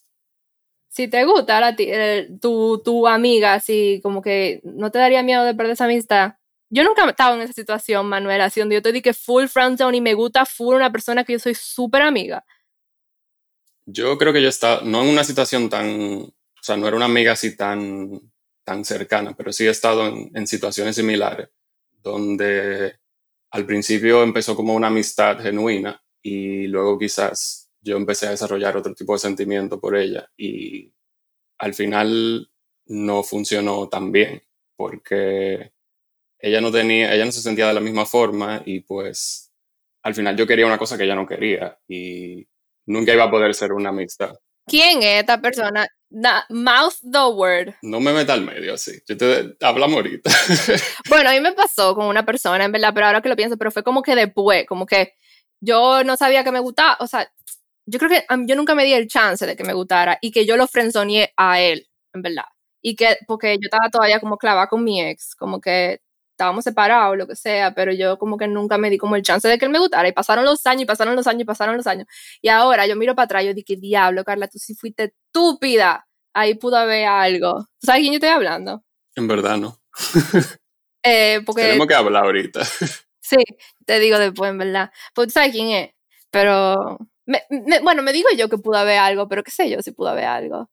Si 0.89 1.07
te 1.07 1.23
gusta 1.23 1.59
la 1.61 1.73
eh, 1.77 2.29
tu, 2.41 2.81
tu 2.83 3.07
amiga, 3.07 3.53
así 3.53 4.01
como 4.03 4.21
que 4.21 4.59
no 4.63 4.91
te 4.91 4.99
daría 4.99 5.23
miedo 5.23 5.45
de 5.45 5.55
perder 5.55 5.73
esa 5.73 5.85
amistad. 5.85 6.33
Yo 6.69 6.83
nunca 6.83 7.05
he 7.05 7.09
estado 7.09 7.35
en 7.35 7.41
esa 7.41 7.53
situación, 7.53 8.07
Manuel, 8.07 8.41
así 8.41 8.59
donde 8.59 8.75
yo 8.75 8.81
te 8.81 8.91
dije 8.91 9.13
full 9.13 9.47
friend 9.47 9.77
zone 9.77 9.97
y 9.97 10.01
me 10.01 10.13
gusta 10.13 10.45
full 10.45 10.75
una 10.75 10.91
persona 10.91 11.23
que 11.23 11.33
yo 11.33 11.39
soy 11.39 11.55
súper 11.55 12.01
amiga. 12.01 12.45
Yo 13.85 14.17
creo 14.17 14.31
que 14.31 14.41
yo 14.41 14.49
estaba, 14.49 14.81
no 14.83 15.01
en 15.01 15.09
una 15.09 15.23
situación 15.23 15.69
tan, 15.69 16.21
o 16.23 16.33
sea, 16.61 16.77
no 16.77 16.87
era 16.87 16.95
una 16.95 17.05
amiga 17.05 17.33
así 17.33 17.55
tan, 17.55 18.31
tan 18.63 18.85
cercana, 18.85 19.33
pero 19.35 19.51
sí 19.51 19.65
he 19.65 19.69
estado 19.69 20.07
en, 20.07 20.29
en 20.33 20.45
situaciones 20.45 20.95
similares 20.95 21.49
donde 22.01 22.95
al 23.51 23.65
principio 23.65 24.23
empezó 24.23 24.55
como 24.55 24.73
una 24.73 24.87
amistad 24.87 25.39
genuina 25.39 26.01
y 26.21 26.67
luego 26.67 26.97
quizás 26.97 27.69
yo 27.81 27.97
empecé 27.97 28.27
a 28.27 28.31
desarrollar 28.31 28.77
otro 28.77 28.93
tipo 28.93 29.13
de 29.13 29.19
sentimiento 29.19 29.79
por 29.79 29.95
ella 29.95 30.29
y 30.37 30.93
al 31.57 31.73
final 31.73 32.49
no 32.85 33.23
funcionó 33.23 33.89
tan 33.89 34.11
bien 34.11 34.43
porque 34.75 35.73
ella 36.39 36.61
no 36.61 36.71
tenía, 36.71 37.13
ella 37.13 37.25
no 37.25 37.31
se 37.31 37.41
sentía 37.41 37.67
de 37.67 37.73
la 37.73 37.79
misma 37.79 38.05
forma 38.05 38.61
y 38.65 38.81
pues 38.81 39.51
al 40.03 40.15
final 40.15 40.35
yo 40.35 40.47
quería 40.47 40.65
una 40.65 40.77
cosa 40.77 40.97
que 40.97 41.03
ella 41.03 41.15
no 41.15 41.27
quería 41.27 41.77
y 41.87 42.47
nunca 42.87 43.13
iba 43.13 43.25
a 43.25 43.31
poder 43.31 43.53
ser 43.53 43.73
una 43.73 43.89
amistad. 43.89 44.33
¿Quién 44.65 45.03
es 45.03 45.21
esta 45.21 45.41
persona? 45.41 45.87
Mouth 46.49 46.95
the 47.01 47.27
word. 47.33 47.75
No 47.81 47.99
me 47.99 48.13
meta 48.13 48.33
al 48.33 48.41
medio 48.41 48.73
así. 48.73 49.01
Yo 49.07 49.17
te 49.17 49.55
hablamos 49.61 49.97
ahorita. 49.97 50.29
bueno, 51.09 51.29
a 51.29 51.33
mí 51.33 51.39
me 51.39 51.53
pasó 51.53 51.95
con 51.95 52.05
una 52.05 52.25
persona, 52.25 52.65
en 52.65 52.71
verdad, 52.71 52.91
pero 52.93 53.07
ahora 53.07 53.21
que 53.21 53.29
lo 53.29 53.35
pienso, 53.35 53.57
pero 53.57 53.71
fue 53.71 53.83
como 53.83 54.01
que 54.01 54.15
después, 54.15 54.65
como 54.67 54.85
que 54.85 55.13
yo 55.61 56.03
no 56.03 56.17
sabía 56.17 56.43
que 56.43 56.51
me 56.51 56.59
gustaba, 56.59 56.97
o 56.99 57.07
sea, 57.07 57.31
yo 57.85 57.99
creo 57.99 58.09
que 58.09 58.25
yo 58.47 58.55
nunca 58.55 58.75
me 58.75 58.85
di 58.85 58.93
el 58.93 59.07
chance 59.07 59.45
de 59.45 59.55
que 59.55 59.63
me 59.63 59.73
gustara 59.73 60.17
y 60.21 60.31
que 60.31 60.45
yo 60.45 60.57
lo 60.57 60.67
frenzoneé 60.67 61.33
a 61.37 61.59
él, 61.61 61.87
en 62.13 62.21
verdad. 62.21 62.45
Y 62.81 62.95
que, 62.95 63.17
porque 63.27 63.55
yo 63.55 63.65
estaba 63.65 63.89
todavía 63.89 64.19
como 64.19 64.37
clavada 64.37 64.67
con 64.67 64.83
mi 64.83 65.01
ex, 65.01 65.35
como 65.35 65.61
que 65.61 66.01
estábamos 66.41 66.63
separados, 66.63 67.15
lo 67.17 67.27
que 67.27 67.35
sea, 67.35 67.73
pero 67.75 67.93
yo 67.93 68.17
como 68.17 68.35
que 68.37 68.47
nunca 68.47 68.77
me 68.79 68.89
di 68.89 68.97
como 68.97 69.15
el 69.15 69.21
chance 69.21 69.47
de 69.47 69.57
que 69.59 69.65
él 69.65 69.71
me 69.71 69.77
gustara. 69.79 70.07
Y 70.07 70.11
pasaron 70.11 70.43
los 70.43 70.65
años, 70.65 70.81
y 70.83 70.85
pasaron 70.85 71.15
los 71.15 71.27
años, 71.27 71.41
y 71.43 71.45
pasaron 71.45 71.77
los 71.77 71.85
años. 71.87 72.07
Y 72.41 72.49
ahora 72.49 72.87
yo 72.87 72.95
miro 72.95 73.13
para 73.15 73.25
atrás 73.25 73.43
y 73.43 73.47
yo 73.47 73.53
dije, 73.53 73.75
diablo, 73.77 74.23
Carla, 74.23 74.47
tú 74.47 74.57
sí 74.57 74.73
fuiste 74.75 75.13
estúpida. 75.27 76.07
Ahí 76.33 76.55
pudo 76.55 76.77
haber 76.77 77.05
algo. 77.05 77.67
¿Sabes 77.83 78.01
quién 78.01 78.13
yo 78.13 78.17
estoy 78.17 78.29
hablando? 78.29 78.83
En 79.15 79.27
verdad 79.27 79.57
no. 79.57 79.77
Eh, 81.03 81.41
porque, 81.45 81.63
Tenemos 81.63 81.87
que 81.87 81.95
hablar 81.95 82.25
ahorita. 82.25 82.61
sí, 83.19 83.37
te 83.85 83.99
digo 83.99 84.19
después, 84.19 84.51
en 84.51 84.57
verdad. 84.59 84.91
Porque 85.15 85.27
tú 85.27 85.31
sabes 85.33 85.51
quién 85.51 85.69
es. 85.69 85.89
Pero, 86.29 86.97
me- 87.25 87.43
me- 87.49 87.79
bueno, 87.79 88.03
me 88.03 88.13
digo 88.13 88.29
yo 88.37 88.49
que 88.49 88.57
pudo 88.59 88.77
haber 88.77 88.99
algo, 88.99 89.27
pero 89.27 89.43
qué 89.43 89.49
sé 89.51 89.67
yo 89.69 89.81
si 89.81 89.91
pudo 89.91 90.09
haber 90.09 90.25
algo. 90.25 90.69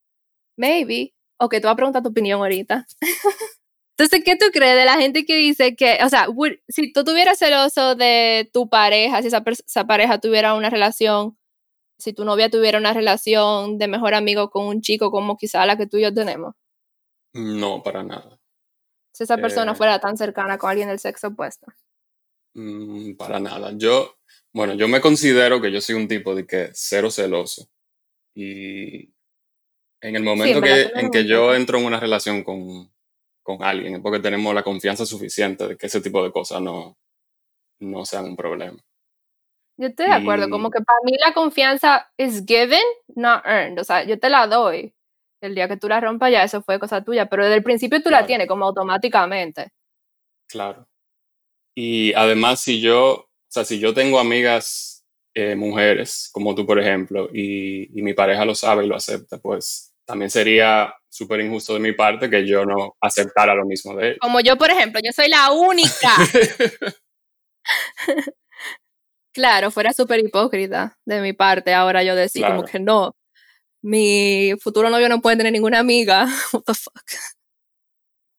Maybe. 0.57 1.15
Ok, 1.39 1.53
te 1.53 1.61
voy 1.61 1.71
a 1.71 1.77
preguntar 1.77 2.03
tu 2.03 2.11
opinión 2.11 2.41
ahorita. 2.41 2.87
Entonces, 3.99 4.23
¿qué 4.25 4.37
tú 4.37 4.47
crees 4.53 4.77
de 4.77 4.85
la 4.85 4.97
gente 4.97 5.25
que 5.25 5.35
dice 5.37 5.75
que, 5.75 5.99
o 6.05 6.09
sea, 6.09 6.29
would- 6.29 6.61
si 6.69 6.93
tú 6.93 7.03
tuvieras 7.03 7.39
celoso 7.39 7.97
de 7.97 8.49
tu 8.53 8.69
pareja, 8.69 9.21
si 9.23 9.29
esa, 9.29 9.43
esa 9.67 9.87
pareja 9.89 10.19
tuviera 10.21 10.55
una 10.55 10.71
relación, 10.71 11.37
si 11.99 12.13
tu 12.13 12.25
novia 12.25 12.49
tuviera 12.49 12.79
una 12.79 12.93
relación 12.93 13.77
de 13.77 13.89
mejor 13.89 14.15
amigo 14.15 14.51
con 14.51 14.67
un 14.67 14.83
chico 14.83 15.11
como 15.11 15.37
quizá 15.37 15.67
la 15.67 15.77
que 15.77 15.89
tú 15.89 15.97
y 15.97 16.03
yo 16.03 16.15
tenemos, 16.15 16.55
No, 17.35 17.83
para 17.83 18.05
nada. 18.05 18.39
si 19.13 19.25
esa 19.25 19.37
persona 19.37 19.73
Eh. 19.73 19.75
fuera 19.75 19.99
tan 19.99 20.17
cercana 20.17 20.59
con 20.59 20.71
alguien 20.71 20.89
del 20.89 21.01
sexo 21.01 21.27
opuesto? 21.29 21.67
Mm, 22.55 23.15
para 23.17 23.41
nada. 23.41 23.73
Yo, 23.75 24.15
bueno, 24.53 24.75
yo 24.75 24.87
me 24.87 25.01
considero 25.01 25.61
que 25.61 25.73
yo 25.73 25.81
soy 25.81 25.97
un 25.97 26.07
tipo 26.07 26.37
de 26.37 26.47
que 26.47 26.71
cero 26.73 27.11
celoso. 27.11 27.69
Y 28.35 29.13
en 30.01 30.15
el 30.15 30.23
momento 30.23 30.61
que, 30.61 30.83
en 30.95 31.11
que 31.11 31.25
yo 31.27 31.53
entro 31.53 31.79
en 31.79 31.85
una 31.87 31.99
relación 31.99 32.45
con, 32.45 32.93
con 33.49 33.63
alguien, 33.63 33.95
es 33.95 34.01
porque 34.03 34.21
tenemos 34.21 34.55
la 34.55 34.63
confianza 34.63 35.07
suficiente 35.07 35.67
de 35.67 35.77
que 35.79 35.87
ese 35.87 36.03
tipo 36.03 36.23
de 36.23 36.31
cosas 36.31 36.61
no, 36.61 36.99
no 37.81 38.05
sean 38.05 38.27
un 38.27 38.37
problema. 38.37 38.79
Yo 39.81 39.87
estoy 39.89 40.07
de 40.07 40.13
acuerdo, 40.13 40.49
Y- 40.49 40.51
como 40.51 40.71
que 40.71 40.81
para 40.83 40.99
mí 41.05 41.13
la 41.25 41.33
confianza 41.33 42.13
is 42.19 42.45
given, 42.47 42.83
not 43.15 43.43
earned. 43.47 43.79
O 43.81 43.85
sea, 43.85 44.05
yo 44.05 44.19
te 44.19 44.29
la 44.29 44.47
doy. 44.47 44.93
El 45.41 45.55
día 45.55 45.67
que 45.69 45.77
tú 45.79 45.89
la 45.89 46.01
rompas 46.01 46.31
ya 46.33 46.43
eso 46.43 46.61
fue 46.63 46.79
cosa 46.79 47.03
tuya, 47.03 47.27
pero 47.27 47.45
desde 47.45 47.57
el 47.57 47.63
principio 47.63 48.03
tú 48.03 48.11
la 48.11 48.27
tienes 48.27 48.49
como 48.49 48.67
automáticamente. 48.67 49.71
Claro. 50.49 50.87
Y 51.77 52.13
además, 52.15 52.61
si 52.61 52.81
yo, 52.81 53.15
o 53.15 53.29
sea, 53.49 53.65
si 53.65 53.79
yo 53.79 53.95
tengo 53.95 54.19
amigas 54.19 55.07
eh, 55.35 55.55
mujeres, 55.55 56.29
como 56.33 56.55
tú, 56.57 56.67
por 56.67 56.81
ejemplo, 56.81 57.29
y, 57.33 57.97
y 57.99 58.03
mi 58.03 58.15
pareja 58.15 58.45
lo 58.45 58.55
sabe 58.57 58.85
y 58.85 58.89
lo 58.89 58.97
acepta, 58.97 59.39
pues 59.39 59.88
también 60.09 60.31
sería 60.31 60.95
súper 61.07 61.41
injusto 61.41 61.75
de 61.75 61.81
mi 61.81 61.93
parte 61.93 62.31
que 62.31 62.49
yo 62.49 62.65
no 62.65 62.97
aceptara 62.99 63.55
lo 63.55 63.67
mismo 63.67 63.95
de 63.95 64.09
ella. 64.09 64.17
Como 64.23 64.41
yo, 64.41 64.57
por 64.57 64.71
ejemplo, 64.71 65.03
yo 65.05 65.13
soy 65.13 65.29
la 65.29 65.53
única. 65.53 66.11
claro, 69.35 69.71
fuera 69.71 69.93
súper 69.93 70.21
hipócrita 70.21 70.97
de 71.05 71.21
mi 71.21 71.35
parte 71.35 71.75
ahora 71.75 72.03
yo 72.03 72.17
decir 72.17 72.43
como 72.43 72.65
que 72.65 72.81
no, 72.81 73.15
mi 73.83 74.55
futuro 74.63 74.89
novio 74.89 75.11
no 75.11 75.21
puede 75.21 75.37
tener 75.37 75.53
ninguna 75.53 75.81
amiga. 75.81 76.25
What 76.55 76.63
the 76.65 76.73
fuck. 76.73 77.05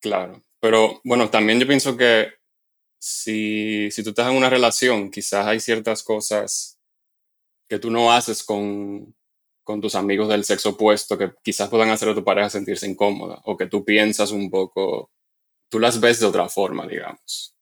Claro. 0.01 0.41
Pero 0.59 1.01
bueno, 1.03 1.29
también 1.29 1.59
yo 1.59 1.67
pienso 1.67 1.95
que 1.95 2.33
si, 2.99 3.91
si 3.91 4.03
tú 4.03 4.09
estás 4.09 4.31
en 4.31 4.37
una 4.37 4.49
relación, 4.49 5.11
quizás 5.11 5.45
hay 5.45 5.59
ciertas 5.59 6.01
cosas 6.01 6.79
que 7.69 7.77
tú 7.77 7.91
no 7.91 8.11
haces 8.11 8.43
con, 8.43 9.13
con 9.69 9.81
tus 9.81 9.93
amigos 9.93 10.27
del 10.29 10.45
sexo 10.45 10.69
opuesto 10.69 11.15
que 11.15 11.31
quizás 11.43 11.69
puedan 11.69 11.91
hacer 11.91 12.09
a 12.09 12.15
tu 12.15 12.23
pareja 12.23 12.49
sentirse 12.49 12.89
incómoda 12.89 13.39
o 13.45 13.55
que 13.55 13.67
tú 13.67 13.85
piensas 13.85 14.31
un 14.31 14.49
poco, 14.49 15.11
tú 15.69 15.77
las 15.77 15.99
ves 15.99 16.19
de 16.19 16.25
otra 16.25 16.49
forma, 16.49 16.87
digamos. 16.87 17.55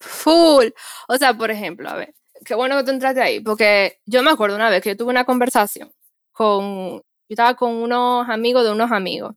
Full. 0.00 0.66
O 1.06 1.16
sea, 1.16 1.34
por 1.34 1.52
ejemplo, 1.52 1.88
a 1.88 1.94
ver, 1.94 2.16
qué 2.44 2.56
bueno 2.56 2.76
que 2.76 2.82
tú 2.82 2.90
entraste 2.90 3.22
ahí, 3.22 3.38
porque 3.38 4.00
yo 4.06 4.24
me 4.24 4.32
acuerdo 4.32 4.56
una 4.56 4.70
vez 4.70 4.82
que 4.82 4.88
yo 4.88 4.96
tuve 4.96 5.10
una 5.10 5.24
conversación 5.24 5.92
con, 6.32 6.96
yo 6.96 7.02
estaba 7.28 7.54
con 7.54 7.76
unos 7.76 8.28
amigos 8.28 8.64
de 8.64 8.72
unos 8.72 8.90
amigos, 8.90 9.36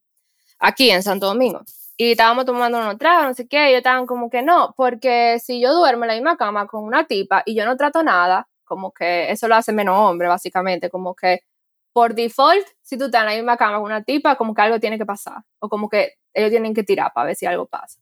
aquí 0.57 0.89
en 0.89 1.03
Santo 1.03 1.27
Domingo, 1.27 1.61
y 1.95 2.13
estábamos 2.13 2.45
tomando 2.45 2.79
unos 2.79 2.97
tragos, 2.97 3.27
no 3.27 3.33
sé 3.35 3.47
qué, 3.47 3.65
y 3.65 3.67
ellos 3.67 3.77
estaban 3.77 4.07
como 4.07 4.31
que 4.31 4.41
no, 4.41 4.73
porque 4.75 5.37
si 5.37 5.61
yo 5.61 5.75
duermo 5.75 6.05
en 6.05 6.07
la 6.07 6.15
misma 6.15 6.37
cama 6.37 6.65
con 6.65 6.83
una 6.85 7.05
tipa 7.05 7.43
y 7.45 7.53
yo 7.53 7.67
no 7.67 7.77
trato 7.77 8.01
nada, 8.01 8.47
como 8.65 8.91
que 8.93 9.29
eso 9.29 9.47
lo 9.47 9.53
hace 9.53 9.73
menos 9.73 9.95
hombre, 9.95 10.27
básicamente, 10.27 10.89
como 10.89 11.13
que 11.13 11.41
por 11.99 12.15
default, 12.15 12.65
si 12.81 12.97
tú 12.97 13.05
estás 13.07 13.23
en 13.23 13.27
la 13.27 13.35
misma 13.35 13.57
cama 13.57 13.75
con 13.75 13.83
una 13.87 14.01
tipa, 14.05 14.37
como 14.37 14.53
que 14.53 14.61
algo 14.61 14.79
tiene 14.79 14.97
que 14.97 15.05
pasar, 15.05 15.39
o 15.59 15.67
como 15.67 15.89
que 15.89 16.13
ellos 16.33 16.49
tienen 16.49 16.73
que 16.73 16.81
tirar 16.85 17.11
para 17.13 17.25
ver 17.27 17.35
si 17.35 17.45
algo 17.45 17.65
pasa. 17.65 17.99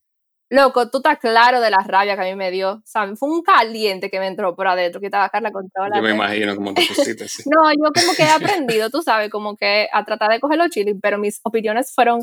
Loco, 0.51 0.91
tú 0.91 0.97
estás 0.97 1.17
claro 1.17 1.59
de 1.61 1.71
la 1.71 1.79
rabia 1.83 2.13
que 2.15 2.21
a 2.21 2.25
mí 2.25 2.35
me 2.35 2.51
dio. 2.51 2.73
O 2.73 2.81
sea, 2.85 3.07
fue 3.15 3.27
un 3.27 3.41
caliente 3.41 4.11
que 4.11 4.19
me 4.19 4.27
entró 4.27 4.55
por 4.55 4.67
adentro, 4.67 4.99
que 5.01 5.07
estaba 5.07 5.27
Carla 5.29 5.51
con 5.51 5.67
toda 5.71 5.89
la 5.89 5.95
Yo 5.97 6.03
me 6.03 6.11
imagino 6.11 6.55
cómo 6.55 6.75
te 6.75 6.85
pusiste 6.87 7.23
así. 7.23 7.41
No, 7.49 7.71
yo 7.71 7.91
como 7.91 8.13
que 8.15 8.21
he 8.21 8.29
aprendido, 8.29 8.91
tú 8.91 9.01
sabes, 9.01 9.31
como 9.31 9.57
que 9.57 9.89
a 9.91 10.05
tratar 10.05 10.29
de 10.29 10.39
coger 10.39 10.59
los 10.59 10.69
chilis, 10.69 10.95
pero 11.01 11.17
mis 11.17 11.39
opiniones 11.41 11.91
fueron 11.91 12.21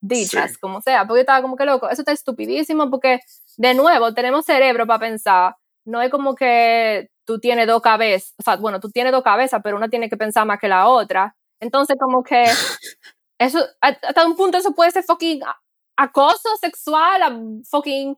dichas, 0.00 0.52
Sí. 0.52 0.58
como 0.58 0.80
sea, 0.80 1.06
porque 1.06 1.18
yo 1.18 1.20
estaba 1.20 1.42
como 1.42 1.56
que 1.56 1.66
loco, 1.66 1.90
eso 1.90 2.00
está 2.00 2.12
estupidísimo, 2.12 2.90
porque 2.90 3.20
de 3.58 3.74
nuevo 3.74 4.14
tenemos 4.14 4.46
cerebro 4.46 4.86
para 4.86 5.00
pensar, 5.00 5.54
no 5.84 6.00
es 6.00 6.10
como 6.10 6.34
que 6.34 7.10
tú 7.24 7.38
tienes 7.38 7.66
dos 7.66 7.80
cabezas, 7.82 8.34
o 8.38 8.42
sea, 8.42 8.56
bueno, 8.56 8.80
tú 8.80 8.90
tienes 8.90 9.12
dos 9.12 9.22
cabezas, 9.22 9.60
pero 9.62 9.76
una 9.76 9.88
tiene 9.88 10.08
que 10.08 10.16
pensar 10.16 10.46
más 10.46 10.58
que 10.58 10.68
la 10.68 10.88
otra, 10.88 11.34
entonces 11.60 11.96
como 11.98 12.22
que 12.22 12.44
eso, 13.38 13.58
hasta 13.80 14.26
un 14.26 14.36
punto 14.36 14.58
eso 14.58 14.74
puede 14.74 14.90
ser 14.90 15.04
fucking 15.04 15.40
acoso 15.96 16.48
sexual, 16.60 17.62
fucking, 17.68 18.16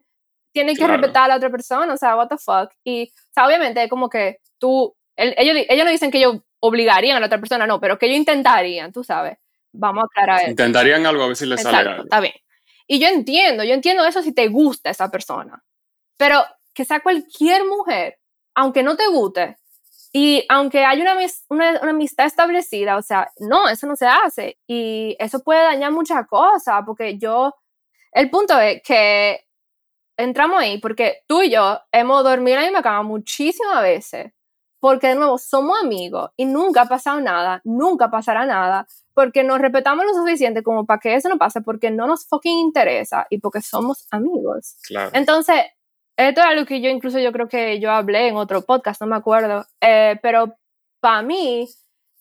tiene 0.53 0.73
que 0.75 0.79
Claro. 0.79 0.95
respetar 0.95 1.25
a 1.25 1.29
la 1.29 1.37
otra 1.37 1.51
persona, 1.51 1.93
o 1.93 1.97
sea, 1.97 2.17
what 2.17 2.29
the 2.29 2.39
fuck, 2.39 2.71
y, 2.85 3.05
o 3.13 3.33
sea, 3.35 3.47
obviamente 3.47 3.89
como 3.89 4.09
que 4.09 4.39
tú, 4.59 4.95
el- 5.17 5.35
ellos, 5.37 5.65
ellos 5.69 5.85
no 5.85 5.91
dicen 5.91 6.11
que 6.11 6.19
ellos 6.19 6.37
obligarían 6.61 7.17
a 7.17 7.21
la 7.21 7.27
otra 7.27 7.39
persona, 7.39 7.67
no, 7.67 7.79
pero 7.81 7.99
que 7.99 8.07
ellos 8.07 8.19
intentarían, 8.19 8.93
tú 8.93 9.05
sabes, 9.05 9.37
vamos 9.73 10.05
a 10.05 10.07
aclarar 10.07 10.41
eso. 10.41 10.51
Intentarían 10.51 11.05
algo 11.07 11.23
a 11.25 11.27
ver 11.29 11.37
si 11.37 11.45
les 11.47 11.61
sale 11.61 11.77
Exacto, 11.79 11.91
algo. 11.93 12.05
está 12.05 12.21
bien. 12.21 12.35
Y 12.87 12.99
yo 12.99 13.09
entiendo, 13.09 13.63
yo 13.65 13.75
entiendo 13.75 14.07
eso 14.07 14.23
si 14.23 14.33
te 14.33 14.49
gusta 14.49 14.89
esa 14.91 15.11
persona. 15.11 15.63
Pero 16.17 16.43
que 16.73 16.85
sea 16.87 17.01
cualquier 17.01 17.65
mujer, 17.67 18.17
aunque 18.57 18.83
no 18.83 18.97
te 18.97 19.07
guste, 19.07 19.57
y 20.13 20.47
aunque 20.49 20.83
haya 20.85 21.03
una, 21.03 21.15
una, 21.51 21.81
una 21.83 21.91
amistad 21.91 22.25
establecida, 22.25 22.97
o 22.97 23.03
sea, 23.03 23.31
no, 23.39 23.69
eso 23.69 23.87
no 23.87 23.97
se 23.97 24.07
hace. 24.07 24.59
Y 24.67 25.15
eso 25.19 25.41
puede 25.41 25.63
dañar 25.63 25.93
muchas 25.93 26.27
cosas, 26.27 26.83
porque 26.87 27.19
yo, 27.19 27.53
el 28.13 28.31
punto 28.31 28.59
es 28.59 28.81
que 28.83 29.47
entramos 30.17 30.59
ahí 30.59 30.79
porque 30.79 31.19
tú 31.27 31.43
y 31.43 31.51
yo 31.51 31.79
hemos 31.93 32.25
dormido 32.25 32.57
en 32.57 32.63
la 32.63 32.69
misma 32.69 32.83
cama 32.83 33.03
muchísimas 33.03 33.83
veces, 33.83 34.33
porque 34.81 35.09
de 35.09 35.17
nuevo 35.17 35.37
somos 35.37 35.79
amigos 35.83 36.31
y 36.37 36.47
nunca 36.47 36.83
ha 36.83 36.87
pasado 36.87 37.21
nada, 37.21 37.61
nunca 37.65 38.11
pasará 38.11 38.47
nada, 38.47 38.87
porque 39.13 39.45
nos 39.45 39.59
respetamos 39.61 40.07
lo 40.07 40.15
suficiente 40.15 40.63
como 40.63 40.87
para 40.87 41.01
que 41.01 41.15
eso 41.15 41.29
no 41.29 41.37
pase, 41.37 41.61
porque 41.61 41.91
no 41.91 42.07
nos 42.07 42.27
fucking 42.27 42.59
interesa 42.59 43.27
y 43.29 43.39
porque 43.39 43.61
somos 43.61 44.07
amigos. 44.11 44.77
Claro. 44.87 45.11
Entonces, 45.13 45.57
esto 46.17 46.41
es 46.41 46.47
algo 46.47 46.65
que 46.67 46.81
yo 46.81 46.91
incluso 46.91 47.19
yo 47.19 47.33
creo 47.33 47.49
que 47.49 47.81
yo 47.81 47.91
hablé 47.91 48.29
en 48.29 48.37
otro 48.37 48.63
podcast, 48.63 49.01
no 49.01 49.07
me 49.07 49.17
acuerdo, 49.17 49.67
eh, 49.81 50.19
pero 50.23 50.57
para 51.01 51.23
mí, 51.23 51.69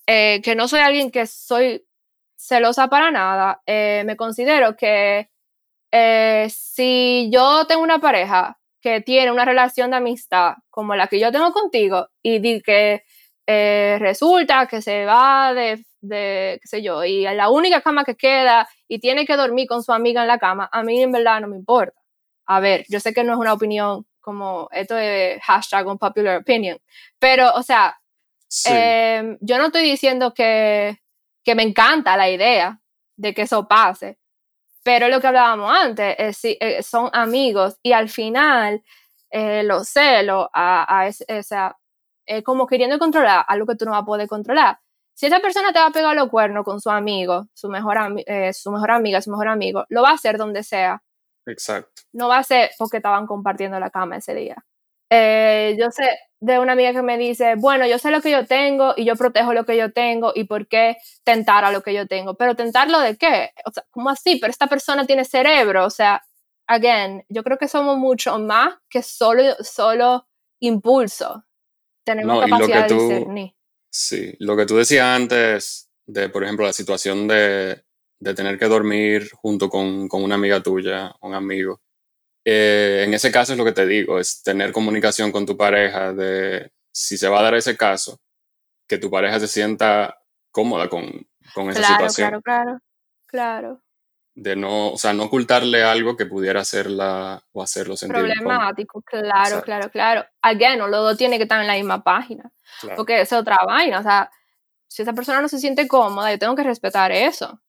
eh, 0.07 0.41
que 0.43 0.55
no 0.55 0.67
soy 0.67 0.81
alguien 0.81 1.11
que 1.11 1.25
soy 1.27 1.85
celosa 2.37 2.89
para 2.89 3.11
nada, 3.11 3.61
eh, 3.65 4.03
me 4.05 4.15
considero 4.15 4.75
que 4.75 5.29
eh, 5.91 6.47
si 6.49 7.29
yo 7.31 7.65
tengo 7.67 7.81
una 7.83 7.99
pareja 7.99 8.57
que 8.81 9.01
tiene 9.01 9.31
una 9.31 9.45
relación 9.45 9.91
de 9.91 9.97
amistad 9.97 10.55
como 10.69 10.95
la 10.95 11.07
que 11.07 11.19
yo 11.19 11.31
tengo 11.31 11.51
contigo 11.53 12.09
y 12.21 12.39
di 12.39 12.61
que 12.61 13.03
eh, 13.47 13.97
resulta 13.99 14.67
que 14.67 14.81
se 14.81 15.05
va 15.05 15.53
de, 15.53 15.85
de, 16.01 16.59
qué 16.61 16.67
sé 16.67 16.83
yo, 16.83 17.03
y 17.03 17.23
la 17.23 17.49
única 17.49 17.81
cama 17.81 18.03
que 18.03 18.15
queda 18.15 18.67
y 18.87 18.99
tiene 18.99 19.25
que 19.25 19.37
dormir 19.37 19.67
con 19.67 19.83
su 19.83 19.93
amiga 19.93 20.21
en 20.21 20.27
la 20.27 20.39
cama, 20.39 20.69
a 20.71 20.83
mí 20.83 21.01
en 21.01 21.11
verdad 21.11 21.41
no 21.41 21.47
me 21.47 21.57
importa. 21.57 22.04
A 22.47 22.59
ver, 22.59 22.85
yo 22.89 22.99
sé 22.99 23.13
que 23.13 23.23
no 23.23 23.33
es 23.33 23.39
una 23.39 23.53
opinión 23.53 24.05
como 24.21 24.67
esto 24.71 24.95
de 24.95 25.39
hashtag 25.43 25.87
unpopular 25.87 26.37
opinion, 26.37 26.79
pero, 27.19 27.51
o 27.53 27.63
sea, 27.63 27.99
Sí. 28.47 28.71
eh, 28.73 29.37
yo 29.41 29.57
no 29.57 29.65
estoy 29.67 29.83
diciendo 29.83 30.33
que, 30.33 30.99
que 31.43 31.55
me 31.55 31.63
encanta 31.63 32.15
la 32.17 32.29
idea 32.29 32.79
de 33.17 33.33
que 33.33 33.43
eso 33.43 33.67
pase, 33.67 34.17
pero 34.83 35.07
lo 35.09 35.19
que 35.21 35.27
hablábamos 35.27 35.71
antes, 35.71 36.15
es, 36.19 36.37
si- 36.37 36.57
eh, 36.61 36.83
son 36.83 37.09
amigos 37.13 37.77
y 37.83 37.93
al 37.93 38.09
final 38.09 38.83
eh, 39.31 39.63
los 39.63 39.89
celos, 39.89 40.47
a, 40.53 41.01
a 41.07 41.11
sea, 41.11 41.75
eh, 42.27 42.43
como 42.43 42.67
queriendo 42.67 42.97
controlar 42.99 43.43
algo 43.47 43.65
que 43.67 43.75
tú 43.75 43.85
no 43.85 43.91
vas 43.91 44.03
a 44.03 44.05
poder 44.05 44.27
controlar. 44.27 44.79
Si 45.13 45.25
esa 45.25 45.39
persona 45.39 45.73
te 45.73 45.79
va 45.79 45.87
a 45.87 45.91
pegar 45.91 46.15
los 46.15 46.29
cuernos 46.29 46.63
con 46.65 46.79
su 46.81 46.89
amigo, 46.89 47.47
su 47.53 47.67
mejor, 47.69 47.97
eh, 48.27 48.53
su 48.53 48.71
mejor 48.71 48.91
amiga, 48.91 49.21
su 49.21 49.31
mejor 49.31 49.47
amigo, 49.49 49.85
lo 49.89 50.01
va 50.03 50.11
a 50.11 50.13
hacer 50.13 50.37
donde 50.37 50.63
sea. 50.63 51.01
Exacto. 51.45 52.03
No 52.13 52.27
va 52.27 52.39
a 52.39 52.43
ser 52.43 52.71
porque 52.77 52.97
estaban 52.97 53.27
compartiendo 53.27 53.79
la 53.79 53.89
cama 53.89 54.17
ese 54.17 54.33
día. 54.33 54.65
Eh, 55.09 55.75
yo 55.79 55.91
sé 55.91 56.09
de 56.39 56.59
una 56.59 56.73
amiga 56.73 56.91
que 56.91 57.01
me 57.01 57.17
dice, 57.17 57.55
bueno, 57.55 57.87
yo 57.87 57.99
sé 57.99 58.11
lo 58.11 58.21
que 58.21 58.31
yo 58.31 58.45
tengo 58.45 58.93
y 58.97 59.05
yo 59.05 59.15
protejo 59.15 59.53
lo 59.53 59.65
que 59.65 59.77
yo 59.77 59.91
tengo 59.91 60.31
y 60.35 60.45
por 60.45 60.67
qué 60.67 60.97
tentar 61.23 61.63
a 61.63 61.71
lo 61.71 61.81
que 61.81 61.93
yo 61.93 62.07
tengo. 62.07 62.35
Pero 62.35 62.55
tentarlo 62.55 62.99
de 62.99 63.17
qué? 63.17 63.51
O 63.65 63.71
sea, 63.71 63.85
¿cómo 63.91 64.09
así? 64.09 64.37
Pero 64.37 64.51
esta 64.51 64.67
persona 64.67 65.05
tiene 65.05 65.25
cerebro. 65.25 65.85
O 65.85 65.89
sea, 65.89 66.23
again, 66.67 67.23
yo 67.29 67.43
creo 67.43 67.57
que 67.57 67.67
somos 67.67 67.97
mucho 67.97 68.37
más 68.39 68.75
que 68.89 69.01
solo, 69.01 69.55
solo 69.61 70.27
impulso. 70.59 71.45
Tenemos 72.03 72.35
No, 72.35 72.41
capacidad 72.41 72.87
de 72.87 72.93
discernir. 72.93 73.55
Sí, 73.89 74.35
lo 74.39 74.57
que 74.57 74.65
tú 74.65 74.75
decías 74.75 75.05
antes 75.05 75.89
de, 76.05 76.29
por 76.29 76.43
ejemplo, 76.43 76.65
la 76.65 76.73
situación 76.73 77.27
de, 77.27 77.84
de 78.19 78.33
tener 78.33 78.57
que 78.57 78.65
dormir 78.67 79.29
junto 79.33 79.69
con, 79.69 80.07
con 80.07 80.23
una 80.23 80.35
amiga 80.35 80.61
tuya, 80.61 81.13
un 81.21 81.33
amigo. 81.33 81.81
Eh, 82.43 83.03
en 83.05 83.13
ese 83.13 83.31
caso 83.31 83.53
es 83.53 83.57
lo 83.57 83.65
que 83.65 83.71
te 83.71 83.87
digo, 83.87 84.19
es 84.19 84.43
tener 84.43 84.71
comunicación 84.71 85.31
con 85.31 85.45
tu 85.45 85.57
pareja 85.57 86.13
de 86.13 86.71
si 86.91 87.17
se 87.17 87.27
va 87.27 87.39
a 87.39 87.43
dar 87.43 87.55
ese 87.55 87.75
caso, 87.75 88.19
que 88.87 88.97
tu 88.97 89.09
pareja 89.09 89.39
se 89.39 89.47
sienta 89.47 90.17
cómoda 90.51 90.87
con, 90.87 91.27
con 91.53 91.69
esa 91.69 91.85
situación. 91.85 92.29
Claro, 92.29 92.41
claro, 92.41 92.79
claro. 93.25 93.81
De 94.35 94.55
no, 94.55 94.91
o 94.91 94.97
sea, 94.97 95.13
no 95.13 95.23
ocultarle 95.23 95.83
algo 95.83 96.17
que 96.17 96.25
pudiera 96.25 96.59
hacerla 96.59 97.41
o 97.53 97.63
hacerlo 97.63 97.95
sentir 97.95 98.17
Problemático, 98.17 99.01
claro, 99.01 99.61
claro, 99.61 99.89
claro. 99.89 100.25
Again, 100.41 100.79
los 100.79 100.91
dos 100.91 101.17
tienen 101.17 101.39
que 101.39 101.43
estar 101.43 101.61
en 101.61 101.67
la 101.67 101.75
misma 101.75 102.03
página. 102.03 102.51
Porque 102.95 103.21
es 103.21 103.31
otra 103.31 103.57
vaina, 103.65 103.99
o 103.99 104.03
sea, 104.03 104.29
si 104.87 105.01
esa 105.01 105.13
persona 105.13 105.41
no 105.41 105.47
se 105.47 105.59
siente 105.59 105.87
cómoda, 105.87 106.31
yo 106.31 106.39
tengo 106.39 106.55
que 106.55 106.63
respetar 106.63 107.11
eso. 107.11 107.61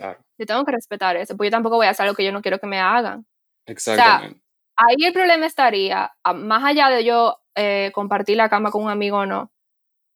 Claro. 0.00 0.18
Yo 0.38 0.46
tengo 0.46 0.64
que 0.64 0.72
respetar 0.72 1.16
eso, 1.16 1.36
porque 1.36 1.48
yo 1.48 1.52
tampoco 1.52 1.76
voy 1.76 1.86
a 1.86 1.90
hacer 1.90 2.04
algo 2.04 2.16
que 2.16 2.24
yo 2.24 2.32
no 2.32 2.42
quiero 2.42 2.58
que 2.58 2.66
me 2.66 2.80
hagan. 2.80 3.26
Exactamente. 3.66 4.40
ahí 4.76 4.96
el 5.06 5.12
problema 5.12 5.46
estaría, 5.46 6.12
más 6.34 6.64
allá 6.64 6.90
de 6.90 7.04
yo 7.04 7.38
eh, 7.54 7.90
compartir 7.94 8.36
la 8.36 8.48
cama 8.48 8.70
con 8.70 8.82
un 8.84 8.90
amigo 8.90 9.18
o 9.18 9.26
no, 9.26 9.52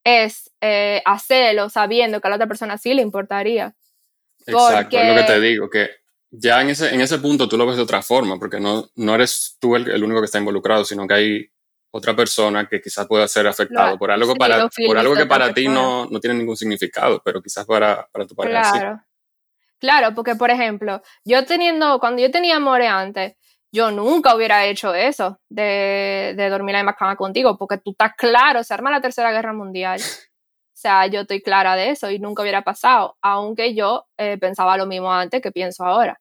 es 0.04 0.50
eh, 0.60 1.02
hacerlo 1.04 1.70
sabiendo 1.70 2.20
que 2.20 2.28
a 2.28 2.30
la 2.30 2.36
otra 2.36 2.46
persona 2.46 2.78
sí 2.78 2.94
le 2.94 3.02
importaría. 3.02 3.74
Exacto, 4.46 4.98
es 4.98 5.14
lo 5.14 5.20
que 5.20 5.26
te 5.26 5.40
digo, 5.40 5.70
que 5.70 5.90
ya 6.30 6.60
en 6.60 6.70
ese, 6.70 6.94
en 6.94 7.00
ese 7.00 7.18
punto 7.18 7.48
tú 7.48 7.56
lo 7.56 7.66
ves 7.66 7.76
de 7.76 7.82
otra 7.82 8.02
forma, 8.02 8.38
porque 8.38 8.60
no, 8.60 8.88
no 8.96 9.14
eres 9.14 9.56
tú 9.60 9.76
el, 9.76 9.90
el 9.90 10.04
único 10.04 10.20
que 10.20 10.26
está 10.26 10.38
involucrado, 10.38 10.84
sino 10.84 11.06
que 11.06 11.14
hay 11.14 11.50
otra 11.90 12.14
persona 12.14 12.68
que 12.68 12.80
quizás 12.80 13.06
pueda 13.06 13.26
ser 13.28 13.46
afectado 13.46 13.98
por 13.98 14.10
algo, 14.10 14.34
para, 14.34 14.68
por 14.86 14.98
algo 14.98 15.14
que 15.14 15.26
para 15.26 15.54
ti 15.54 15.68
no, 15.68 16.06
no, 16.06 16.20
tiene 16.20 16.36
ningún 16.36 16.56
significado, 16.56 17.22
pero 17.24 17.42
quizás 17.42 17.64
para, 17.64 18.06
para 18.12 18.26
tu 18.26 18.34
pareja 18.34 18.72
claro. 18.72 19.02
Claro, 19.80 20.14
porque 20.14 20.34
por 20.34 20.50
ejemplo, 20.50 21.02
yo 21.24 21.44
teniendo, 21.46 22.00
cuando 22.00 22.20
yo 22.22 22.30
tenía 22.30 22.56
amores 22.56 22.90
antes, 22.90 23.34
yo 23.70 23.90
nunca 23.90 24.34
hubiera 24.34 24.64
hecho 24.66 24.94
eso 24.94 25.38
de, 25.48 26.34
de 26.36 26.48
dormir 26.48 26.76
en 26.76 26.86
la 26.86 26.94
cama 26.94 27.16
contigo, 27.16 27.56
porque 27.58 27.78
tú 27.78 27.92
estás 27.92 28.12
claro, 28.16 28.64
se 28.64 28.74
arma 28.74 28.90
la 28.90 29.00
tercera 29.00 29.30
guerra 29.32 29.52
mundial. 29.52 30.00
O 30.78 30.80
sea, 30.80 31.08
yo 31.08 31.22
estoy 31.22 31.42
clara 31.42 31.74
de 31.74 31.90
eso 31.90 32.08
y 32.08 32.20
nunca 32.20 32.42
hubiera 32.42 32.62
pasado, 32.62 33.16
aunque 33.20 33.74
yo 33.74 34.06
eh, 34.16 34.38
pensaba 34.38 34.76
lo 34.76 34.86
mismo 34.86 35.12
antes 35.12 35.42
que 35.42 35.50
pienso 35.50 35.84
ahora. 35.84 36.20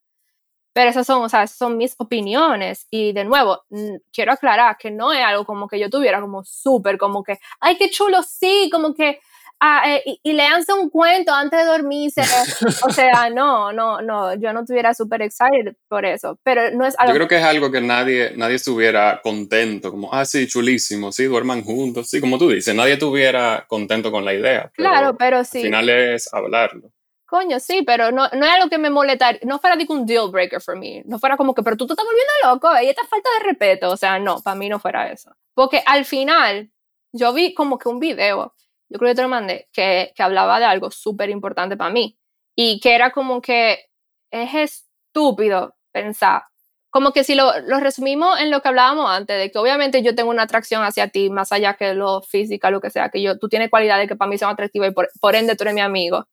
Pero 0.74 0.90
esas 0.90 1.06
son, 1.08 1.24
o 1.24 1.30
sea, 1.30 1.44
esas 1.44 1.58
son 1.58 1.78
mis 1.78 1.96
opiniones. 2.00 2.88
Y 2.92 3.14
de 3.14 3.24
nuevo, 3.24 3.64
quiero 4.12 4.32
aclarar 4.34 4.78
que 4.78 4.92
no 4.92 5.14
es 5.14 5.24
algo 5.24 5.46
como 5.46 5.68
que 5.68 5.80
yo 5.80 5.90
tuviera 5.92 6.22
como 6.22 6.44
súper, 6.44 6.98
como 6.98 7.24
que, 7.24 7.38
ay, 7.60 7.78
qué 7.78 7.90
chulo, 7.92 8.24
sí, 8.24 8.70
como 8.72 8.96
que, 8.96 9.20
ah, 9.60 9.84
eh, 9.88 10.04
y, 10.06 10.20
y, 10.24 10.34
leanse 10.34 10.74
un 10.74 10.90
cuento 10.90 11.34
antes 11.34 11.60
de 11.60 11.66
dormirse. 11.66 12.22
o 12.86 12.90
sea, 12.92 13.30
no, 13.30 13.72
no, 13.72 14.02
no, 14.02 14.34
yo 14.36 14.54
no 14.54 14.62
estuviera 14.62 14.94
súper 14.94 15.22
excited 15.22 15.76
por 15.88 16.06
eso. 16.06 16.40
Pero 16.44 16.72
no 16.72 16.86
es 16.86 16.98
algo. 16.98 17.14
Yo 17.14 17.18
creo 17.18 17.28
que 17.28 17.38
es 17.38 17.44
algo 17.44 17.72
que 17.72 17.82
nadie, 17.82 18.34
nadie 18.36 18.56
estuviera 18.56 19.22
contento, 19.22 19.92
como, 19.92 20.14
ah, 20.14 20.26
sí, 20.26 20.48
chulísimo, 20.48 21.12
sí, 21.12 21.26
duerman 21.26 21.64
juntos. 21.64 22.10
Sí, 22.10 22.22
como 22.22 22.38
tú 22.38 22.50
dices, 22.50 22.74
nadie 22.76 22.94
estuviera 22.94 23.66
contento 23.68 24.12
con 24.12 24.26
la 24.26 24.34
idea. 24.34 24.72
claro, 24.74 25.18
pero 25.18 25.44
sí. 25.44 25.60
Al 25.60 25.64
final 25.66 25.90
es 25.90 26.34
hablarlo. 26.34 26.92
Coño, 27.28 27.60
sí, 27.60 27.84
pero 27.86 28.10
no, 28.10 28.30
no 28.30 28.46
es 28.46 28.52
algo 28.52 28.70
que 28.70 28.78
me 28.78 28.90
molestaría, 28.90 29.42
no 29.44 29.60
fuera 29.60 29.76
un 29.90 30.06
deal 30.06 30.32
breaker 30.32 30.62
for 30.62 30.78
me, 30.78 31.04
no 31.06 31.20
fuera 31.20 31.36
como 31.36 31.54
que, 31.54 31.62
pero 31.62 31.76
tú 31.76 31.86
te 31.86 31.92
estás 31.92 32.06
volviendo 32.06 32.32
loco 32.46 32.70
y 32.82 32.88
esta 32.88 33.06
falta 33.06 33.30
de 33.38 33.50
respeto, 33.50 33.90
o 33.90 33.98
sea, 33.98 34.18
no, 34.18 34.40
para 34.42 34.56
mí 34.56 34.70
no 34.70 34.80
fuera 34.80 35.12
eso. 35.12 35.36
Porque 35.54 35.84
al 35.86 36.06
final, 36.06 36.72
yo 37.12 37.34
vi 37.34 37.54
como 37.54 37.78
que 37.80 37.90
un 37.90 38.00
video, 38.00 38.56
yo 38.90 39.00
creo 39.00 39.12
que 39.12 39.16
te 39.16 39.22
lo 39.22 39.30
mandé, 39.30 39.68
que, 39.74 40.14
que 40.16 40.24
hablaba 40.24 40.60
de 40.60 40.66
algo 40.66 40.92
súper 40.92 41.30
importante 41.30 41.78
para 41.78 41.92
mí 41.92 42.18
y 42.56 42.80
que 42.80 42.96
era 42.96 43.12
como 43.12 43.42
que 43.42 43.86
es 44.32 44.54
estúpido 44.54 45.76
pensar, 45.92 46.44
como 46.90 47.12
que 47.12 47.24
si 47.24 47.36
lo, 47.36 47.60
lo, 47.62 47.80
resumimos 47.80 48.40
en 48.40 48.50
lo 48.52 48.62
que 48.62 48.70
hablábamos 48.70 49.10
antes, 49.10 49.38
de 49.38 49.52
que 49.52 49.60
obviamente 49.60 50.02
yo 50.04 50.16
tengo 50.16 50.30
una 50.30 50.44
atracción 50.44 50.84
hacia 50.84 51.10
ti, 51.10 51.30
más 51.30 51.52
allá 51.52 51.76
que 51.76 51.94
lo 51.94 52.22
físico, 52.22 52.70
lo 52.72 52.82
que 52.82 52.90
sea, 52.90 53.10
que 53.10 53.22
yo, 53.22 53.38
tú 53.38 53.50
tienes 53.50 53.70
cualidades 53.70 54.08
que 54.08 54.16
para 54.16 54.30
mí 54.30 54.38
son 54.38 54.50
atractivas 54.50 54.90
y 54.90 54.94
por, 54.94 55.10
por 55.20 55.36
ende 55.36 55.56
tú 55.56 55.64
eres 55.64 55.76
mi 55.76 55.82
amigo 55.82 56.28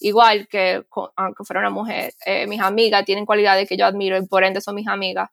igual 0.00 0.48
que 0.48 0.84
aunque 1.16 1.44
fuera 1.44 1.60
una 1.60 1.70
mujer, 1.70 2.12
eh, 2.24 2.46
mis 2.46 2.60
amigas 2.60 3.04
tienen 3.04 3.26
cualidades 3.26 3.68
que 3.68 3.76
yo 3.76 3.86
admiro 3.86 4.16
y 4.16 4.26
por 4.26 4.44
ende 4.44 4.60
son 4.60 4.74
mis 4.74 4.88
amigas. 4.88 5.30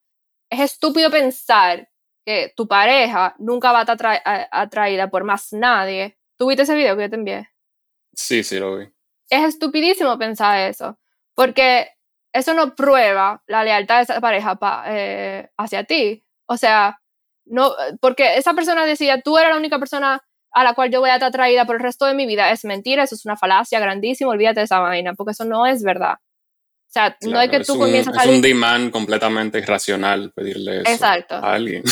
Es 0.50 0.60
estúpido 0.60 1.10
pensar 1.12 1.90
que 2.26 2.54
tu 2.56 2.68
pareja 2.68 3.36
nunca 3.40 3.72
va 3.72 3.80
a 3.80 3.82
estar 3.84 4.22
atraída 4.52 5.10
por 5.10 5.24
más 5.24 5.54
nadie. 5.54 6.18
¿Tú 6.38 6.48
viste 6.48 6.64
ese 6.64 6.76
video 6.76 6.96
que 6.96 7.04
yo 7.04 7.10
te 7.10 7.16
envié? 7.16 7.50
Sí, 8.14 8.44
sí, 8.44 8.60
lo 8.60 8.78
vi. 8.78 8.86
Es 9.30 9.44
estupidísimo 9.44 10.18
pensar 10.18 10.70
eso, 10.70 11.00
porque 11.34 11.90
eso 12.34 12.54
no 12.54 12.76
prueba 12.76 13.44
la 13.48 13.64
lealtad 13.64 13.98
de 13.98 14.04
esa 14.04 14.22
pareja 14.22 14.58
eh, 14.88 15.50
hacia 15.58 15.84
ti. 15.86 16.24
O 16.48 16.58
sea, 16.58 17.00
no, 17.46 17.72
porque 18.02 18.38
esa 18.38 18.54
persona 18.54 18.86
decía, 18.86 19.22
tú 19.22 19.38
eres 19.38 19.52
la 19.52 19.58
única 19.58 19.80
persona 19.80 20.22
a 20.52 20.64
la 20.64 20.74
cual 20.74 20.90
yo 20.90 21.02
voy 21.02 21.10
a 21.10 21.16
estar 21.16 21.30
atraída 21.30 21.66
por 21.66 21.76
el 21.76 21.82
resto 21.82 22.06
de 22.06 22.14
mi 22.14 22.26
vida 22.26 22.50
es 22.52 22.64
mentira, 22.64 23.04
eso 23.04 23.16
es 23.16 23.26
una 23.26 23.36
falacia 23.36 23.80
grandísima, 23.80 24.32
olvídate 24.32 24.62
de 24.62 24.66
esa 24.66 24.80
vaina, 24.80 25.14
porque 25.14 25.32
eso 25.32 25.44
no 25.44 25.66
es 25.66 25.84
verdad. 25.84 26.14
O 26.14 26.92
sea, 26.96 27.18
no 27.24 27.42
es 27.42 27.50
que 27.50 27.60
tú 27.60 27.78
comienzas 27.78 28.18
a... 28.18 28.24
Es 28.24 28.30
un 28.30 28.42
demand 28.42 28.90
completamente 28.90 29.60
irracional 29.60 30.32
pedirle 30.34 30.84
eso 30.86 31.06
a 31.06 31.54
alguien. 31.54 31.84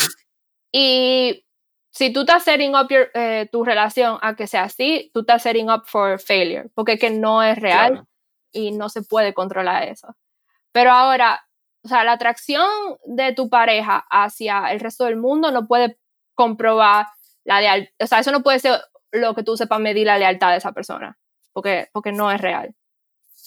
Y 0.72 1.46
si 1.94 2.12
tú 2.12 2.22
estás 2.22 2.44
setting 2.44 2.76
up 2.76 2.88
eh, 2.90 3.48
tu 3.52 3.64
relación 3.64 4.18
a 4.22 4.36
que 4.36 4.48
sea 4.48 4.64
así, 4.64 5.12
tú 5.14 5.20
estás 5.20 5.44
setting 5.44 5.70
up 5.70 5.84
for 5.86 6.20
failure, 6.20 6.70
porque 6.74 6.94
es 6.94 7.00
que 7.00 7.12
no 7.12 7.44
es 7.44 7.60
real 7.60 8.08
y 8.52 8.72
no 8.72 8.90
se 8.90 9.04
puede 9.04 9.36
controlar 9.36 9.84
eso. 9.84 10.16
Pero 10.72 10.92
ahora, 10.92 11.46
o 11.84 11.88
sea, 11.88 12.04
la 12.04 12.14
atracción 12.14 12.68
de 13.06 13.34
tu 13.34 13.48
pareja 13.48 14.06
hacia 14.10 14.72
el 14.72 14.80
resto 14.80 15.06
del 15.06 15.18
mundo 15.18 15.52
no 15.52 15.68
puede 15.68 16.00
comprobar 16.34 17.06
la 17.44 17.62
lealtad, 17.62 17.94
o 18.00 18.08
sea, 18.08 18.20
eso 18.20 18.32
no 18.32 18.42
puede 18.42 18.58
ser 18.58 18.82
lo 19.12 19.36
que 19.36 19.44
tú 19.44 19.56
sepas 19.56 19.80
medir 19.80 20.08
la 20.08 20.18
lealtad 20.18 20.50
de 20.50 20.58
esa 20.58 20.72
persona, 20.72 21.20
porque, 21.52 21.90
porque 21.94 22.12
no 22.12 22.32
es 22.32 22.42
real. 22.42 22.74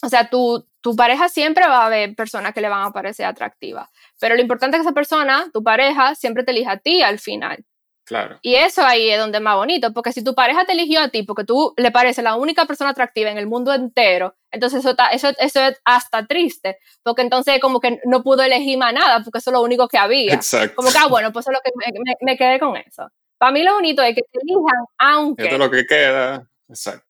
O 0.05 0.09
sea, 0.09 0.31
tu, 0.31 0.69
tu 0.81 0.95
pareja 0.95 1.29
siempre 1.29 1.67
va 1.67 1.83
a 1.83 1.87
haber 1.87 2.15
personas 2.15 2.55
que 2.55 2.61
le 2.61 2.69
van 2.69 2.87
a 2.87 2.93
parecer 2.93 3.27
atractivas, 3.27 3.89
pero 4.21 4.37
lo 4.37 4.41
importante 4.41 4.77
es 4.77 4.83
que 4.83 4.89
esa 4.89 4.95
persona, 4.95 5.51
tu 5.53 5.65
pareja, 5.65 6.15
siempre 6.15 6.45
te 6.45 6.53
elija 6.53 6.73
a 6.73 6.77
ti 6.77 7.03
al 7.03 7.19
final. 7.19 7.65
Claro. 8.07 8.39
Y 8.41 8.55
eso 8.55 8.85
ahí 8.85 9.11
es 9.11 9.19
donde 9.19 9.39
es 9.39 9.43
más 9.43 9.57
bonito, 9.57 9.93
porque 9.93 10.13
si 10.13 10.23
tu 10.23 10.33
pareja 10.33 10.65
te 10.65 10.73
eligió 10.73 11.01
a 11.01 11.09
ti 11.09 11.25
porque 11.25 11.43
tú 11.43 11.75
le 11.77 11.91
pareces 11.91 12.23
la 12.23 12.37
única 12.37 12.65
persona 12.65 12.91
atractiva 12.91 13.31
en 13.31 13.37
el 13.37 13.49
mundo 13.49 13.75
entero, 13.75 14.37
entonces 14.53 14.85
eso, 14.85 14.95
eso, 15.11 15.31
eso 15.39 15.61
es 15.61 15.81
hasta 15.85 16.25
triste, 16.25 16.79
porque 17.03 17.23
entonces 17.23 17.59
como 17.61 17.81
que 17.81 18.01
no 18.05 18.23
pudo 18.23 18.45
elegir 18.45 18.79
más 18.79 18.95
nada, 18.95 19.25
porque 19.25 19.39
eso 19.39 19.51
es 19.51 19.55
lo 19.55 19.63
único 19.63 19.89
que 19.89 19.99
había. 19.99 20.35
Exacto. 20.35 20.77
Como 20.77 20.93
que, 20.93 20.99
ah, 20.99 21.09
bueno, 21.09 21.33
pues 21.33 21.45
eso 21.45 21.51
es 21.51 21.59
lo 21.59 21.61
que 21.65 21.73
me, 21.75 22.15
me 22.21 22.37
quedé 22.37 22.61
con 22.61 22.77
eso. 22.77 23.11
Para 23.39 23.51
mí 23.51 23.65
lo 23.65 23.75
bonito 23.75 24.03
es 24.03 24.15
que 24.15 24.23
te 24.23 24.39
elijan 24.41 24.85
aunque... 24.99 25.43
Esto 25.43 25.57
es 25.57 25.61
lo 25.61 25.71
que 25.71 25.85
queda. 25.85 26.49
Exacto. 26.69 27.07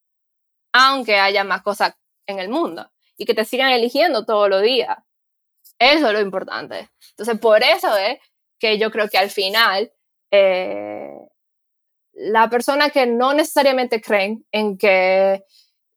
Aunque 0.73 1.19
haya 1.19 1.45
más 1.45 1.61
cosas 1.61 1.95
en 2.27 2.39
el 2.39 2.49
mundo 2.49 2.91
y 3.19 3.27
que 3.27 3.35
te 3.35 3.45
sigan 3.45 3.71
eligiendo 3.71 4.25
todos 4.25 4.49
los 4.49 4.63
días. 4.63 4.97
Eso 5.79 6.07
es 6.07 6.13
lo 6.15 6.21
importante. 6.21 6.89
Entonces, 7.11 7.39
por 7.39 7.63
eso 7.63 7.95
es 7.99 8.19
que 8.59 8.79
yo 8.79 8.91
creo 8.91 9.09
que 9.09 9.19
al 9.19 9.31
final 9.31 9.93
eh, 10.31 11.19
la 12.13 12.49
persona 12.49 12.91
que 12.91 13.07
no 13.07 13.35
necesariamente 13.35 14.01
creen 14.01 14.45
en 14.53 14.79
que 14.79 15.43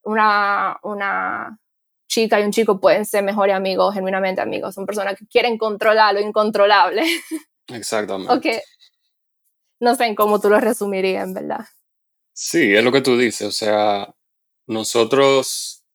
una, 0.03 0.77
una 0.83 1.59
chica 2.07 2.39
y 2.39 2.43
un 2.43 2.51
chico 2.51 2.79
pueden 2.79 3.05
ser 3.05 3.23
mejores 3.23 3.55
amigos, 3.55 3.93
genuinamente 3.93 4.41
amigos, 4.41 4.75
son 4.75 4.85
personas 4.85 5.15
que 5.17 5.27
quieren 5.27 5.57
controlar 5.57 6.13
lo 6.13 6.19
incontrolable. 6.19 7.03
Exactamente. 7.67 8.33
okay 8.33 8.59
no 9.79 9.95
sé 9.95 10.05
en 10.05 10.15
cómo 10.15 10.39
tú 10.39 10.49
lo 10.49 10.59
resumirías, 10.59 11.25
en 11.25 11.33
verdad. 11.33 11.65
Sí, 12.33 12.73
es 12.75 12.83
lo 12.83 12.91
que 12.91 13.01
tú 13.01 13.17
dices. 13.17 13.47
O 13.47 13.51
sea, 13.51 14.13
nosotros 14.67 15.85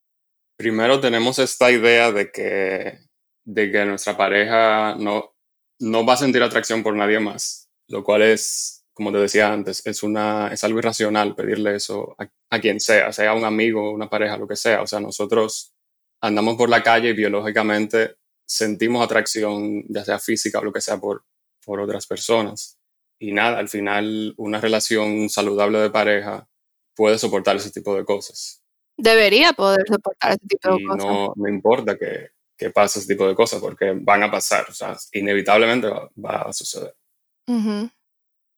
primero 0.57 1.01
tenemos 1.01 1.39
esta 1.39 1.70
idea 1.70 2.12
de 2.12 2.30
que, 2.30 2.99
de 3.45 3.70
que 3.70 3.85
nuestra 3.85 4.16
pareja 4.16 4.97
no, 4.99 5.35
no 5.78 6.07
va 6.07 6.14
a 6.14 6.18
sentir 6.18 6.43
atracción 6.43 6.82
por 6.82 6.95
nadie 6.95 7.20
más, 7.20 7.63
lo 7.89 8.05
cual 8.05 8.22
es, 8.22 8.85
como 8.93 9.12
te 9.12 9.18
decía 9.18 9.53
antes, 9.53 9.87
es, 9.87 10.03
una, 10.03 10.49
es 10.53 10.64
algo 10.64 10.78
irracional 10.78 11.35
pedirle 11.35 11.76
eso 11.76 12.14
a, 12.18 12.28
a 12.51 12.61
quien 12.61 12.80
sea, 12.80 13.12
sea 13.12 13.35
un 13.35 13.45
amigo, 13.45 13.93
una 13.93 14.09
pareja, 14.09 14.37
lo 14.37 14.49
que 14.49 14.57
sea. 14.57 14.82
O 14.82 14.87
sea, 14.87 15.01
nosotros 15.01 15.74
andamos 16.20 16.57
por 16.57 16.68
la 16.68 16.82
calle 16.82 17.11
y 17.11 17.14
biológicamente 17.14 18.16
sentimos 18.47 19.05
atracción, 19.05 19.85
ya 19.89 20.05
sea 20.05 20.18
física 20.18 20.59
o 20.59 20.64
lo 20.64 20.72
que 20.72 20.80
sea, 20.80 20.99
por, 20.99 21.24
por 21.64 21.80
otras 21.80 22.07
personas 22.07 22.78
y 23.18 23.32
nada, 23.32 23.59
al 23.59 23.68
final 23.68 24.35
una 24.37 24.61
relación 24.61 25.28
saludable 25.28 25.78
de 25.78 25.91
pareja 25.91 26.47
puede 26.95 27.18
soportar 27.18 27.57
ese 27.57 27.70
tipo 27.70 27.97
de 27.97 28.05
cosas. 28.05 28.62
Debería 28.97 29.53
poder 29.53 29.85
soportar 29.89 30.32
ese 30.32 30.47
tipo 30.47 30.76
de 30.76 30.85
cosas. 30.85 31.05
No, 31.05 31.32
no 31.35 31.49
importa 31.49 31.97
que, 31.97 32.28
que, 32.57 32.70
pase 32.70 32.99
ese 32.99 33.09
tipo 33.09 33.26
de 33.26 33.35
cosas 33.35 33.61
porque 33.61 33.93
van 33.97 34.22
a 34.22 34.30
pasar, 34.30 34.66
o 34.68 34.74
sea, 34.74 34.97
inevitablemente 35.12 35.89
va, 35.89 36.43
a 36.43 36.53
suceder. 36.53 36.95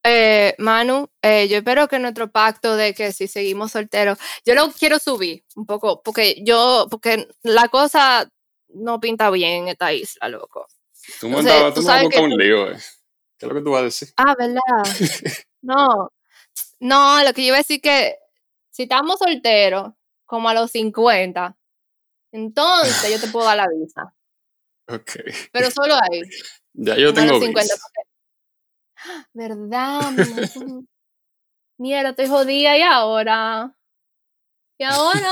Eh, 0.04 0.54
Manu, 0.58 1.08
eh, 1.22 1.48
yo 1.48 1.58
espero 1.58 1.88
que 1.88 1.98
nuestro 1.98 2.30
pacto 2.30 2.76
de 2.76 2.94
que 2.94 3.12
si 3.12 3.26
seguimos 3.28 3.72
solteros, 3.72 4.18
yo 4.44 4.54
lo 4.54 4.70
quiero 4.72 4.98
subir 4.98 5.44
un 5.56 5.66
poco, 5.66 6.02
porque 6.02 6.42
yo, 6.44 6.86
porque 6.90 7.28
la 7.42 7.68
cosa 7.68 8.30
no 8.68 9.00
pinta 9.00 9.30
bien 9.30 9.62
en 9.64 9.68
esta 9.68 9.92
isla, 9.92 10.28
loco. 10.28 10.66
Tú 11.20 11.28
me 11.28 11.36
tú 11.42 11.48
tú 11.74 11.80
me 11.82 11.86
sabes 11.86 12.08
que 12.08 12.20
un 12.20 12.30
tú- 12.30 12.38
lío, 12.38 12.70
eh. 12.70 12.76
¿Qué 13.38 13.46
es 13.46 13.52
lo 13.52 13.54
que 13.58 13.62
tú 13.64 13.70
vas 13.72 13.82
a 13.82 13.84
decir? 13.84 14.08
Ah, 14.16 14.34
¿verdad? 14.38 14.60
No. 15.62 16.12
No, 16.78 17.24
lo 17.24 17.32
que 17.32 17.42
yo 17.42 17.48
iba 17.48 17.56
a 17.56 17.58
decir 17.60 17.80
que 17.80 18.16
si 18.70 18.84
estamos 18.84 19.18
solteros, 19.18 19.92
como 20.24 20.48
a 20.48 20.54
los 20.54 20.70
50, 20.70 21.56
entonces 22.32 23.10
yo 23.10 23.20
te 23.20 23.28
puedo 23.32 23.46
dar 23.46 23.56
la 23.56 23.66
visa. 23.68 24.12
Ok. 24.88 25.10
Pero 25.50 25.68
solo 25.72 25.94
ahí. 25.96 26.22
Ya 26.74 26.96
yo 26.96 27.08
como 27.12 27.18
a 27.18 27.22
tengo 27.22 27.32
los 27.32 27.42
50. 27.44 27.62
visa. 27.74 27.76
porque- 27.82 28.08
¿Verdad? 29.32 30.00
Mierda, 31.78 32.10
estoy 32.10 32.26
jodida 32.26 32.76
y 32.76 32.82
ahora. 32.82 33.76
Y 34.78 34.84
ahora. 34.84 35.30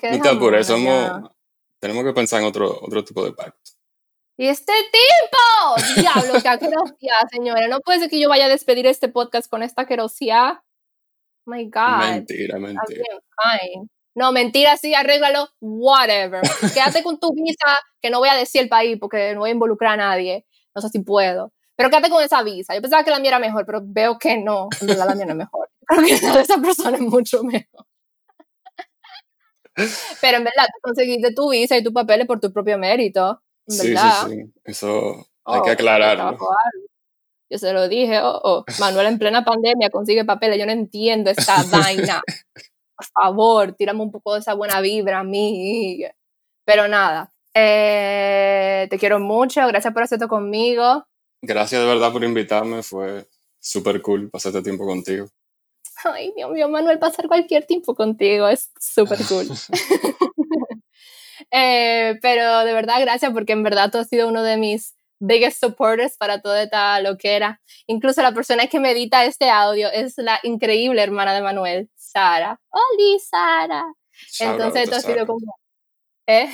Que 0.00 0.10
No 0.18 0.22
te 0.22 0.28
apures, 0.28 0.66
dejarme 0.66 0.86
ya. 0.86 1.08
somos... 1.08 1.30
Tenemos 1.80 2.04
que 2.04 2.12
pensar 2.12 2.40
en 2.40 2.46
otro, 2.46 2.78
otro 2.80 3.04
tipo 3.04 3.24
de 3.24 3.32
pacto. 3.32 3.72
¿Y 4.38 4.46
este 4.46 4.72
tipo? 4.72 6.00
Diablo, 6.00 6.40
qué 6.40 6.48
asquerosidad, 6.48 7.28
señora. 7.30 7.68
No 7.68 7.80
puede 7.80 8.00
ser 8.00 8.10
que 8.10 8.20
yo 8.20 8.28
vaya 8.28 8.46
a 8.46 8.48
despedir 8.48 8.86
este 8.86 9.08
podcast 9.08 9.50
con 9.50 9.62
esta 9.62 9.82
asquerosidad. 9.82 10.54
Oh 11.44 11.50
my 11.50 11.64
God. 11.64 12.10
Mentira, 12.10 12.58
mentira. 12.58 13.04
fine. 13.42 13.88
No, 14.14 14.30
mentira, 14.32 14.76
sí, 14.76 14.94
arréglalo, 14.94 15.48
whatever. 15.60 16.42
Quédate 16.74 17.02
con 17.02 17.18
tu 17.18 17.32
visa, 17.34 17.78
que 18.00 18.10
no 18.10 18.18
voy 18.18 18.28
a 18.28 18.34
decir 18.34 18.62
el 18.62 18.68
país 18.68 18.98
porque 19.00 19.32
no 19.34 19.40
voy 19.40 19.50
a 19.50 19.54
involucrar 19.54 19.94
a 19.94 19.96
nadie. 19.96 20.46
No 20.74 20.82
sé 20.82 20.88
si 20.88 21.00
puedo. 21.00 21.52
Pero 21.82 21.90
quédate 21.90 22.10
con 22.10 22.22
esa 22.22 22.42
visa. 22.44 22.74
Yo 22.76 22.80
pensaba 22.80 23.02
que 23.02 23.10
la 23.10 23.18
mía 23.18 23.30
era 23.30 23.38
mejor, 23.40 23.66
pero 23.66 23.80
veo 23.82 24.16
que 24.18 24.38
no. 24.38 24.68
En 24.80 24.86
verdad 24.86 25.06
la 25.08 25.14
mía 25.16 25.24
no 25.26 25.32
es 25.32 25.38
mejor. 25.38 25.68
Creo 25.88 26.06
que 26.06 26.26
la 26.26 26.36
de 26.36 26.42
esa 26.42 26.58
persona 26.58 26.96
es 26.96 27.02
mucho 27.02 27.42
mejor. 27.42 27.86
Pero 30.20 30.36
en 30.38 30.44
verdad, 30.44 30.66
tú 30.66 30.78
conseguiste 30.82 31.32
tu 31.34 31.50
visa 31.50 31.76
y 31.76 31.82
tus 31.82 31.92
papeles 31.92 32.26
por 32.26 32.38
tu 32.38 32.52
propio 32.52 32.78
mérito. 32.78 33.42
En 33.66 33.74
Sí, 33.76 33.88
verdad. 33.88 34.26
sí, 34.28 34.34
sí. 34.36 34.52
Eso 34.64 35.16
hay 35.44 35.58
Oh, 35.60 35.62
que 35.62 35.70
aclararlo. 35.72 36.22
trabajo 36.22 36.50
algo. 36.50 36.86
Yo 37.50 37.58
se 37.58 37.72
lo 37.72 37.88
dije, 37.88 38.20
oh, 38.22 38.40
oh, 38.44 38.64
Manuel 38.78 39.08
en 39.08 39.18
plena 39.18 39.44
pandemia 39.44 39.90
consigue 39.90 40.24
papeles, 40.24 40.58
yo 40.58 40.66
no 40.66 40.72
entiendo 40.72 41.30
esta 41.30 41.56
vaina. 41.70 42.22
Por 42.96 43.06
favor, 43.12 43.72
tírame 43.72 44.02
un 44.02 44.10
poco 44.12 44.34
de 44.34 44.40
esa 44.40 44.54
buena 44.54 44.80
vibra 44.80 45.18
a 45.20 45.24
mí. 45.24 46.04
Pero 46.64 46.86
nada, 46.88 47.32
eh, 47.54 48.86
te 48.88 48.98
quiero 48.98 49.18
mucho, 49.20 49.66
gracias 49.66 49.92
por 49.92 50.02
hacer 50.04 50.16
esto 50.16 50.28
conmigo. 50.28 51.04
Gracias 51.42 51.80
de 51.80 51.86
verdad 51.86 52.12
por 52.12 52.22
invitarme. 52.24 52.82
Fue 52.82 53.26
súper 53.58 54.00
cool 54.00 54.30
pasar 54.30 54.50
este 54.50 54.62
tiempo 54.62 54.86
contigo. 54.86 55.26
Ay, 56.04 56.32
Dios 56.36 56.50
mío, 56.50 56.68
Manuel, 56.68 56.98
pasar 56.98 57.28
cualquier 57.28 57.66
tiempo 57.66 57.94
contigo 57.94 58.48
es 58.48 58.70
súper 58.80 59.18
cool. 59.28 59.48
Eh, 61.50 62.18
pero 62.22 62.60
de 62.60 62.72
verdad, 62.72 63.00
gracias 63.00 63.32
porque 63.32 63.52
en 63.52 63.62
verdad 63.62 63.90
tú 63.90 63.98
has 63.98 64.08
sido 64.08 64.26
uno 64.28 64.42
de 64.42 64.56
mis 64.56 64.94
biggest 65.18 65.60
supporters 65.60 66.16
para 66.16 66.40
toda 66.40 66.62
esta 66.62 67.00
loquera. 67.00 67.60
Incluso 67.86 68.22
la 68.22 68.32
persona 68.32 68.68
que 68.68 68.80
me 68.80 68.92
edita 68.92 69.24
este 69.24 69.50
audio 69.50 69.90
es 69.90 70.14
la 70.16 70.40
increíble 70.44 71.02
hermana 71.02 71.34
de 71.34 71.42
Manuel, 71.42 71.90
Sara. 71.94 72.60
¡Hola, 72.70 73.18
Sara! 73.28 73.84
Entonces 74.40 74.84
esto 74.84 74.96
ha 74.96 75.00
sido 75.00 75.26
como... 75.26 75.58
¿Eh? 76.26 76.48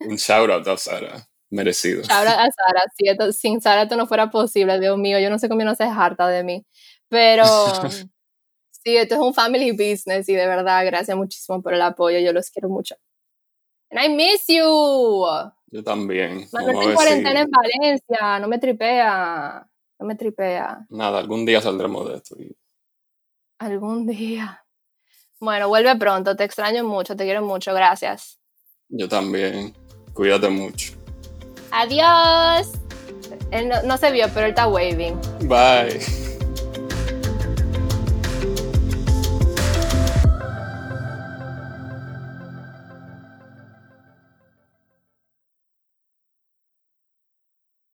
Un 0.00 0.16
shout 0.16 0.50
out 0.50 0.68
a 0.68 0.76
Sara. 0.76 1.26
Merecido. 1.50 2.02
Shout 2.02 2.26
out 2.26 2.38
a 2.38 2.50
Sara. 2.50 2.82
Si 2.96 3.08
esto- 3.08 3.32
sin 3.32 3.60
Sara 3.60 3.82
esto 3.82 3.96
no 3.96 4.06
fuera 4.06 4.30
posible, 4.30 4.80
Dios 4.80 4.98
mío, 4.98 5.18
yo 5.20 5.30
no 5.30 5.38
sé 5.38 5.48
cómo 5.48 5.62
no 5.64 5.74
se 5.74 5.84
harta 5.84 6.26
de 6.28 6.42
mí. 6.44 6.66
Pero 7.08 7.44
sí, 8.70 8.96
esto 8.96 9.14
es 9.14 9.20
un 9.20 9.32
family 9.34 9.70
business 9.72 10.28
y 10.28 10.34
de 10.34 10.46
verdad, 10.46 10.84
gracias 10.84 11.16
muchísimo 11.16 11.62
por 11.62 11.74
el 11.74 11.82
apoyo. 11.82 12.18
Yo 12.18 12.32
los 12.32 12.50
quiero 12.50 12.68
mucho. 12.68 12.96
And 13.90 14.02
I 14.04 14.08
miss 14.14 14.46
you. 14.48 14.64
Yo 15.68 15.82
también. 15.84 16.46
Manuel 16.52 16.74
en 16.74 16.80
ver 16.80 16.88
si... 16.88 16.94
cuarentena 16.94 17.40
en 17.42 17.50
Valencia. 17.50 18.38
No 18.40 18.48
me 18.48 18.58
tripea. 18.58 19.68
No 19.98 20.06
me 20.06 20.14
tripea. 20.16 20.84
Nada, 20.90 21.18
algún 21.20 21.46
día 21.46 21.60
saldremos 21.60 22.08
de 22.08 22.16
esto. 22.16 22.36
y- 22.40 22.56
Algún 23.58 24.06
día. 24.06 24.64
Bueno, 25.38 25.68
vuelve 25.68 25.94
pronto. 25.96 26.34
Te 26.34 26.42
extraño 26.44 26.82
mucho. 26.84 27.14
Te 27.16 27.24
quiero 27.24 27.42
mucho. 27.42 27.72
Gracias. 27.72 28.40
Yo 28.88 29.08
también. 29.08 29.72
Cuídate 30.12 30.48
mucho. 30.48 30.94
Adiós. 31.76 32.72
Él 33.50 33.70
no, 33.84 33.98
se 33.98 34.10
vio, 34.10 34.26
pero 34.32 34.46
él 34.46 34.50
está 34.50 34.66
waving. 34.66 35.20
Bye. 35.42 36.00